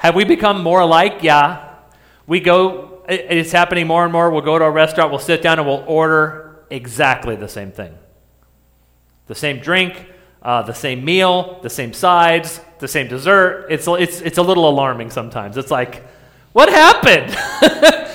Have 0.00 0.16
we 0.16 0.24
become 0.24 0.62
more 0.62 0.80
alike? 0.80 1.18
Yeah. 1.22 1.76
We 2.26 2.40
go, 2.40 3.04
it's 3.08 3.52
happening 3.52 3.86
more 3.86 4.02
and 4.02 4.12
more. 4.12 4.30
We'll 4.30 4.40
go 4.40 4.58
to 4.58 4.64
a 4.64 4.70
restaurant, 4.70 5.10
we'll 5.10 5.20
sit 5.20 5.42
down, 5.42 5.60
and 5.60 5.68
we'll 5.68 5.84
order 5.86 6.64
exactly 6.70 7.36
the 7.36 7.48
same 7.48 7.70
thing 7.70 7.96
the 9.28 9.34
same 9.34 9.60
drink 9.60 10.06
uh, 10.46 10.62
the 10.62 10.72
same 10.72 11.04
meal, 11.04 11.58
the 11.62 11.68
same 11.68 11.92
sides, 11.92 12.60
the 12.78 12.86
same 12.86 13.08
dessert. 13.08 13.66
It's, 13.68 13.88
it's, 13.88 14.20
it's 14.20 14.38
a 14.38 14.42
little 14.42 14.68
alarming 14.68 15.10
sometimes. 15.10 15.56
It's 15.56 15.72
like, 15.72 16.04
what 16.52 16.68
happened? 16.68 17.36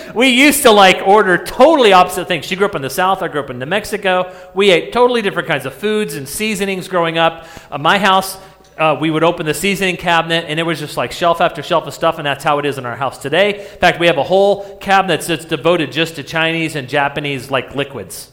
we 0.15 0.29
used 0.29 0.61
to 0.61 0.71
like 0.71 1.05
order 1.05 1.37
totally 1.43 1.91
opposite 1.91 2.29
things. 2.29 2.45
She 2.45 2.55
grew 2.55 2.67
up 2.67 2.75
in 2.75 2.81
the 2.81 2.89
South, 2.89 3.21
I 3.21 3.27
grew 3.27 3.41
up 3.41 3.49
in 3.49 3.59
New 3.59 3.65
Mexico. 3.65 4.33
We 4.53 4.71
ate 4.71 4.93
totally 4.93 5.21
different 5.21 5.49
kinds 5.49 5.65
of 5.65 5.73
foods 5.73 6.15
and 6.15 6.27
seasonings 6.27 6.87
growing 6.87 7.17
up. 7.17 7.45
Uh, 7.69 7.77
my 7.77 7.99
house, 7.99 8.37
uh, 8.77 8.97
we 8.97 9.11
would 9.11 9.25
open 9.25 9.45
the 9.45 9.53
seasoning 9.53 9.97
cabinet 9.97 10.45
and 10.47 10.57
it 10.57 10.63
was 10.63 10.79
just 10.79 10.95
like 10.95 11.11
shelf 11.11 11.41
after 11.41 11.61
shelf 11.61 11.85
of 11.85 11.93
stuff, 11.93 12.17
and 12.17 12.25
that's 12.25 12.45
how 12.45 12.59
it 12.59 12.65
is 12.65 12.77
in 12.77 12.85
our 12.85 12.95
house 12.95 13.17
today. 13.17 13.59
In 13.59 13.79
fact, 13.79 13.99
we 13.99 14.07
have 14.07 14.17
a 14.17 14.23
whole 14.23 14.77
cabinet 14.77 15.19
that's 15.19 15.43
devoted 15.43 15.91
just 15.91 16.15
to 16.15 16.23
Chinese 16.23 16.77
and 16.77 16.87
Japanese 16.87 17.51
like 17.51 17.75
liquids. 17.75 18.31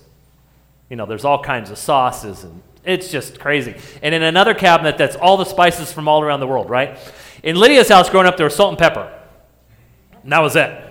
You 0.89 0.95
know, 0.95 1.05
there's 1.05 1.25
all 1.25 1.43
kinds 1.43 1.73
of 1.73 1.79
sauces 1.79 2.45
and 2.45 2.63
it's 2.88 3.11
just 3.11 3.38
crazy. 3.38 3.77
And 4.03 4.14
in 4.14 4.22
another 4.22 4.55
cabinet, 4.55 4.96
that's 4.96 5.14
all 5.14 5.37
the 5.37 5.44
spices 5.44 5.92
from 5.92 6.09
all 6.09 6.22
around 6.22 6.40
the 6.40 6.46
world, 6.46 6.70
right? 6.70 6.98
In 7.42 7.57
Lydia's 7.57 7.88
house 7.88 8.09
growing 8.09 8.27
up, 8.27 8.37
there 8.37 8.46
was 8.46 8.57
salt 8.57 8.70
and 8.70 8.79
pepper. 8.79 9.12
And 10.22 10.33
that 10.33 10.40
was 10.40 10.57
it. 10.57 10.85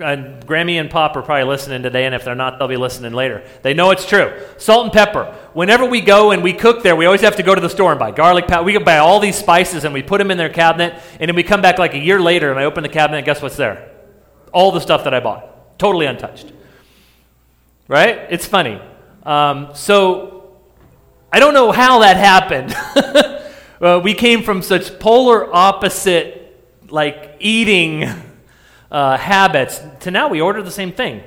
and 0.00 0.44
Grammy 0.46 0.80
and 0.80 0.90
Pop 0.90 1.16
are 1.16 1.22
probably 1.22 1.44
listening 1.44 1.82
today, 1.82 2.06
and 2.06 2.14
if 2.14 2.24
they're 2.24 2.34
not, 2.34 2.58
they'll 2.58 2.68
be 2.68 2.76
listening 2.76 3.12
later. 3.12 3.46
They 3.62 3.74
know 3.74 3.90
it's 3.90 4.06
true. 4.06 4.40
Salt 4.58 4.84
and 4.84 4.92
pepper. 4.92 5.34
Whenever 5.52 5.86
we 5.86 6.00
go 6.00 6.32
and 6.32 6.42
we 6.42 6.52
cook 6.52 6.82
there, 6.82 6.96
we 6.96 7.06
always 7.06 7.20
have 7.20 7.36
to 7.36 7.42
go 7.42 7.54
to 7.54 7.60
the 7.60 7.70
store 7.70 7.92
and 7.92 7.98
buy 7.98 8.10
garlic 8.10 8.46
powder. 8.46 8.64
We 8.64 8.76
buy 8.78 8.98
all 8.98 9.20
these 9.20 9.36
spices 9.36 9.84
and 9.84 9.94
we 9.94 10.02
put 10.02 10.18
them 10.18 10.30
in 10.30 10.38
their 10.38 10.48
cabinet, 10.48 11.00
and 11.20 11.28
then 11.28 11.36
we 11.36 11.42
come 11.42 11.62
back 11.62 11.78
like 11.78 11.94
a 11.94 11.98
year 11.98 12.20
later 12.20 12.50
and 12.50 12.58
I 12.58 12.64
open 12.64 12.82
the 12.82 12.88
cabinet 12.88 13.18
and 13.18 13.26
guess 13.26 13.40
what's 13.40 13.56
there? 13.56 13.90
All 14.52 14.72
the 14.72 14.80
stuff 14.80 15.04
that 15.04 15.14
I 15.14 15.20
bought, 15.20 15.78
totally 15.78 16.06
untouched. 16.06 16.52
Right? 17.88 18.26
It's 18.30 18.46
funny. 18.46 18.80
Um, 19.22 19.70
so 19.74 20.35
I 21.32 21.40
don't 21.40 21.54
know 21.54 21.72
how 21.72 22.00
that 22.00 22.16
happened. 22.16 22.74
uh, 23.80 24.00
we 24.02 24.14
came 24.14 24.42
from 24.42 24.62
such 24.62 24.98
polar 24.98 25.52
opposite, 25.54 26.42
like 26.88 27.36
eating 27.40 28.04
uh, 28.90 29.16
habits 29.16 29.80
to 30.00 30.10
now 30.10 30.28
we 30.28 30.40
order 30.40 30.62
the 30.62 30.70
same 30.70 30.92
thing. 30.92 31.22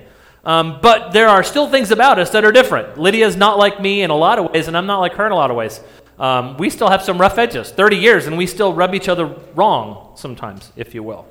Um, 0.46 0.80
but 0.82 1.12
there 1.12 1.28
are 1.28 1.44
still 1.44 1.70
things 1.70 1.92
about 1.92 2.18
us 2.18 2.30
that 2.32 2.46
are 2.46 2.52
different. 2.52 2.98
Lydia's 2.98 3.36
not 3.36 3.58
like 3.58 3.82
me 3.82 4.02
in 4.02 4.10
a 4.10 4.16
lot 4.16 4.40
of 4.40 4.52
ways, 4.52 4.68
and 4.68 4.78
I'm 4.78 4.86
not 4.86 5.00
like 5.00 5.14
her 5.14 5.26
in 5.26 5.32
a 5.32 5.36
lot 5.36 5.52
of 5.52 5.58
ways. 5.58 5.82
Um, 6.18 6.58
we 6.58 6.70
still 6.70 6.90
have 6.90 7.02
some 7.02 7.20
rough 7.20 7.38
edges, 7.38 7.72
30 7.72 7.98
years, 7.98 8.26
and 8.26 8.38
we 8.38 8.48
still 8.48 8.74
rub 8.74 8.96
each 8.96 9.08
other 9.08 9.26
wrong 9.54 10.14
sometimes, 10.16 10.72
if 10.76 10.96
you 10.96 11.04
will. 11.04 11.28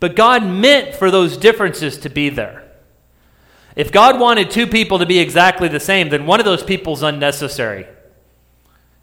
But 0.00 0.16
God 0.16 0.44
meant 0.44 0.94
for 0.94 1.10
those 1.10 1.36
differences 1.36 1.98
to 1.98 2.08
be 2.08 2.28
there. 2.28 2.63
If 3.76 3.90
God 3.90 4.20
wanted 4.20 4.50
two 4.50 4.66
people 4.66 4.98
to 5.00 5.06
be 5.06 5.18
exactly 5.18 5.68
the 5.68 5.80
same, 5.80 6.08
then 6.08 6.26
one 6.26 6.38
of 6.38 6.46
those 6.46 6.62
people 6.62 6.92
is 6.92 7.02
unnecessary. 7.02 7.86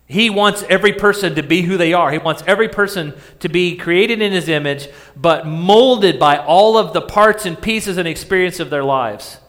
He 0.07 0.29
wants 0.29 0.63
every 0.63 0.93
person 0.93 1.35
to 1.35 1.43
be 1.43 1.61
who 1.61 1.77
they 1.77 1.93
are. 1.93 2.11
He 2.11 2.17
wants 2.17 2.43
every 2.45 2.67
person 2.67 3.13
to 3.39 3.47
be 3.47 3.77
created 3.77 4.21
in 4.21 4.33
his 4.33 4.49
image, 4.49 4.89
but 5.15 5.47
molded 5.47 6.19
by 6.19 6.37
all 6.37 6.77
of 6.77 6.91
the 6.93 7.01
parts 7.01 7.45
and 7.45 7.61
pieces 7.61 7.97
and 7.97 8.07
experience 8.07 8.59
of 8.59 8.69
their 8.69 8.83
lives. 8.83 9.39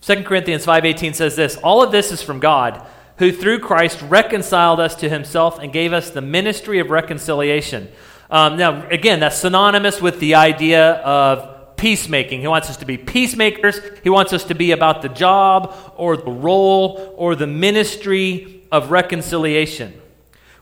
2 0.00 0.24
Corinthians 0.24 0.66
5:18 0.66 1.14
says 1.14 1.36
this, 1.36 1.56
all 1.58 1.82
of 1.82 1.92
this 1.92 2.10
is 2.12 2.20
from 2.20 2.40
God, 2.40 2.84
who 3.18 3.30
through 3.30 3.60
Christ 3.60 4.02
reconciled 4.02 4.80
us 4.80 4.96
to 4.96 5.08
himself 5.08 5.58
and 5.60 5.72
gave 5.72 5.92
us 5.92 6.10
the 6.10 6.20
ministry 6.20 6.80
of 6.80 6.90
reconciliation. 6.90 7.88
Um, 8.28 8.56
now, 8.56 8.88
again, 8.88 9.20
that's 9.20 9.38
synonymous 9.38 10.02
with 10.02 10.18
the 10.18 10.34
idea 10.34 10.94
of 10.94 11.53
peacemaking. 11.76 12.40
He 12.40 12.48
wants 12.48 12.70
us 12.70 12.76
to 12.78 12.86
be 12.86 12.96
peacemakers. 12.96 13.80
He 14.02 14.10
wants 14.10 14.32
us 14.32 14.44
to 14.44 14.54
be 14.54 14.72
about 14.72 15.02
the 15.02 15.08
job 15.08 15.74
or 15.96 16.16
the 16.16 16.30
role 16.30 17.14
or 17.16 17.34
the 17.34 17.46
ministry 17.46 18.62
of 18.70 18.90
reconciliation. 18.90 20.00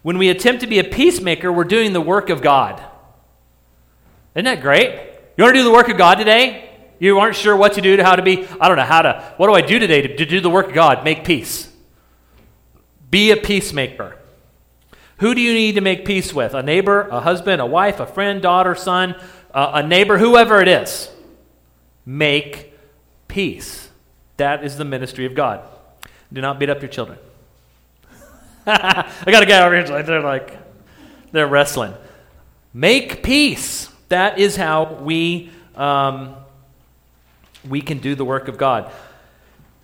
When 0.03 0.18
we 0.18 0.29
attempt 0.31 0.62
to 0.62 0.66
be 0.66 0.79
a 0.79 0.85
peacemaker, 0.85 1.53
we're 1.53 1.64
doing 1.64 1.92
the 1.92 2.01
work 2.01 2.29
of 2.29 2.42
God. 2.42 2.83
Isn't 4.35 4.46
that 4.46 4.61
great? 4.61 4.90
You 5.37 5.44
want 5.44 5.55
to 5.55 5.61
do 5.61 5.64
the 5.64 5.72
work 5.72 5.88
of 5.88 5.96
God 5.96 6.16
today? 6.16 6.70
You 6.98 7.18
aren't 7.18 7.37
sure 7.37 7.57
what 7.57 7.75
to 7.75 7.81
do, 7.81 8.01
how 8.03 8.16
to 8.16 8.22
be. 8.22 8.46
I 8.61 8.68
don't 8.68 8.77
know 8.77 8.85
how 8.85 9.03
to. 9.03 9.35
What 9.37 9.48
do 9.48 9.55
I 9.55 9.61
do 9.61 9.79
today 9.79 10.03
to, 10.03 10.16
to 10.16 10.27
do 10.27 10.40
the 10.40 10.51
work 10.51 10.68
of 10.68 10.75
God? 10.75 11.05
Make 11.05 11.25
peace. 11.25 11.70
Be 13.11 13.31
a 13.31 13.37
peacemaker. 13.37 14.18
Who 15.18 15.35
do 15.35 15.40
you 15.40 15.53
need 15.53 15.75
to 15.77 15.81
make 15.81 16.05
peace 16.05 16.33
with? 16.33 16.55
A 16.55 16.62
neighbor, 16.62 17.03
a 17.03 17.20
husband, 17.20 17.61
a 17.61 17.66
wife, 17.66 18.01
a 18.01 18.07
friend, 18.07 18.42
daughter, 18.42 18.75
son, 18.75 19.14
uh, 19.54 19.72
a 19.74 19.86
neighbor, 19.86 20.18
whoever 20.18 20.60
it 20.60 20.68
is. 20.68 21.10
Make 22.04 22.72
peace. 23.28 23.90
That 24.36 24.64
is 24.64 24.76
the 24.76 24.84
ministry 24.84 25.26
of 25.26 25.34
God. 25.34 25.62
Do 26.32 26.40
not 26.40 26.58
beat 26.58 26.70
up 26.70 26.80
your 26.80 26.88
children. 26.88 27.18
I 28.66 29.10
got 29.26 29.42
a 29.42 29.46
guy 29.46 29.64
over 29.64 29.74
here, 29.74 30.02
they're 30.02 30.20
like, 30.20 30.58
they're 31.32 31.46
wrestling. 31.46 31.94
Make 32.72 33.22
peace. 33.22 33.88
That 34.08 34.38
is 34.38 34.56
how 34.56 34.94
we, 34.94 35.50
um, 35.74 36.34
we 37.68 37.80
can 37.80 37.98
do 37.98 38.14
the 38.14 38.24
work 38.24 38.48
of 38.48 38.58
God. 38.58 38.92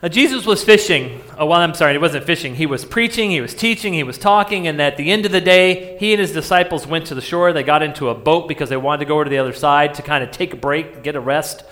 Now, 0.01 0.09
Jesus 0.09 0.47
was 0.47 0.63
fishing. 0.63 1.21
Oh, 1.37 1.47
well, 1.47 1.61
I'm 1.61 1.75
sorry, 1.75 1.93
he 1.93 1.99
wasn't 1.99 2.25
fishing. 2.25 2.55
He 2.55 2.67
was 2.67 2.85
preaching, 2.85 3.31
he 3.31 3.41
was 3.41 3.53
teaching, 3.53 3.95
he 3.95 4.05
was 4.05 4.17
talking, 4.17 4.69
and 4.69 4.81
at 4.81 4.97
the 4.97 5.11
end 5.11 5.27
of 5.27 5.33
the 5.33 5.41
day, 5.41 5.97
he 5.99 6.13
and 6.13 6.21
his 6.21 6.33
disciples 6.33 6.87
went 6.87 7.07
to 7.07 7.17
the 7.17 7.21
shore. 7.21 7.53
They 7.53 7.65
got 7.65 7.83
into 7.83 8.09
a 8.09 8.15
boat 8.15 8.47
because 8.47 8.69
they 8.69 8.77
wanted 8.77 9.01
to 9.01 9.05
go 9.07 9.15
over 9.15 9.25
to 9.25 9.31
the 9.31 9.39
other 9.39 9.53
side 9.53 9.95
to 9.95 10.03
kind 10.03 10.23
of 10.23 10.31
take 10.31 10.53
a 10.53 10.57
break, 10.57 11.03
get 11.03 11.17
a 11.17 11.21
rest. 11.21 11.65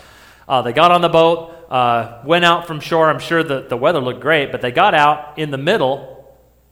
Uh, 0.48 0.62
they 0.62 0.72
got 0.72 0.90
on 0.90 1.02
the 1.02 1.08
boat, 1.08 1.54
uh, 1.70 2.20
went 2.24 2.44
out 2.44 2.66
from 2.66 2.80
shore. 2.80 3.08
I'm 3.08 3.20
sure 3.20 3.44
the, 3.44 3.60
the 3.68 3.76
weather 3.76 4.00
looked 4.00 4.20
great, 4.20 4.50
but 4.50 4.60
they 4.60 4.72
got 4.72 4.94
out 4.94 5.38
in 5.38 5.52
the 5.52 5.58
middle 5.58 6.16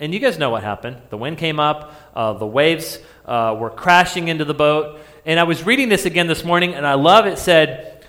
and 0.00 0.12
you 0.12 0.20
guys 0.20 0.38
know 0.38 0.50
what 0.50 0.62
happened. 0.62 1.00
The 1.10 1.16
wind 1.16 1.38
came 1.38 1.60
up, 1.60 1.94
uh, 2.14 2.32
the 2.34 2.46
waves 2.46 2.98
uh, 3.24 3.56
were 3.58 3.70
crashing 3.70 4.28
into 4.28 4.44
the 4.44 4.54
boat. 4.54 5.00
And 5.24 5.38
I 5.38 5.44
was 5.44 5.64
reading 5.64 5.88
this 5.88 6.04
again 6.04 6.26
this 6.26 6.44
morning, 6.44 6.74
and 6.74 6.86
I 6.86 6.94
love 6.94 7.26
it 7.26 7.38
said, 7.38 8.04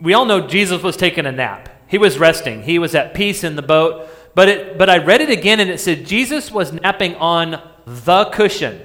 We 0.00 0.14
all 0.14 0.24
know 0.24 0.46
Jesus 0.46 0.82
was 0.82 0.96
taking 0.96 1.26
a 1.26 1.32
nap. 1.32 1.68
He 1.88 1.98
was 1.98 2.18
resting, 2.18 2.62
he 2.62 2.78
was 2.78 2.94
at 2.94 3.14
peace 3.14 3.42
in 3.42 3.56
the 3.56 3.62
boat. 3.62 4.08
But, 4.34 4.48
it, 4.48 4.78
but 4.78 4.88
I 4.88 4.98
read 4.98 5.20
it 5.20 5.30
again, 5.30 5.58
and 5.58 5.68
it 5.68 5.80
said 5.80 6.06
Jesus 6.06 6.52
was 6.52 6.72
napping 6.72 7.16
on 7.16 7.60
the 7.86 8.26
cushion. 8.26 8.80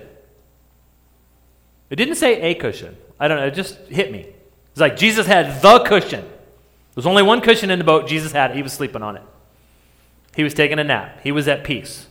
It 1.90 1.98
didn't 1.98 2.16
say 2.16 2.42
a 2.42 2.56
cushion. 2.56 2.98
I 3.20 3.28
don't 3.28 3.38
know, 3.38 3.46
it 3.46 3.54
just 3.54 3.78
hit 3.88 4.12
me. 4.12 4.26
It's 4.72 4.80
like 4.80 4.98
Jesus 4.98 5.28
had 5.28 5.62
the 5.62 5.80
cushion. 5.80 6.28
There's 6.96 7.06
only 7.06 7.22
one 7.22 7.42
cushion 7.42 7.70
in 7.70 7.78
the 7.78 7.86
boat. 7.86 8.08
Jesus 8.08 8.32
had 8.32 8.52
it. 8.52 8.58
He 8.58 8.64
was 8.64 8.74
sleeping 8.74 9.04
on 9.04 9.18
it. 9.18 9.24
He 10.36 10.44
was 10.44 10.54
taking 10.54 10.80
a 10.80 10.84
nap. 10.84 11.20
He 11.24 11.32
was 11.32 11.48
at 11.48 11.64
peace. 11.64 12.08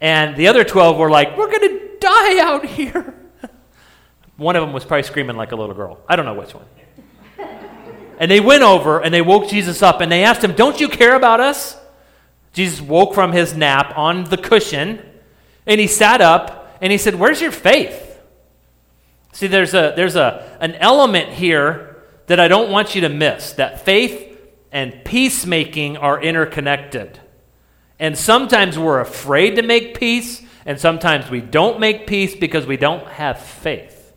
And 0.00 0.36
the 0.36 0.48
other 0.48 0.64
12 0.64 0.98
were 0.98 1.10
like, 1.10 1.36
We're 1.36 1.50
going 1.50 1.68
to 1.68 1.90
die 1.98 2.38
out 2.40 2.66
here. 2.66 3.14
one 4.36 4.56
of 4.56 4.62
them 4.62 4.72
was 4.72 4.84
probably 4.84 5.04
screaming 5.04 5.36
like 5.36 5.52
a 5.52 5.56
little 5.56 5.74
girl. 5.74 5.98
I 6.08 6.16
don't 6.16 6.26
know 6.26 6.34
which 6.34 6.54
one. 6.54 6.66
And 8.18 8.30
they 8.30 8.40
went 8.40 8.62
over 8.62 9.00
and 9.00 9.12
they 9.12 9.22
woke 9.22 9.48
Jesus 9.48 9.82
up 9.82 10.00
and 10.00 10.10
they 10.10 10.24
asked 10.24 10.42
him, 10.42 10.54
Don't 10.54 10.80
you 10.80 10.88
care 10.88 11.14
about 11.14 11.40
us? 11.40 11.76
Jesus 12.52 12.80
woke 12.80 13.14
from 13.14 13.32
his 13.32 13.54
nap 13.54 13.92
on 13.96 14.24
the 14.24 14.36
cushion 14.36 15.02
and 15.66 15.80
he 15.80 15.86
sat 15.86 16.20
up 16.20 16.78
and 16.80 16.90
he 16.90 16.98
said, 16.98 17.14
Where's 17.14 17.40
your 17.40 17.52
faith? 17.52 18.18
See, 19.32 19.48
there's, 19.48 19.74
a, 19.74 19.92
there's 19.94 20.16
a, 20.16 20.56
an 20.60 20.74
element 20.76 21.30
here 21.34 22.02
that 22.26 22.40
I 22.40 22.48
don't 22.48 22.70
want 22.70 22.94
you 22.94 23.02
to 23.02 23.08
miss 23.08 23.52
that 23.52 23.84
faith 23.84 24.38
and 24.72 25.04
peacemaking 25.04 25.96
are 25.96 26.20
interconnected. 26.20 27.20
And 27.98 28.16
sometimes 28.16 28.78
we're 28.78 29.00
afraid 29.00 29.56
to 29.56 29.62
make 29.62 29.98
peace, 29.98 30.42
and 30.66 30.78
sometimes 30.78 31.30
we 31.30 31.40
don't 31.40 31.80
make 31.80 32.06
peace 32.06 32.34
because 32.34 32.66
we 32.66 32.76
don't 32.76 33.06
have 33.08 33.40
faith. 33.40 34.12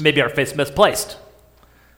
Maybe 0.00 0.20
our 0.20 0.28
faith's 0.28 0.54
misplaced. 0.54 1.16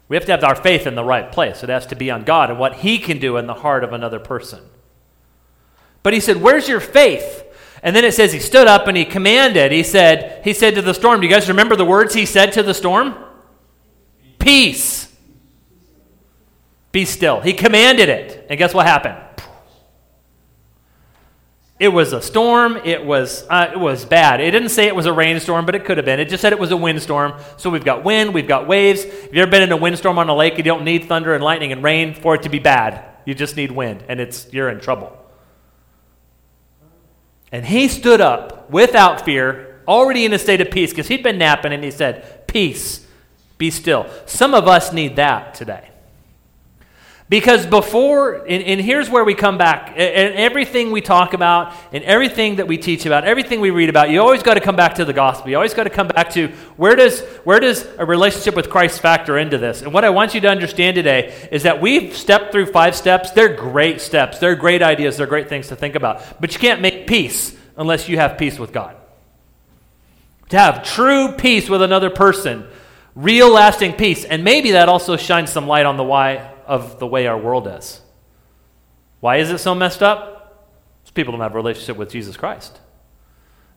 We 0.09 0.16
have 0.16 0.25
to 0.27 0.33
have 0.33 0.45
our 0.45 0.55
faith 0.55 0.87
in 0.87 0.95
the 0.95 1.05
right 1.05 1.31
place. 1.33 1.62
It 1.62 1.69
has 1.69 1.87
to 1.87 1.97
be 1.97 2.11
on 2.11 2.25
God 2.25 2.51
and 2.51 2.59
what 2.59 2.77
He 2.77 2.99
can 2.99 3.19
do 3.19 3.37
in 3.37 3.47
the 3.47 3.55
heart 3.55 3.83
of 3.83 3.92
another 3.92 4.21
person. 4.21 4.62
But 6.07 6.14
he 6.14 6.21
said, 6.21 6.40
Where's 6.40 6.69
your 6.69 6.79
faith? 6.79 7.45
And 7.83 7.95
then 7.95 8.05
it 8.05 8.14
says 8.14 8.33
he 8.33 8.38
stood 8.38 8.69
up 8.69 8.87
and 8.87 8.97
he 8.97 9.05
commanded. 9.05 9.73
He 9.73 9.83
said, 9.83 10.40
he 10.45 10.53
said 10.53 10.77
to 10.77 10.83
the 10.83 10.95
storm, 10.95 11.21
Do 11.21 11.27
you 11.27 11.33
guys 11.33 11.49
remember 11.49 11.75
the 11.75 11.85
words 11.85 12.14
he 12.14 12.27
said 12.27 12.53
to 12.53 12.62
the 12.62 12.75
storm? 12.75 13.16
Peace. 14.38 15.12
Be 16.92 17.05
still. 17.05 17.40
He 17.40 17.53
commanded 17.53 18.09
it. 18.09 18.47
And 18.49 18.57
guess 18.57 18.73
what 18.73 18.87
happened? 18.87 19.19
It 21.79 21.89
was 21.89 22.15
a 22.15 22.23
storm. 22.23 22.79
It 22.85 23.05
was, 23.05 23.47
uh, 23.51 23.71
it 23.73 23.79
was 23.79 24.07
bad. 24.07 24.41
It 24.41 24.51
didn't 24.51 24.71
say 24.71 24.87
it 24.87 24.97
was 24.97 25.05
a 25.05 25.12
rainstorm, 25.12 25.67
but 25.67 25.75
it 25.75 25.85
could 25.85 25.99
have 25.99 26.07
been. 26.07 26.19
It 26.19 26.31
just 26.31 26.41
said 26.41 26.53
it 26.53 26.59
was 26.59 26.71
a 26.71 26.77
windstorm. 26.77 27.35
So 27.59 27.69
we've 27.69 27.85
got 27.85 28.03
wind, 28.03 28.33
we've 28.33 28.49
got 28.49 28.67
waves. 28.67 29.05
If 29.05 29.25
you've 29.25 29.37
ever 29.37 29.51
been 29.51 29.62
in 29.62 29.73
a 29.73 29.77
windstorm 29.77 30.19
on 30.19 30.29
a 30.29 30.35
lake, 30.35 30.57
you 30.57 30.62
don't 30.62 30.85
need 30.85 31.05
thunder 31.05 31.35
and 31.35 31.45
lightning 31.45 31.73
and 31.73 31.83
rain 31.83 32.15
for 32.15 32.35
it 32.35 32.43
to 32.45 32.49
be 32.49 32.59
bad. 32.59 33.05
You 33.27 33.35
just 33.35 33.57
need 33.57 33.73
wind, 33.73 34.05
and 34.09 34.21
it's, 34.21 34.51
you're 34.53 34.71
in 34.71 34.81
trouble. 34.81 35.15
And 37.53 37.67
he 37.67 37.89
stood 37.89 38.21
up 38.21 38.71
without 38.71 39.25
fear, 39.25 39.83
already 39.87 40.25
in 40.25 40.33
a 40.33 40.39
state 40.39 40.61
of 40.61 40.71
peace, 40.71 40.91
because 40.91 41.09
he'd 41.09 41.23
been 41.23 41.39
napping, 41.39 41.73
and 41.73 41.85
he 41.85 41.91
said, 41.91 42.47
Peace, 42.47 43.07
be 43.59 43.71
still. 43.71 44.09
Some 44.25 44.55
of 44.55 44.67
us 44.67 44.93
need 44.93 45.17
that 45.17 45.55
today. 45.55 45.91
Because 47.29 47.67
before, 47.67 48.35
and, 48.35 48.62
and, 48.62 48.81
here's 48.81 49.11
where 49.11 49.25
we 49.25 49.35
come 49.35 49.59
back, 49.59 49.89
and 49.97 50.35
everything 50.35 50.93
we 50.93 51.01
talk 51.01 51.35
about, 51.35 51.75
and 51.93 52.05
everything 52.05 52.57
that 52.57 52.69
we 52.69 52.79
teach 52.79 53.05
about, 53.05 53.25
everything 53.25 53.61
we 53.61 53.71
read 53.71 53.89
about, 53.89 54.11
you 54.11 54.21
always 54.21 54.45
got 54.45 54.55
to 54.55 54.61
come 54.61 54.77
back 54.77 54.95
to 54.97 55.05
the 55.05 55.12
gospel. 55.12 55.51
You 55.51 55.57
always 55.57 55.75
got 55.75 55.85
to 55.85 55.91
come 55.91 56.07
back 56.07 56.31
to 56.35 56.49
where 56.77 56.95
does, 56.95 57.23
where 57.43 57.59
does 57.59 57.85
a 57.99 58.07
relationship 58.07 58.55
with 58.55 58.71
Christ 58.71 59.00
factor 59.00 59.38
into 59.38 59.59
this? 59.59 59.83
And 59.83 59.92
what 59.92 60.05
I 60.05 60.11
want 60.11 60.35
you 60.35 60.40
to 60.42 60.48
understand 60.48 60.94
today 60.94 61.48
is 61.50 61.65
that 61.65 61.81
we've 61.81 62.17
stepped 62.17 62.53
through 62.53 62.67
five 62.67 62.94
steps. 62.94 63.33
They're 63.33 63.57
great 63.57 64.00
steps, 64.00 64.38
they're 64.38 64.55
great 64.55 64.81
ideas, 64.81 65.17
they're 65.17 65.27
great 65.27 65.48
things 65.48 65.67
to 65.69 65.77
think 65.77 65.96
about. 65.96 66.40
But 66.40 66.55
you 66.55 66.61
can't 66.61 66.81
make 66.81 67.09
peace 67.09 67.57
unless 67.77 68.09
you 68.09 68.19
have 68.19 68.38
peace 68.38 68.57
with 68.57 68.73
God. 68.73 68.94
To 70.50 70.59
have 70.59 70.85
true 70.85 71.33
peace 71.33 71.69
with 71.69 71.83
another 71.83 72.09
person, 72.09 72.69
real 73.17 73.50
lasting 73.50 73.94
peace, 73.94 74.25
and 74.25 74.44
maybe 74.44 74.71
that 74.73 74.88
also 74.88 75.17
shines 75.17 75.50
some 75.50 75.67
light 75.67 75.87
on 75.87 75.96
the 75.96 76.05
why 76.05 76.53
of 76.67 76.98
the 76.98 77.06
way 77.06 77.27
our 77.27 77.38
world 77.38 77.67
is. 77.67 78.00
Why 79.21 79.37
is 79.37 79.50
it 79.50 79.58
so 79.58 79.75
messed 79.75 80.02
up? 80.02 80.67
It's 81.02 81.10
people 81.10 81.33
don't 81.33 81.40
have 81.40 81.52
a 81.52 81.56
relationship 81.56 81.96
with 81.96 82.10
Jesus 82.10 82.37
Christ. 82.37 82.81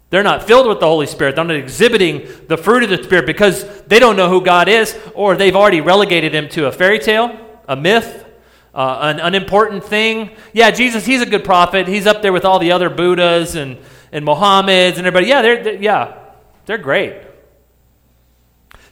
They're 0.09 0.23
not 0.23 0.47
filled 0.47 0.67
with 0.67 0.79
the 0.79 0.87
Holy 0.87 1.05
Spirit. 1.05 1.35
They're 1.35 1.45
not 1.45 1.55
exhibiting 1.55 2.27
the 2.47 2.57
fruit 2.57 2.83
of 2.83 2.89
the 2.89 3.03
Spirit 3.03 3.27
because 3.27 3.83
they 3.83 3.99
don't 3.99 4.15
know 4.15 4.27
who 4.27 4.41
God 4.41 4.67
is, 4.67 4.97
or 5.13 5.35
they've 5.35 5.55
already 5.55 5.81
relegated 5.81 6.33
him 6.33 6.49
to 6.49 6.65
a 6.65 6.71
fairy 6.71 6.97
tale, 6.97 7.39
a 7.67 7.75
myth, 7.75 8.25
uh, 8.73 8.99
an 9.01 9.19
unimportant 9.19 9.83
thing. 9.83 10.31
Yeah, 10.51 10.71
Jesus, 10.71 11.05
he's 11.05 11.21
a 11.21 11.27
good 11.27 11.43
prophet. 11.43 11.87
He's 11.87 12.07
up 12.07 12.21
there 12.23 12.33
with 12.33 12.43
all 12.43 12.57
the 12.57 12.71
other 12.71 12.89
Buddhas 12.89 13.55
and, 13.55 13.77
and 14.11 14.25
Mohammeds 14.25 14.97
and 14.97 15.05
everybody. 15.05 15.27
Yeah, 15.27 15.43
they're, 15.43 15.63
they're 15.63 15.81
yeah, 15.81 16.17
they're 16.65 16.77
great. 16.79 17.28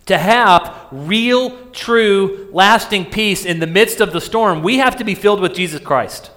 To 0.07 0.17
have 0.17 0.87
real, 0.91 1.69
true, 1.71 2.49
lasting 2.51 3.05
peace 3.05 3.45
in 3.45 3.59
the 3.59 3.67
midst 3.67 4.01
of 4.01 4.11
the 4.13 4.21
storm, 4.21 4.63
we 4.63 4.77
have 4.77 4.97
to 4.97 5.03
be 5.03 5.15
filled 5.15 5.41
with 5.41 5.53
Jesus 5.53 5.81
Christ. 5.81 6.31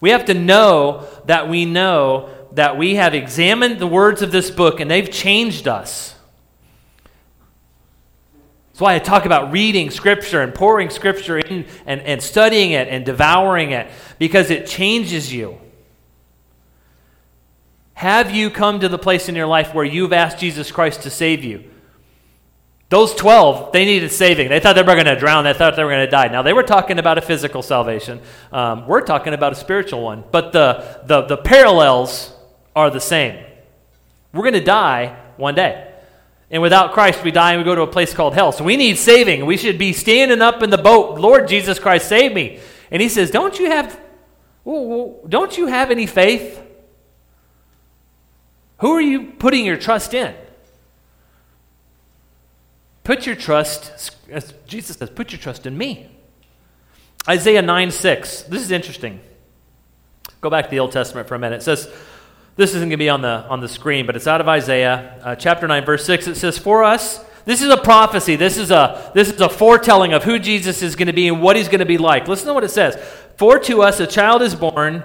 We 0.00 0.10
have 0.10 0.26
to 0.26 0.34
know 0.34 1.06
that 1.26 1.48
we 1.48 1.64
know 1.64 2.30
that 2.52 2.76
we 2.76 2.96
have 2.96 3.14
examined 3.14 3.78
the 3.78 3.86
words 3.86 4.22
of 4.22 4.32
this 4.32 4.50
book 4.50 4.80
and 4.80 4.90
they've 4.90 5.10
changed 5.10 5.68
us. 5.68 6.14
That's 8.78 8.80
why 8.80 8.94
I 8.94 9.00
talk 9.00 9.26
about 9.26 9.52
reading 9.52 9.90
Scripture 9.90 10.40
and 10.40 10.54
pouring 10.54 10.90
Scripture 10.90 11.38
in 11.38 11.66
and, 11.84 12.00
and 12.00 12.22
studying 12.22 12.70
it 12.70 12.88
and 12.88 13.04
devouring 13.04 13.72
it 13.72 13.90
because 14.18 14.50
it 14.50 14.66
changes 14.66 15.32
you. 15.32 15.58
Have 17.94 18.30
you 18.30 18.50
come 18.50 18.78
to 18.78 18.88
the 18.88 18.98
place 18.98 19.28
in 19.28 19.34
your 19.34 19.48
life 19.48 19.74
where 19.74 19.84
you've 19.84 20.12
asked 20.12 20.38
Jesus 20.38 20.70
Christ 20.70 21.02
to 21.02 21.10
save 21.10 21.42
you? 21.42 21.68
Those 22.90 23.14
12, 23.14 23.72
they 23.72 23.84
needed 23.84 24.10
saving. 24.10 24.48
They 24.48 24.60
thought 24.60 24.74
they 24.74 24.82
were 24.82 24.94
going 24.94 25.04
to 25.04 25.18
drown. 25.18 25.44
They 25.44 25.52
thought 25.52 25.76
they 25.76 25.84
were 25.84 25.90
going 25.90 26.06
to 26.06 26.10
die. 26.10 26.28
Now, 26.28 26.40
they 26.40 26.54
were 26.54 26.62
talking 26.62 26.98
about 26.98 27.18
a 27.18 27.20
physical 27.20 27.60
salvation. 27.62 28.20
Um, 28.50 28.86
we're 28.86 29.02
talking 29.02 29.34
about 29.34 29.52
a 29.52 29.56
spiritual 29.56 30.02
one. 30.02 30.24
But 30.30 30.52
the, 30.52 31.02
the, 31.04 31.22
the 31.22 31.36
parallels 31.36 32.32
are 32.74 32.88
the 32.88 33.00
same. 33.00 33.44
We're 34.32 34.42
going 34.42 34.54
to 34.54 34.64
die 34.64 35.16
one 35.36 35.54
day. 35.54 35.84
And 36.50 36.62
without 36.62 36.92
Christ, 36.94 37.22
we 37.22 37.30
die 37.30 37.52
and 37.52 37.60
we 37.60 37.64
go 37.64 37.74
to 37.74 37.82
a 37.82 37.86
place 37.86 38.14
called 38.14 38.32
hell. 38.32 38.52
So 38.52 38.64
we 38.64 38.78
need 38.78 38.96
saving. 38.96 39.44
We 39.44 39.58
should 39.58 39.78
be 39.78 39.92
standing 39.92 40.40
up 40.40 40.62
in 40.62 40.70
the 40.70 40.78
boat, 40.78 41.18
Lord 41.18 41.46
Jesus 41.46 41.78
Christ, 41.78 42.08
save 42.08 42.32
me. 42.32 42.58
And 42.90 43.02
he 43.02 43.10
says, 43.10 43.30
Don't 43.30 43.58
you 43.58 43.66
have, 43.66 44.00
don't 44.64 45.58
you 45.58 45.66
have 45.66 45.90
any 45.90 46.06
faith? 46.06 46.62
Who 48.78 48.92
are 48.92 49.00
you 49.00 49.32
putting 49.32 49.66
your 49.66 49.76
trust 49.76 50.14
in? 50.14 50.34
Put 53.08 53.24
your 53.24 53.36
trust, 53.36 54.12
as 54.28 54.52
Jesus 54.66 54.98
says, 54.98 55.08
put 55.08 55.32
your 55.32 55.38
trust 55.38 55.64
in 55.64 55.78
me. 55.78 56.10
Isaiah 57.26 57.62
9 57.62 57.90
6. 57.90 58.42
This 58.42 58.60
is 58.60 58.70
interesting. 58.70 59.20
Go 60.42 60.50
back 60.50 60.66
to 60.66 60.70
the 60.70 60.78
Old 60.78 60.92
Testament 60.92 61.26
for 61.26 61.34
a 61.34 61.38
minute. 61.38 61.56
It 61.56 61.62
says, 61.62 61.90
this 62.56 62.74
isn't 62.74 62.90
going 62.90 62.90
to 62.90 62.96
be 62.98 63.08
on 63.08 63.22
the, 63.22 63.46
on 63.48 63.60
the 63.60 63.68
screen, 63.68 64.04
but 64.04 64.14
it's 64.14 64.26
out 64.26 64.42
of 64.42 64.48
Isaiah 64.48 65.18
uh, 65.24 65.34
chapter 65.36 65.66
9, 65.66 65.86
verse 65.86 66.04
6. 66.04 66.26
It 66.26 66.34
says, 66.34 66.58
For 66.58 66.84
us, 66.84 67.24
this 67.46 67.62
is 67.62 67.70
a 67.70 67.78
prophecy. 67.78 68.36
This 68.36 68.58
is 68.58 68.70
a, 68.70 69.10
this 69.14 69.30
is 69.30 69.40
a 69.40 69.48
foretelling 69.48 70.12
of 70.12 70.24
who 70.24 70.38
Jesus 70.38 70.82
is 70.82 70.94
going 70.94 71.06
to 71.06 71.14
be 71.14 71.28
and 71.28 71.40
what 71.40 71.56
he's 71.56 71.68
going 71.68 71.78
to 71.78 71.86
be 71.86 71.96
like. 71.96 72.28
Listen 72.28 72.48
to 72.48 72.52
what 72.52 72.62
it 72.62 72.70
says. 72.70 72.96
For 73.38 73.58
to 73.58 73.80
us 73.80 74.00
a 74.00 74.06
child 74.06 74.42
is 74.42 74.54
born, 74.54 75.02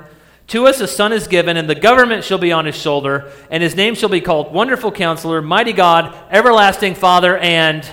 to 0.48 0.68
us 0.68 0.80
a 0.80 0.88
son 0.88 1.14
is 1.14 1.28
given, 1.28 1.58
and 1.58 1.70
the 1.70 1.76
government 1.76 2.24
shall 2.24 2.38
be 2.38 2.52
on 2.52 2.66
his 2.66 2.76
shoulder, 2.76 3.32
and 3.50 3.64
his 3.64 3.76
name 3.76 3.96
shall 3.96 4.10
be 4.10 4.22
called 4.22 4.54
Wonderful 4.54 4.92
Counselor, 4.92 5.42
Mighty 5.42 5.74
God, 5.74 6.16
Everlasting 6.30 6.96
Father, 6.96 7.38
and 7.38 7.88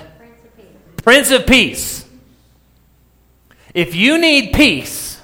Prince 1.02 1.30
of 1.30 1.46
Peace. 1.46 2.04
If 3.72 3.94
you 3.94 4.18
need 4.18 4.52
peace, 4.52 5.20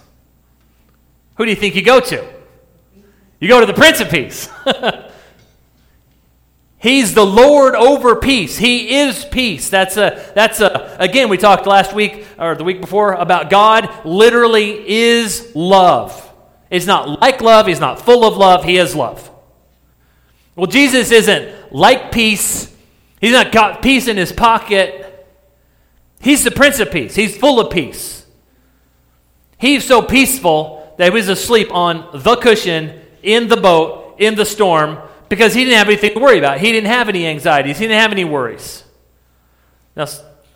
who 1.37 1.45
do 1.45 1.51
you 1.51 1.57
think 1.57 1.75
you 1.75 1.83
go 1.83 2.01
to? 2.01 2.27
You 3.41 3.49
go 3.49 3.61
to 3.61 3.67
the 3.67 3.75
Prince 3.75 4.01
of 4.01 4.09
Peace. 4.09 4.49
He's 6.79 7.15
the 7.15 7.27
Lord 7.27 7.75
over 7.75 8.17
peace. 8.17 8.57
He 8.57 8.99
is 8.99 9.25
peace. 9.25 9.69
That's 9.71 9.97
a 9.97 10.31
that's 10.35 10.61
a 10.61 10.97
again 11.01 11.29
we 11.29 11.37
talked 11.37 11.67
last 11.67 11.93
week 11.93 12.25
or 12.39 12.55
the 12.55 12.65
week 12.65 12.81
before 12.81 13.15
about 13.15 13.51
God 13.51 13.91
literally 14.05 14.89
is 14.89 15.53
love. 15.57 16.26
It's 16.71 16.87
not 16.87 17.21
like 17.21 17.41
love, 17.41 17.67
he's 17.67 17.81
not 17.81 18.01
full 18.01 18.25
of 18.25 18.37
love, 18.37 18.65
he 18.65 18.77
is 18.77 18.95
love. 18.95 19.31
Well, 20.57 20.67
Jesus 20.67 21.11
isn't 21.13 21.73
like 21.73 22.11
peace. 22.11 22.75
He's 23.21 23.33
not 23.33 23.53
got 23.53 23.83
peace 23.83 24.09
in 24.09 24.17
his 24.17 24.33
pocket. 24.33 25.27
He's 26.21 26.45
the 26.45 26.51
Prince 26.51 26.81
of 26.81 26.91
Peace. 26.91 27.15
He's 27.15 27.37
full 27.37 27.61
of 27.61 27.71
peace. 27.71 28.27
He's 29.59 29.85
so 29.85 30.03
peaceful 30.03 30.95
that 30.97 31.05
he 31.05 31.11
was 31.11 31.29
asleep 31.29 31.73
on 31.73 32.09
the 32.13 32.37
cushion 32.37 33.01
in 33.23 33.49
the 33.49 33.57
boat, 33.57 34.17
in 34.19 34.35
the 34.35 34.45
storm, 34.45 34.99
because 35.29 35.55
he 35.55 35.65
didn't 35.65 35.79
have 35.79 35.89
anything 35.89 36.15
to 36.15 36.21
worry 36.21 36.39
about. 36.39 36.59
He 36.59 36.73
didn't 36.73 36.89
have 36.89 37.09
any 37.09 37.27
anxieties, 37.27 37.79
he 37.79 37.87
didn't 37.87 38.01
have 38.01 38.13
any 38.13 38.25
worries. 38.25 38.85
Now, 39.95 40.07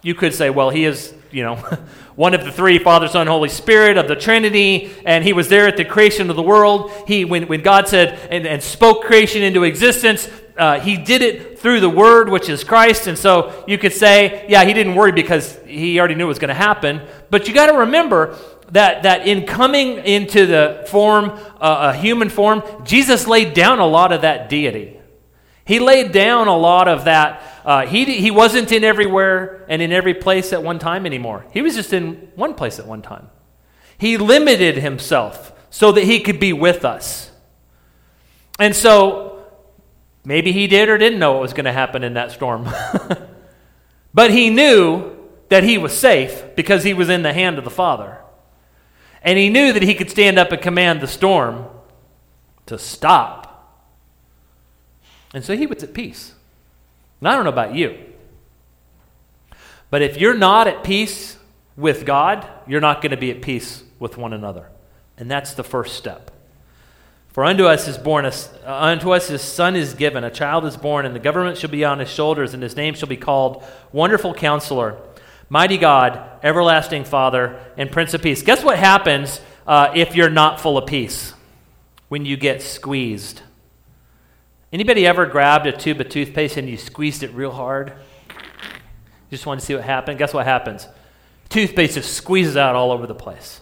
you 0.03 0.15
could 0.15 0.35
say, 0.35 0.51
well, 0.51 0.71
he 0.71 0.85
is, 0.85 1.15
you 1.31 1.43
know, 1.43 1.57
one 2.17 2.35
of 2.35 2.45
the 2.45 2.53
three 2.53 2.79
Father, 2.79 3.09
Son, 3.09 3.27
Holy 3.27 3.49
Spirit 3.49 3.97
of 3.97 4.09
the 4.09 4.17
Trinity, 4.17 4.93
and 5.05 5.25
he 5.25 5.33
was 5.33 5.49
there 5.49 5.67
at 5.67 5.77
the 5.77 5.85
creation 5.85 6.31
of 6.31 6.37
the 6.37 6.43
world. 6.43 6.91
He, 7.07 7.25
when, 7.25 7.47
when 7.49 7.63
God 7.63 7.89
said 7.89 8.19
and, 8.31 8.47
and 8.47 8.63
spoke 8.63 9.05
creation 9.05 9.43
into 9.43 9.65
existence, 9.65 10.29
uh, 10.57 10.79
he 10.79 10.97
did 10.97 11.23
it 11.23 11.59
through 11.59 11.81
the 11.81 11.89
Word, 11.89 12.29
which 12.29 12.49
is 12.49 12.65
Christ. 12.65 13.07
And 13.07 13.17
so 13.17 13.65
you 13.67 13.79
could 13.79 13.93
say, 13.93 14.47
yeah, 14.49 14.65
he 14.65 14.75
didn't 14.75 14.95
worry 14.95 15.13
because 15.13 15.59
he 15.67 15.99
already 15.99 16.15
knew 16.15 16.25
it 16.25 16.29
was 16.29 16.39
going 16.39 16.49
to 16.49 16.55
happen. 16.55 17.01
But 17.31 17.49
you 17.49 17.55
got 17.55 17.67
to 17.67 17.79
remember 17.79 18.37
that, 18.73 19.05
that 19.05 19.27
in 19.27 19.47
coming 19.47 19.99
into 19.99 20.47
the 20.47 20.85
form, 20.89 21.31
uh, 21.61 21.93
a 21.95 21.97
human 21.97 22.29
form, 22.29 22.63
Jesus 22.85 23.27
laid 23.27 23.55
down 23.55 23.79
a 23.79 23.87
lot 23.87 24.13
of 24.13 24.23
that 24.23 24.49
deity. 24.49 25.01
He 25.65 25.79
laid 25.79 26.13
down 26.13 26.49
a 26.49 26.57
lot 26.57 26.89
of 26.89 27.05
that. 27.05 27.43
Uh, 27.65 27.87
he, 27.87 28.05
he 28.21 28.31
wasn't 28.31 28.73
in 28.73 28.85
everywhere 28.85 29.65
and 29.69 29.83
in 29.83 29.93
every 29.93 30.15
place 30.15 30.53
at 30.53 30.63
one 30.63 30.79
time 30.79 31.07
anymore. 31.07 31.45
He 31.53 31.63
was 31.63 31.75
just 31.75 31.93
in 31.93 32.31
one 32.35 32.55
place 32.55 32.79
at 32.79 32.87
one 32.87 33.03
time. 33.03 33.29
He 33.99 34.17
limited 34.17 34.79
himself 34.79 35.53
so 35.69 35.93
that 35.93 36.05
he 36.05 36.21
could 36.21 36.41
be 36.41 36.53
with 36.53 36.85
us. 36.85 37.31
And 38.59 38.75
so 38.75 39.45
maybe 40.25 40.53
he 40.53 40.67
did 40.67 40.89
or 40.89 40.99
didn't 40.99 41.19
know 41.19 41.33
what 41.33 41.43
was 41.43 41.53
going 41.53 41.67
to 41.67 41.73
happen 41.73 42.03
in 42.03 42.15
that 42.15 42.31
storm. 42.31 42.69
but 44.15 44.31
he 44.31 44.51
knew 44.51 45.17
that 45.51 45.65
he 45.65 45.79
was 45.79 45.97
safe 45.97 46.45
because 46.57 46.83
he 46.83 46.95
was 46.95 47.09
in 47.09 47.23
the 47.23 47.33
hand 47.33 47.59
of 47.59 47.65
the 47.65 47.71
Father. 47.71 48.19
And 49.23 49.39
he 49.39 49.51
knew 49.51 49.73
that 49.73 49.83
he 49.83 49.95
could 49.95 50.11
stand 50.11 50.39
up 50.39 50.51
and 50.51 50.63
command 50.63 51.01
the 51.01 51.07
storm 51.07 51.67
to 52.67 52.79
stop. 52.79 53.47
And 55.35 55.45
so 55.45 55.57
he 55.57 55.67
was 55.67 55.83
at 55.83 55.93
peace. 55.93 56.35
And 57.21 57.29
I 57.29 57.35
don't 57.35 57.45
know 57.45 57.51
about 57.51 57.75
you. 57.75 57.99
But 59.91 60.03
if 60.03 60.19
you're 60.19 60.37
not 60.37 60.67
at 60.69 60.85
peace 60.85 61.37
with 61.77 62.05
God, 62.05 62.47
you're 62.67 62.81
not 62.81 63.03
going 63.03 63.11
to 63.11 63.17
be 63.17 63.31
at 63.31 63.43
peace 63.43 63.83
with 63.99 64.17
one 64.17 64.33
another. 64.33 64.69
And 65.19 65.31
that's 65.31 65.55
the 65.55 65.65
first 65.65 65.97
step. 65.97 66.31
For 67.29 67.45
unto 67.45 67.65
us 67.65 67.87
is 67.87 67.97
born 67.97 68.25
a, 68.25 68.33
uh, 68.67 68.75
unto 68.75 69.13
us 69.13 69.29
his 69.29 69.43
son 69.43 69.77
is 69.77 69.95
given, 69.95 70.25
a 70.25 70.31
child 70.31 70.65
is 70.65 70.77
born, 70.77 71.07
and 71.07 71.15
the 71.15 71.21
government 71.21 71.59
shall 71.59 71.71
be 71.71 71.85
on 71.85 72.01
his 72.01 72.11
shoulders, 72.11 72.55
and 72.55 72.63
his 72.63 72.75
name 72.75 72.95
shall 72.95 73.09
be 73.09 73.17
called 73.17 73.65
Wonderful 73.93 74.35
Counselor 74.35 74.99
Mighty 75.53 75.79
God, 75.79 76.39
everlasting 76.45 77.03
Father, 77.03 77.59
and 77.77 77.91
Prince 77.91 78.15
of 78.15 78.23
Peace. 78.23 78.43
Guess 78.43 78.63
what 78.63 78.79
happens 78.79 79.41
uh, 79.67 79.93
if 79.97 80.15
you're 80.15 80.31
not 80.31 80.61
full 80.61 80.79
of 80.79 80.87
peace? 80.87 81.35
When 82.09 82.25
you 82.25 82.37
get 82.37 82.63
squeezed. 82.63 83.43
Anybody 84.73 85.07
ever 85.07 85.27
grabbed 85.27 85.67
a 85.67 85.73
tube 85.73 86.01
of 86.01 86.09
toothpaste 86.09 86.57
and 86.57 86.69
you 86.69 86.77
squeezed 86.77 87.23
it 87.23 87.33
real 87.33 87.51
hard? 87.51 87.93
You 88.29 89.37
just 89.37 89.47
want 89.47 89.61
to 89.61 89.67
see 89.67 89.75
what 89.75 89.85
happened? 89.85 90.19
Guess 90.19 90.33
what 90.33 90.47
happens? 90.47 90.87
Toothpaste 91.49 91.95
just 91.95 92.15
squeezes 92.15 92.57
out 92.57 92.77
all 92.77 92.93
over 92.93 93.07
the 93.07 93.15
place. 93.15 93.61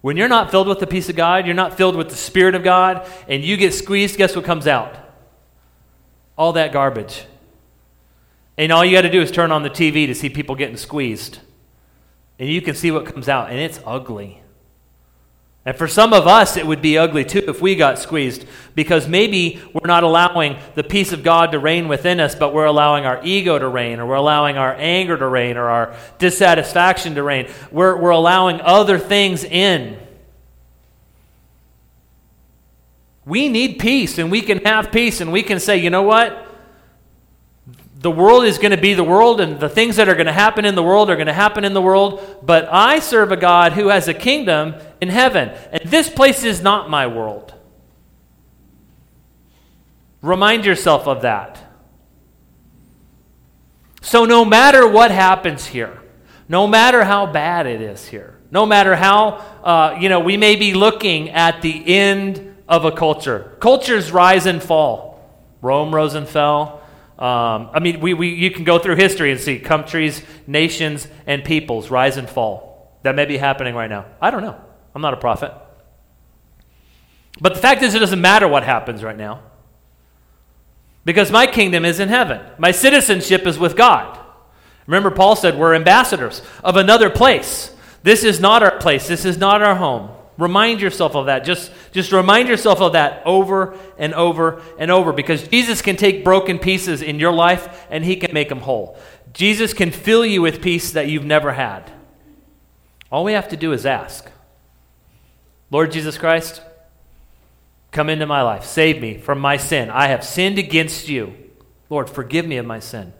When 0.00 0.16
you're 0.16 0.28
not 0.28 0.50
filled 0.50 0.68
with 0.68 0.78
the 0.78 0.86
peace 0.86 1.08
of 1.08 1.16
God, 1.16 1.44
you're 1.44 1.54
not 1.54 1.76
filled 1.76 1.96
with 1.96 2.08
the 2.08 2.16
Spirit 2.16 2.54
of 2.54 2.62
God, 2.62 3.06
and 3.28 3.44
you 3.44 3.56
get 3.56 3.74
squeezed, 3.74 4.16
guess 4.16 4.34
what 4.34 4.44
comes 4.44 4.66
out? 4.66 4.96
All 6.36 6.52
that 6.52 6.72
garbage. 6.72 7.24
And 8.56 8.72
all 8.72 8.84
you 8.84 8.96
got 8.96 9.02
to 9.02 9.10
do 9.10 9.20
is 9.20 9.30
turn 9.30 9.52
on 9.52 9.62
the 9.62 9.70
TV 9.70 10.06
to 10.06 10.14
see 10.14 10.30
people 10.30 10.54
getting 10.54 10.76
squeezed. 10.76 11.40
And 12.38 12.48
you 12.48 12.62
can 12.62 12.74
see 12.74 12.90
what 12.90 13.06
comes 13.06 13.28
out, 13.28 13.50
and 13.50 13.58
it's 13.58 13.80
ugly. 13.84 14.40
And 15.68 15.76
for 15.76 15.86
some 15.86 16.14
of 16.14 16.26
us, 16.26 16.56
it 16.56 16.66
would 16.66 16.80
be 16.80 16.96
ugly 16.96 17.26
too 17.26 17.44
if 17.46 17.60
we 17.60 17.76
got 17.76 17.98
squeezed, 17.98 18.46
because 18.74 19.06
maybe 19.06 19.60
we're 19.74 19.86
not 19.86 20.02
allowing 20.02 20.56
the 20.74 20.82
peace 20.82 21.12
of 21.12 21.22
God 21.22 21.52
to 21.52 21.58
reign 21.58 21.88
within 21.88 22.20
us, 22.20 22.34
but 22.34 22.54
we're 22.54 22.64
allowing 22.64 23.04
our 23.04 23.20
ego 23.22 23.58
to 23.58 23.68
reign, 23.68 24.00
or 24.00 24.06
we're 24.06 24.14
allowing 24.14 24.56
our 24.56 24.74
anger 24.78 25.18
to 25.18 25.28
reign, 25.28 25.58
or 25.58 25.68
our 25.68 25.94
dissatisfaction 26.16 27.16
to 27.16 27.22
reign. 27.22 27.50
We're, 27.70 27.98
we're 28.00 28.08
allowing 28.08 28.62
other 28.62 28.98
things 28.98 29.44
in. 29.44 29.98
We 33.26 33.50
need 33.50 33.78
peace, 33.78 34.16
and 34.16 34.30
we 34.30 34.40
can 34.40 34.64
have 34.64 34.90
peace, 34.90 35.20
and 35.20 35.30
we 35.30 35.42
can 35.42 35.60
say, 35.60 35.76
you 35.76 35.90
know 35.90 36.00
what? 36.00 36.46
the 38.00 38.10
world 38.10 38.44
is 38.44 38.58
going 38.58 38.70
to 38.70 38.80
be 38.80 38.94
the 38.94 39.04
world, 39.04 39.40
and 39.40 39.58
the 39.58 39.68
things 39.68 39.96
that 39.96 40.08
are 40.08 40.14
going 40.14 40.26
to 40.26 40.32
happen 40.32 40.64
in 40.64 40.76
the 40.76 40.82
world 40.82 41.10
are 41.10 41.16
going 41.16 41.26
to 41.26 41.32
happen 41.32 41.64
in 41.64 41.74
the 41.74 41.82
world. 41.82 42.22
But 42.42 42.68
I 42.70 43.00
serve 43.00 43.32
a 43.32 43.36
God 43.36 43.72
who 43.72 43.88
has 43.88 44.06
a 44.06 44.14
kingdom 44.14 44.76
in 45.00 45.08
heaven, 45.08 45.50
and 45.72 45.90
this 45.90 46.08
place 46.08 46.44
is 46.44 46.62
not 46.62 46.90
my 46.90 47.06
world. 47.06 47.54
Remind 50.22 50.64
yourself 50.64 51.06
of 51.06 51.22
that. 51.22 51.64
So, 54.00 54.24
no 54.24 54.44
matter 54.44 54.86
what 54.86 55.10
happens 55.10 55.66
here, 55.66 56.00
no 56.48 56.66
matter 56.66 57.04
how 57.04 57.26
bad 57.26 57.66
it 57.66 57.80
is 57.80 58.06
here, 58.06 58.38
no 58.50 58.64
matter 58.64 58.96
how, 58.96 59.44
uh, 59.62 59.98
you 60.00 60.08
know, 60.08 60.20
we 60.20 60.36
may 60.36 60.56
be 60.56 60.74
looking 60.74 61.30
at 61.30 61.62
the 61.62 61.94
end 61.94 62.56
of 62.68 62.84
a 62.84 62.92
culture. 62.92 63.56
Cultures 63.60 64.10
rise 64.10 64.46
and 64.46 64.62
fall. 64.62 65.08
Rome 65.60 65.94
rose 65.94 66.14
and 66.14 66.28
fell. 66.28 66.82
Um, 67.18 67.70
I 67.72 67.80
mean, 67.80 68.00
we, 68.00 68.14
we, 68.14 68.28
you 68.28 68.50
can 68.50 68.64
go 68.64 68.78
through 68.78 68.96
history 68.96 69.32
and 69.32 69.40
see 69.40 69.58
countries, 69.58 70.22
nations, 70.46 71.08
and 71.26 71.44
peoples 71.44 71.90
rise 71.90 72.16
and 72.16 72.28
fall. 72.28 72.96
That 73.02 73.14
may 73.16 73.24
be 73.24 73.36
happening 73.36 73.74
right 73.74 73.90
now. 73.90 74.06
I 74.20 74.30
don't 74.30 74.42
know. 74.42 74.60
I'm 74.98 75.02
not 75.02 75.14
a 75.14 75.18
prophet. 75.18 75.52
But 77.40 77.54
the 77.54 77.60
fact 77.60 77.84
is, 77.84 77.94
it 77.94 78.00
doesn't 78.00 78.20
matter 78.20 78.48
what 78.48 78.64
happens 78.64 79.04
right 79.04 79.16
now. 79.16 79.42
Because 81.04 81.30
my 81.30 81.46
kingdom 81.46 81.84
is 81.84 82.00
in 82.00 82.08
heaven, 82.08 82.40
my 82.58 82.72
citizenship 82.72 83.46
is 83.46 83.60
with 83.60 83.76
God. 83.76 84.18
Remember, 84.88 85.12
Paul 85.12 85.36
said 85.36 85.56
we're 85.56 85.76
ambassadors 85.76 86.42
of 86.64 86.74
another 86.74 87.10
place. 87.10 87.72
This 88.02 88.24
is 88.24 88.40
not 88.40 88.64
our 88.64 88.76
place, 88.80 89.06
this 89.06 89.24
is 89.24 89.38
not 89.38 89.62
our 89.62 89.76
home. 89.76 90.10
Remind 90.36 90.80
yourself 90.80 91.14
of 91.14 91.26
that. 91.26 91.44
Just, 91.44 91.70
just 91.92 92.10
remind 92.10 92.48
yourself 92.48 92.80
of 92.80 92.94
that 92.94 93.22
over 93.24 93.78
and 93.98 94.12
over 94.14 94.60
and 94.80 94.90
over 94.90 95.12
because 95.12 95.46
Jesus 95.46 95.80
can 95.80 95.94
take 95.94 96.24
broken 96.24 96.58
pieces 96.58 97.02
in 97.02 97.20
your 97.20 97.32
life 97.32 97.86
and 97.88 98.04
he 98.04 98.16
can 98.16 98.34
make 98.34 98.48
them 98.48 98.62
whole. 98.62 98.98
Jesus 99.32 99.72
can 99.72 99.92
fill 99.92 100.26
you 100.26 100.42
with 100.42 100.60
peace 100.60 100.90
that 100.90 101.06
you've 101.06 101.24
never 101.24 101.52
had. 101.52 101.92
All 103.12 103.22
we 103.22 103.34
have 103.34 103.48
to 103.50 103.56
do 103.56 103.72
is 103.72 103.86
ask 103.86 104.28
Lord 105.70 105.92
Jesus 105.92 106.16
Christ, 106.16 106.62
come 107.90 108.08
into 108.08 108.26
my 108.26 108.42
life. 108.42 108.64
Save 108.64 109.00
me 109.00 109.18
from 109.18 109.38
my 109.38 109.56
sin. 109.56 109.90
I 109.90 110.08
have 110.08 110.24
sinned 110.24 110.58
against 110.58 111.08
you. 111.08 111.34
Lord, 111.90 112.08
forgive 112.08 112.46
me 112.46 112.56
of 112.56 112.66
my 112.66 112.80
sin. 112.80 113.12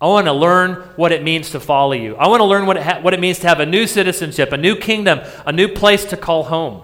I 0.00 0.06
want 0.06 0.26
to 0.26 0.32
learn 0.32 0.74
what 0.96 1.12
it 1.12 1.22
means 1.22 1.50
to 1.50 1.60
follow 1.60 1.92
you. 1.92 2.16
I 2.16 2.26
want 2.26 2.40
to 2.40 2.44
learn 2.44 2.66
what 2.66 2.76
it, 2.76 2.82
ha- 2.82 3.00
what 3.00 3.14
it 3.14 3.20
means 3.20 3.38
to 3.40 3.48
have 3.48 3.60
a 3.60 3.66
new 3.66 3.86
citizenship, 3.86 4.50
a 4.50 4.56
new 4.56 4.74
kingdom, 4.74 5.20
a 5.46 5.52
new 5.52 5.68
place 5.68 6.04
to 6.06 6.16
call 6.16 6.42
home. 6.42 6.82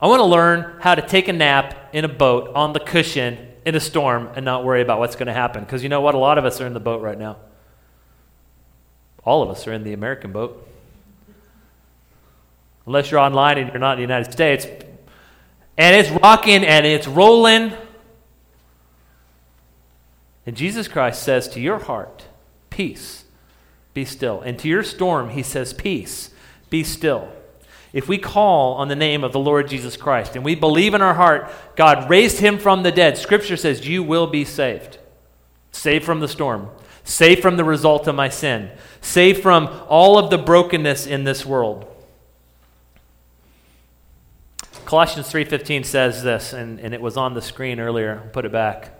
I 0.00 0.06
want 0.06 0.20
to 0.20 0.24
learn 0.24 0.76
how 0.80 0.94
to 0.94 1.02
take 1.02 1.26
a 1.26 1.32
nap 1.32 1.90
in 1.92 2.04
a 2.04 2.08
boat 2.08 2.52
on 2.54 2.72
the 2.72 2.78
cushion 2.78 3.48
in 3.66 3.74
a 3.74 3.80
storm 3.80 4.30
and 4.36 4.44
not 4.44 4.64
worry 4.64 4.80
about 4.80 5.00
what's 5.00 5.16
going 5.16 5.26
to 5.26 5.32
happen. 5.32 5.64
Because 5.64 5.82
you 5.82 5.88
know 5.88 6.00
what? 6.00 6.14
A 6.14 6.18
lot 6.18 6.38
of 6.38 6.44
us 6.44 6.60
are 6.60 6.68
in 6.68 6.72
the 6.72 6.80
boat 6.80 7.02
right 7.02 7.18
now. 7.18 7.36
All 9.24 9.42
of 9.42 9.50
us 9.50 9.66
are 9.66 9.72
in 9.72 9.82
the 9.82 9.92
American 9.92 10.30
boat. 10.30 10.66
Unless 12.88 13.10
you're 13.10 13.20
online 13.20 13.58
and 13.58 13.68
you're 13.68 13.78
not 13.78 13.92
in 13.92 13.96
the 13.98 14.14
United 14.14 14.32
States. 14.32 14.66
And 15.76 15.94
it's 15.94 16.08
rocking 16.22 16.64
and 16.64 16.86
it's 16.86 17.06
rolling. 17.06 17.74
And 20.46 20.56
Jesus 20.56 20.88
Christ 20.88 21.22
says 21.22 21.48
to 21.50 21.60
your 21.60 21.80
heart, 21.80 22.24
Peace, 22.70 23.24
be 23.92 24.06
still. 24.06 24.40
And 24.40 24.58
to 24.60 24.68
your 24.68 24.82
storm, 24.82 25.28
he 25.28 25.42
says, 25.42 25.74
Peace, 25.74 26.30
be 26.70 26.82
still. 26.82 27.30
If 27.92 28.08
we 28.08 28.16
call 28.16 28.76
on 28.76 28.88
the 28.88 28.96
name 28.96 29.22
of 29.22 29.32
the 29.32 29.38
Lord 29.38 29.68
Jesus 29.68 29.98
Christ 29.98 30.34
and 30.34 30.42
we 30.42 30.54
believe 30.54 30.94
in 30.94 31.02
our 31.02 31.14
heart 31.14 31.50
God 31.76 32.08
raised 32.08 32.38
him 32.38 32.58
from 32.58 32.84
the 32.84 32.92
dead, 32.92 33.18
Scripture 33.18 33.58
says 33.58 33.86
you 33.86 34.02
will 34.02 34.26
be 34.26 34.46
saved. 34.46 34.96
Saved 35.72 36.06
from 36.06 36.20
the 36.20 36.28
storm, 36.28 36.70
saved 37.04 37.42
from 37.42 37.58
the 37.58 37.64
result 37.64 38.06
of 38.06 38.14
my 38.14 38.30
sin, 38.30 38.70
saved 39.02 39.42
from 39.42 39.68
all 39.88 40.16
of 40.16 40.30
the 40.30 40.38
brokenness 40.38 41.06
in 41.06 41.24
this 41.24 41.44
world. 41.44 41.87
Colossians 44.84 45.28
3:15 45.32 45.84
says 45.84 46.22
this, 46.22 46.52
and, 46.52 46.80
and 46.80 46.94
it 46.94 47.00
was 47.00 47.16
on 47.16 47.34
the 47.34 47.42
screen 47.42 47.80
earlier. 47.80 48.22
I'll 48.24 48.30
put 48.30 48.44
it 48.44 48.52
back. 48.52 48.94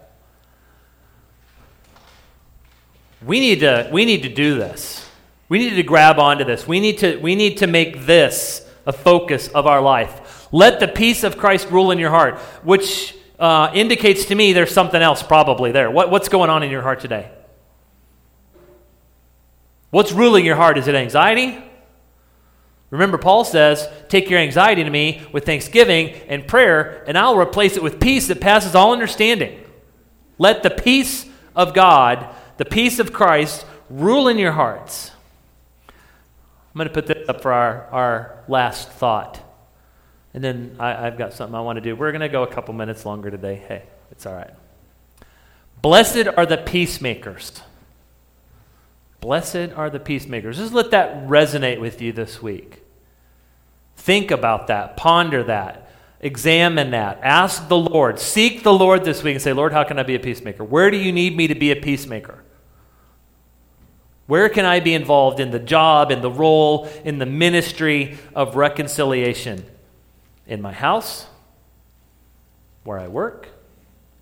We 3.24 3.40
need 3.40 3.60
to, 3.60 3.88
we 3.92 4.04
need 4.04 4.22
to 4.22 4.28
do 4.28 4.56
this. 4.56 5.08
We 5.48 5.58
need 5.58 5.74
to 5.74 5.82
grab 5.82 6.18
onto 6.18 6.44
this. 6.44 6.66
We 6.68 6.78
need 6.78 6.98
to, 6.98 7.16
we 7.18 7.34
need 7.34 7.58
to 7.58 7.66
make 7.66 8.06
this 8.06 8.66
a 8.86 8.92
focus 8.92 9.48
of 9.48 9.66
our 9.66 9.80
life. 9.80 10.48
Let 10.52 10.80
the 10.80 10.88
peace 10.88 11.24
of 11.24 11.36
Christ 11.36 11.70
rule 11.70 11.90
in 11.90 11.98
your 11.98 12.10
heart, 12.10 12.38
which 12.62 13.16
uh, 13.38 13.70
indicates 13.74 14.26
to 14.26 14.34
me 14.34 14.52
there's 14.52 14.72
something 14.72 15.00
else 15.00 15.22
probably 15.22 15.72
there. 15.72 15.90
What, 15.90 16.10
what's 16.10 16.28
going 16.28 16.50
on 16.50 16.62
in 16.62 16.70
your 16.70 16.82
heart 16.82 17.00
today? 17.00 17.30
What's 19.90 20.12
ruling 20.12 20.44
your 20.44 20.56
heart? 20.56 20.78
Is 20.78 20.86
it 20.86 20.94
anxiety? 20.94 21.62
Remember, 22.90 23.18
Paul 23.18 23.44
says, 23.44 23.88
Take 24.08 24.30
your 24.30 24.40
anxiety 24.40 24.82
to 24.84 24.90
me 24.90 25.26
with 25.32 25.44
thanksgiving 25.44 26.10
and 26.28 26.46
prayer, 26.46 27.04
and 27.06 27.18
I'll 27.18 27.36
replace 27.36 27.76
it 27.76 27.82
with 27.82 28.00
peace 28.00 28.28
that 28.28 28.40
passes 28.40 28.74
all 28.74 28.92
understanding. 28.92 29.62
Let 30.38 30.62
the 30.62 30.70
peace 30.70 31.26
of 31.54 31.74
God 31.74 32.34
the 32.58 32.64
peace 32.64 32.98
of 32.98 33.12
Christ 33.12 33.64
rule 33.88 34.28
in 34.28 34.36
your 34.36 34.52
hearts. 34.52 35.12
I'm 35.88 35.94
going 36.74 36.88
to 36.88 36.94
put 36.94 37.06
this 37.06 37.28
up 37.28 37.40
for 37.40 37.52
our, 37.52 37.86
our 37.90 38.44
last 38.46 38.90
thought. 38.90 39.40
And 40.34 40.44
then 40.44 40.76
I, 40.78 41.04
have 41.04 41.16
got 41.16 41.32
something 41.32 41.54
I 41.54 41.60
want 41.62 41.76
to 41.76 41.80
do. 41.80 41.96
We're 41.96 42.12
going 42.12 42.20
to 42.20 42.28
go 42.28 42.42
a 42.42 42.52
couple 42.52 42.74
minutes 42.74 43.06
longer 43.06 43.30
today. 43.30 43.62
Hey, 43.66 43.84
it's 44.10 44.26
all 44.26 44.34
right. 44.34 44.50
Blessed 45.80 46.28
are 46.36 46.44
the 46.44 46.58
peacemakers. 46.58 47.62
Blessed 49.20 49.72
are 49.74 49.90
the 49.90 49.98
peacemakers. 49.98 50.58
Just 50.58 50.72
let 50.72 50.90
that 50.92 51.26
resonate 51.26 51.80
with 51.80 52.00
you 52.00 52.12
this 52.12 52.40
week. 52.40 52.82
Think 53.96 54.30
about 54.30 54.68
that, 54.68 54.96
ponder 54.96 55.42
that, 55.44 55.90
examine 56.20 56.92
that, 56.92 57.18
ask 57.22 57.68
the 57.68 57.76
Lord, 57.76 58.18
seek 58.20 58.62
the 58.62 58.72
Lord 58.72 59.04
this 59.04 59.22
week 59.22 59.34
and 59.34 59.42
say, 59.42 59.52
Lord, 59.52 59.72
how 59.72 59.84
can 59.84 59.98
I 59.98 60.04
be 60.04 60.14
a 60.14 60.20
peacemaker? 60.20 60.62
Where 60.62 60.90
do 60.90 60.96
you 60.96 61.12
need 61.12 61.36
me 61.36 61.48
to 61.48 61.54
be 61.54 61.72
a 61.72 61.76
peacemaker? 61.76 62.44
Where 64.26 64.48
can 64.48 64.64
I 64.64 64.80
be 64.80 64.94
involved 64.94 65.40
in 65.40 65.50
the 65.50 65.58
job, 65.58 66.10
in 66.10 66.20
the 66.20 66.30
role, 66.30 66.88
in 67.04 67.18
the 67.18 67.26
ministry 67.26 68.18
of 68.34 68.56
reconciliation? 68.56 69.64
In 70.46 70.62
my 70.62 70.72
house, 70.72 71.26
where 72.84 72.98
I 72.98 73.08
work, 73.08 73.48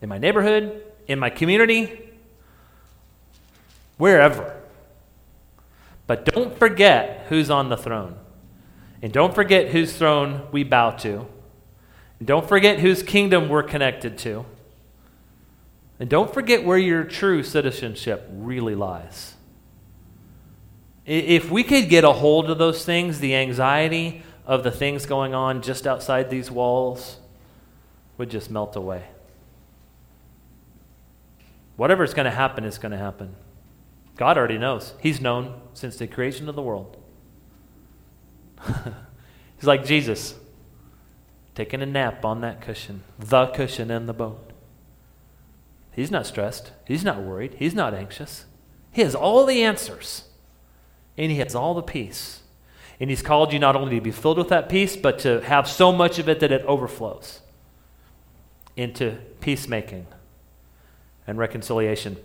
in 0.01 0.09
my 0.09 0.19
neighborhood, 0.19 0.83
in 1.07 1.19
my 1.19 1.29
community, 1.29 2.13
wherever. 3.99 4.61
But 6.07 6.25
don't 6.25 6.59
forget 6.59 7.27
who's 7.29 7.51
on 7.51 7.69
the 7.69 7.77
throne. 7.77 8.17
And 9.03 9.13
don't 9.13 9.35
forget 9.35 9.69
whose 9.69 9.97
throne 9.97 10.47
we 10.53 10.65
bow 10.65 10.91
to. 10.91 11.27
And 12.19 12.27
don't 12.27 12.49
forget 12.49 12.81
whose 12.81 13.03
kingdom 13.03 13.49
we're 13.49 13.63
connected 13.63 14.17
to. 14.19 14.47
And 15.99 16.09
don't 16.09 16.33
forget 16.33 16.65
where 16.65 16.79
your 16.79 17.05
true 17.05 17.43
citizenship 17.43 18.29
really 18.33 18.75
lies. 18.75 19.35
If 21.05 21.51
we 21.51 21.63
could 21.63 21.89
get 21.89 22.05
a 22.05 22.13
hold 22.13 22.51
of 22.51 22.59
those 22.59 22.85
things, 22.85 23.21
the 23.21 23.35
anxiety 23.35 24.23
of 24.47 24.63
the 24.65 24.71
things 24.71 25.07
going 25.07 25.35
on 25.35 25.63
just 25.63 25.87
outside 25.87 26.31
these 26.31 26.51
walls 26.51 27.19
would 28.19 28.31
just 28.31 28.51
melt 28.51 28.77
away. 28.77 29.05
Whatever's 31.77 32.15
going 32.15 32.25
to 32.25 32.31
happen 32.31 32.65
is 32.65 32.79
going 32.79 32.93
to 32.93 32.99
happen. 32.99 33.35
God 34.17 34.39
already 34.39 34.59
knows. 34.59 34.95
He's 35.01 35.21
known 35.21 35.61
since 35.75 35.97
the 35.97 36.07
creation 36.07 36.49
of 36.49 36.55
the 36.57 36.63
world. 36.63 36.97
He's 38.67 39.65
like 39.65 39.85
Jesus, 39.85 40.35
taking 41.55 41.83
a 41.83 41.87
nap 41.87 42.25
on 42.25 42.41
that 42.41 42.61
cushion, 42.61 43.03
the 43.19 43.47
cushion 43.49 43.91
in 43.91 44.07
the 44.07 44.15
boat. 44.15 44.53
He's 45.93 46.11
not 46.11 46.27
stressed. 46.27 46.73
He's 46.87 47.05
not 47.05 47.23
worried. 47.23 47.55
He's 47.59 47.75
not 47.75 47.95
anxious. 47.95 48.45
He 48.93 49.03
has 49.03 49.15
all 49.15 49.47
the 49.47 49.63
answers 49.63 50.25
and 51.17 51.31
He 51.31 51.39
has 51.39 51.55
all 51.55 51.75
the 51.75 51.83
peace. 51.83 52.43
And 53.01 53.11
He's 53.11 53.23
called 53.23 53.53
you 53.53 53.59
not 53.59 53.77
only 53.77 53.97
to 53.97 54.01
be 54.01 54.11
filled 54.11 54.39
with 54.39 54.49
that 54.49 54.69
peace, 54.69 54.97
but 54.97 55.19
to 55.21 55.41
have 55.43 55.69
so 55.69 55.93
much 55.93 56.19
of 56.19 56.29
it 56.29 56.41
that 56.41 56.53
it 56.53 56.63
overflows 56.63 57.41
into 58.77 59.19
peacemaking 59.41 60.07
and 61.27 61.39
reconciliation. 61.39 62.17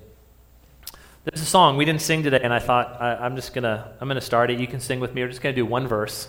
There's 1.24 1.44
a 1.44 1.46
song 1.46 1.78
we 1.78 1.86
didn't 1.86 2.02
sing 2.02 2.24
today, 2.24 2.40
and 2.42 2.52
I 2.52 2.58
thought 2.58 3.00
I, 3.00 3.28
am 3.28 3.36
just 3.36 3.54
gonna 3.54 3.94
I'm 4.02 4.08
gonna 4.08 4.20
start 4.20 4.50
it. 4.50 4.60
You 4.60 4.66
can 4.66 4.80
sing 4.80 5.00
with 5.00 5.14
me. 5.14 5.22
We're 5.22 5.28
just 5.28 5.44
gonna 5.44 5.54
do 5.54 5.68
one 5.68 5.88
verse. 5.88 6.28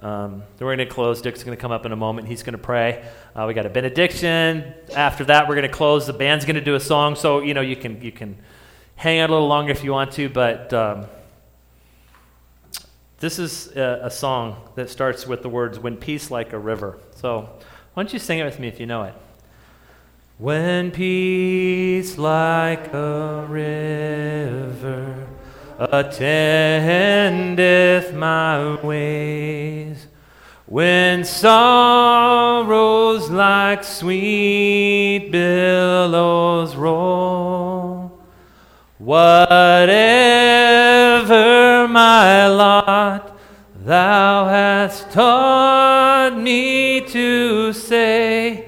Um, 0.00 0.44
then 0.56 0.66
we're 0.66 0.76
to 0.76 0.86
close. 0.86 1.20
Dick's 1.20 1.42
to 1.56 1.60
come 1.60 1.72
up 1.72 1.84
in 1.84 1.90
a 1.90 1.96
moment. 1.96 2.28
He's 2.28 2.44
to 2.52 2.56
pray. 2.56 3.04
Uh, 3.34 3.46
we 3.48 3.54
got 3.54 3.66
a 3.66 3.68
benediction. 3.68 4.74
After 4.94 5.24
that, 5.24 5.48
we're 5.48 5.56
to 5.66 5.74
close. 5.74 6.06
The 6.06 6.12
band's 6.12 6.44
to 6.54 6.60
do 6.60 6.76
a 6.76 6.80
song. 6.80 7.16
So 7.16 7.40
you 7.40 7.52
know 7.52 7.62
you 7.62 7.74
can 7.74 8.00
you 8.00 8.12
can 8.12 8.38
hang 8.94 9.18
out 9.18 9.28
a 9.28 9.32
little 9.32 9.48
longer 9.48 9.72
if 9.72 9.82
you 9.82 9.90
want 9.90 10.12
to, 10.12 10.28
but 10.28 10.72
um, 10.72 11.06
this 13.18 13.40
is 13.40 13.76
a, 13.76 14.02
a, 14.04 14.10
song 14.10 14.56
that 14.76 14.88
starts 14.88 15.26
with 15.26 15.42
the 15.42 15.48
words, 15.48 15.80
When 15.80 15.96
Peace 15.96 16.30
Like 16.30 16.52
a 16.52 16.58
River. 16.60 17.00
So 17.16 17.40
why 17.94 18.04
don't 18.04 18.12
you 18.12 18.20
sing 18.20 18.38
it 18.38 18.44
with 18.44 18.60
me 18.60 18.68
if 18.68 18.78
you 18.78 18.86
know 18.86 19.02
it? 19.02 19.14
When 20.40 20.92
peace 20.92 22.16
like 22.16 22.94
a 22.94 23.44
river 23.48 25.26
attendeth 25.80 26.54
my 28.14 28.80
ways, 28.80 30.06
When 30.66 31.24
sorrows 31.24 33.28
like 33.30 33.82
sweet 33.82 35.30
billows 35.32 36.76
roll, 36.76 38.20
whatever 38.98 39.88
my 41.88 42.46
lot, 42.46 43.36
thou 43.74 44.46
hast 44.46 45.10
taught 45.10 46.38
me 46.38 47.00
to 47.08 47.72
say, 47.72 48.67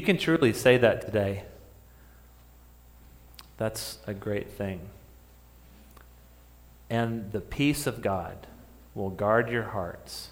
you 0.00 0.06
can 0.06 0.16
truly 0.16 0.54
say 0.54 0.78
that 0.78 1.02
today, 1.02 1.44
that's 3.58 3.98
a 4.06 4.14
great 4.14 4.48
thing. 4.48 4.80
And 6.88 7.30
the 7.32 7.40
peace 7.42 7.86
of 7.86 8.00
God 8.00 8.46
will 8.94 9.10
guard 9.10 9.50
your 9.50 9.64
hearts 9.64 10.30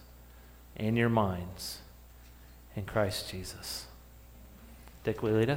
and 0.74 0.96
your 0.96 1.10
minds 1.10 1.80
in 2.74 2.86
Christ 2.86 3.30
Jesus. 3.30 3.84
Dick, 5.04 5.22
will 5.22 5.34
lead 5.34 5.50
us? 5.50 5.56